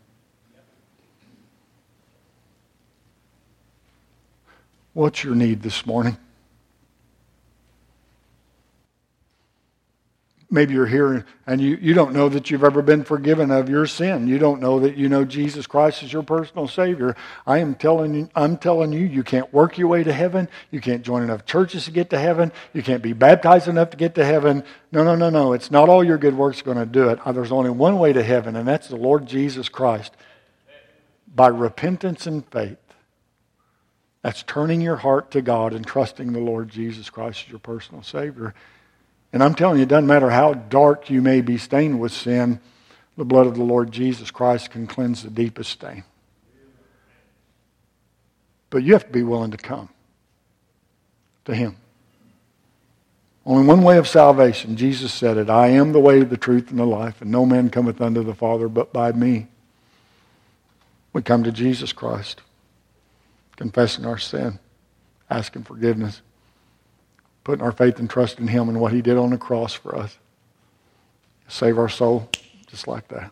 What's 4.92 5.24
your 5.24 5.36
need 5.36 5.62
this 5.62 5.86
morning? 5.86 6.18
Maybe 10.56 10.74
you're 10.74 10.88
here 10.88 11.26
and 11.46 11.62
you, 11.62 11.78
you 11.80 11.94
don't 11.94 12.14
know 12.14 12.30
that 12.30 12.50
you've 12.50 12.64
ever 12.64 12.82
been 12.82 13.04
forgiven 13.04 13.52
of 13.52 13.70
your 13.70 13.86
sin. 13.86 14.28
You 14.28 14.40
don't 14.40 14.60
know 14.60 14.80
that 14.80 14.98
you 14.98 15.08
know 15.08 15.26
Jesus 15.26 15.68
Christ 15.68 16.02
is 16.02 16.12
your 16.12 16.24
personal 16.24 16.68
Savior. 16.68 17.16
I 17.46 17.60
am 17.60 17.76
telling 17.76 18.16
you, 18.16 18.30
I'm 18.36 18.58
telling 18.58 18.92
you, 18.94 19.02
you 19.02 19.22
can't 19.22 19.54
work 19.54 19.78
your 19.78 19.90
way 19.90 20.04
to 20.04 20.14
heaven. 20.14 20.50
You 20.72 20.82
can't 20.82 21.04
join 21.04 21.22
enough 21.22 21.46
churches 21.46 21.86
to 21.86 21.92
get 21.92 22.10
to 22.10 22.18
heaven. 22.18 22.52
You 22.74 22.82
can't 22.82 23.04
be 23.04 23.14
baptized 23.14 23.68
enough 23.68 23.92
to 23.92 23.98
get 23.98 24.16
to 24.16 24.26
heaven. 24.26 24.64
No, 24.92 25.04
no, 25.04 25.16
no, 25.16 25.30
no. 25.30 25.54
It's 25.54 25.70
not 25.70 25.90
all 25.90 26.04
your 26.04 26.18
good 26.18 26.36
works 26.36 26.64
going 26.64 26.78
to 26.78 26.86
do 26.86 27.10
it. 27.10 27.20
There's 27.24 27.52
only 27.52 27.70
one 27.70 28.00
way 28.00 28.14
to 28.14 28.24
heaven, 28.24 28.56
and 28.56 28.68
that's 28.68 28.88
the 28.88 28.96
Lord 28.96 29.28
Jesus 29.28 29.70
Christ. 29.70 30.16
By 31.28 31.50
repentance 31.50 32.26
and 32.26 32.48
faith. 32.50 32.78
That's 34.22 34.42
turning 34.42 34.82
your 34.82 34.96
heart 34.96 35.30
to 35.32 35.44
God 35.44 35.74
and 35.74 35.86
trusting 35.86 36.34
the 36.34 36.40
Lord 36.40 36.70
Jesus 36.70 37.12
Christ 37.12 37.44
as 37.46 37.52
your 37.52 37.60
personal 37.60 38.02
Savior. 38.02 38.56
And 39.36 39.44
I'm 39.44 39.54
telling 39.54 39.80
you, 39.80 39.84
it 39.84 39.90
doesn't 39.90 40.08
matter 40.08 40.30
how 40.30 40.54
dark 40.54 41.10
you 41.10 41.22
may 41.22 41.42
be 41.42 41.58
stained 41.58 42.00
with 42.00 42.14
sin, 42.14 42.62
the 43.18 43.26
blood 43.26 43.48
of 43.48 43.56
the 43.56 43.66
Lord 43.66 43.92
Jesus 43.92 44.32
Christ 44.32 44.72
can 44.72 44.88
cleanse 44.88 45.24
the 45.24 45.30
deepest 45.30 45.72
stain. 45.72 46.06
But 48.70 48.84
you 48.84 48.94
have 48.94 49.06
to 49.06 49.12
be 49.12 49.24
willing 49.24 49.52
to 49.52 49.58
come 49.58 49.90
to 51.44 51.54
Him. 51.54 51.76
Only 53.46 53.68
one 53.68 53.82
way 53.82 53.98
of 53.98 54.08
salvation. 54.08 54.78
Jesus 54.78 55.14
said 55.14 55.36
it 55.36 55.50
I 55.50 55.68
am 55.68 55.92
the 55.92 56.00
way, 56.00 56.24
the 56.24 56.38
truth, 56.38 56.70
and 56.70 56.80
the 56.80 56.86
life, 56.86 57.22
and 57.22 57.30
no 57.30 57.46
man 57.46 57.70
cometh 57.70 58.00
unto 58.00 58.24
the 58.24 58.34
Father 58.34 58.70
but 58.70 58.94
by 58.94 59.12
me. 59.12 59.48
We 61.12 61.22
come 61.22 61.44
to 61.44 61.52
Jesus 61.52 61.92
Christ, 61.92 62.42
confessing 63.58 64.06
our 64.06 64.18
sin, 64.18 64.60
asking 65.30 65.64
forgiveness 65.64 66.22
putting 67.46 67.64
our 67.64 67.72
faith 67.72 68.00
and 68.00 68.10
trust 68.10 68.40
in 68.40 68.48
Him 68.48 68.68
and 68.68 68.82
what 68.82 68.92
He 68.92 69.02
did 69.02 69.16
on 69.16 69.30
the 69.30 69.38
cross 69.38 69.74
for 69.74 69.96
us. 69.96 70.18
Save 71.48 71.78
our 71.78 71.88
soul 71.88 72.30
just 72.68 72.88
like 72.88 73.08
that. 73.08 73.32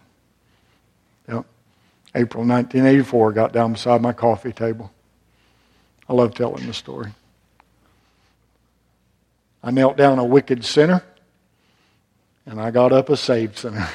Yep. 1.27 1.45
April 2.15 2.45
1984, 2.45 3.33
got 3.33 3.51
down 3.51 3.73
beside 3.73 4.01
my 4.01 4.13
coffee 4.13 4.53
table. 4.53 4.91
I 6.07 6.13
love 6.13 6.35
telling 6.35 6.67
the 6.67 6.73
story. 6.73 7.11
I 9.63 9.71
knelt 9.71 9.97
down 9.97 10.19
a 10.19 10.25
wicked 10.25 10.63
sinner, 10.63 11.03
and 12.45 12.61
I 12.61 12.69
got 12.69 12.93
up 12.93 13.09
a 13.09 13.17
saved 13.17 13.57
sinner. 13.57 13.89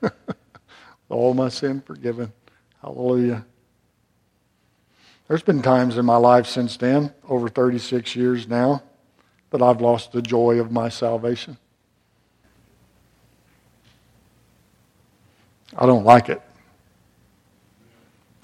All 1.08 1.34
my 1.34 1.48
sin 1.48 1.80
forgiven. 1.80 2.32
Hallelujah. 2.80 3.44
There's 5.26 5.42
been 5.42 5.62
times 5.62 5.96
in 5.96 6.04
my 6.04 6.16
life 6.16 6.46
since 6.46 6.76
then, 6.76 7.12
over 7.28 7.48
36 7.48 8.14
years 8.14 8.46
now, 8.46 8.82
that 9.54 9.62
I've 9.62 9.80
lost 9.80 10.10
the 10.10 10.20
joy 10.20 10.58
of 10.58 10.72
my 10.72 10.88
salvation. 10.88 11.56
I 15.76 15.86
don't 15.86 16.02
like 16.02 16.28
it. 16.28 16.42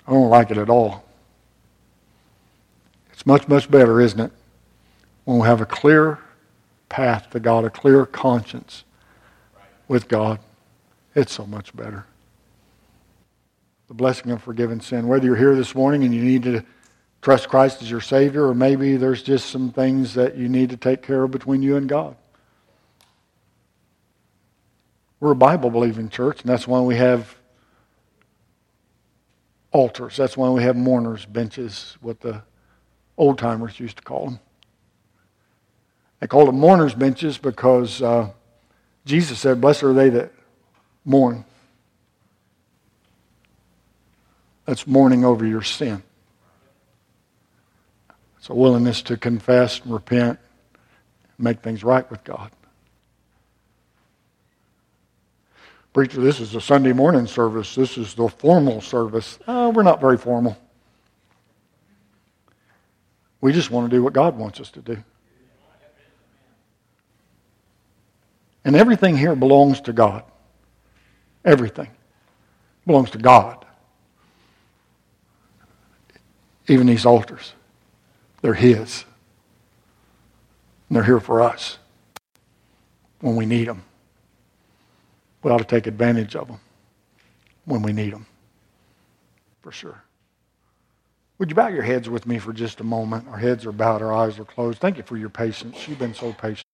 I 0.07 0.13
don't 0.13 0.31
like 0.31 0.53
it 0.53 0.57
at 0.57 0.71
all. 0.71 1.05
It's 3.13 3.27
much, 3.27 3.49
much 3.49 3.69
better, 3.69 4.01
isn't 4.01 4.21
it? 4.21 4.31
When 5.25 5.41
we 5.41 5.49
have 5.49 5.61
a 5.61 5.67
clear 5.67 6.21
path 6.89 7.29
to 7.31 7.41
God, 7.41 7.65
a 7.65 7.71
clear 7.71 8.07
conscience 8.07 8.85
with 9.89 10.07
God. 10.07 10.39
It's 11.17 11.33
so 11.33 11.45
much 11.45 11.75
better. 11.75 12.07
The 13.89 13.95
blessing 13.95 14.31
of 14.31 14.45
forgiven 14.45 14.81
sin. 14.81 15.09
Whether 15.09 15.27
you're 15.27 15.35
here 15.35 15.57
this 15.57 15.75
morning 15.75 16.05
and 16.05 16.15
you 16.15 16.23
need 16.23 16.45
to 16.45 16.65
trust 17.23 17.49
Christ 17.49 17.83
as 17.83 17.91
your 17.91 18.01
Savior, 18.01 18.47
or 18.47 18.55
maybe 18.55 18.97
there's 18.97 19.23
just 19.23 19.51
some 19.51 19.71
things 19.71 20.15
that 20.15 20.37
you 20.37 20.49
need 20.49 20.71
to 20.71 20.77
take 20.77 21.03
care 21.03 21.25
of 21.25 21.31
between 21.31 21.63
you 21.63 21.77
and 21.77 21.89
God. 21.89 22.17
We're 25.21 25.33
a 25.33 25.37
Bible 25.37 25.71
believing 25.71 26.09
church, 26.09 26.41
and 26.41 26.49
that's 26.49 26.67
why 26.67 26.81
we 26.81 26.97
have 26.97 27.37
altars. 29.71 30.17
That's 30.17 30.37
why 30.37 30.49
we 30.49 30.63
have 30.63 30.77
mourners' 30.77 31.27
benches, 31.27 31.97
what 32.01 32.21
the 32.21 32.43
old 33.19 33.39
timers 33.39 33.79
used 33.79 33.99
to 33.99 34.03
call 34.03 34.27
them. 34.27 34.41
They 36.21 36.27
called 36.27 36.49
them 36.49 36.59
mourners' 36.59 36.95
benches 36.95 37.37
because 37.37 38.01
uh, 38.01 38.31
Jesus 39.05 39.39
said, 39.39 39.61
Blessed 39.61 39.83
are 39.83 39.93
they 39.93 40.09
that 40.11 40.33
mourn. 41.05 41.45
That's 44.65 44.87
mourning 44.87 45.25
over 45.25 45.47
your 45.47 45.63
sin. 45.63 46.03
It's 48.41 48.49
a 48.49 48.55
willingness 48.55 49.03
to 49.03 49.19
confess 49.19 49.81
and 49.81 49.93
repent, 49.93 50.39
make 51.39 51.61
things 51.61 51.85
right 51.85 52.11
with 52.11 52.25
God. 52.25 52.51
Preacher, 55.93 56.23
this 56.23 56.41
is 56.41 56.55
a 56.55 56.61
Sunday 56.61 56.95
morning 56.95 57.27
service. 57.27 57.75
This 57.75 57.99
is 57.99 58.15
the 58.15 58.29
formal 58.29 58.81
service. 58.81 59.39
Uh, 59.47 59.71
we're 59.75 59.83
not 59.83 60.01
very 60.01 60.17
formal. 60.17 60.57
We 63.43 63.53
just 63.53 63.71
want 63.71 63.91
to 63.91 63.95
do 63.95 64.03
what 64.03 64.15
God 64.15 64.39
wants 64.39 64.59
us 64.59 64.71
to 64.71 64.81
do. 64.81 64.97
And 68.65 68.75
everything 68.75 69.19
here 69.19 69.35
belongs 69.35 69.83
to 69.83 69.93
God. 69.93 70.23
Everything 71.45 71.89
belongs 72.87 73.11
to 73.11 73.19
God. 73.19 73.67
Even 76.69 76.87
these 76.87 77.05
altars. 77.05 77.53
They're 78.43 78.55
His. 78.55 79.05
And 80.89 80.97
they're 80.97 81.05
here 81.05 81.21
for 81.21 81.41
us 81.41 81.79
when 83.21 83.37
we 83.37 83.47
need 83.47 83.69
them. 83.69 83.85
We 85.43 85.51
ought 85.51 85.59
to 85.59 85.65
take 85.65 85.87
advantage 85.87 86.37
of 86.37 86.49
them 86.49 86.61
when 87.65 87.83
we 87.83 87.93
need 87.93 88.13
them, 88.13 88.27
for 89.63 89.73
sure. 89.73 90.03
Would 91.39 91.49
you 91.49 91.55
bow 91.55 91.69
your 91.69 91.83
heads 91.83 92.11
with 92.11 92.27
me 92.27 92.39
for 92.39 92.53
just 92.53 92.81
a 92.81 92.85
moment? 92.85 93.27
Our 93.29 93.39
heads 93.39 93.65
are 93.65 93.73
bowed, 93.73 94.03
our 94.03 94.13
eyes 94.13 94.39
are 94.39 94.45
closed. 94.45 94.81
Thank 94.81 94.99
you 94.99 95.03
for 95.03 95.17
your 95.17 95.31
patience. 95.31 95.89
You've 95.89 95.99
been 95.99 96.15
so 96.15 96.33
patient. 96.35 96.67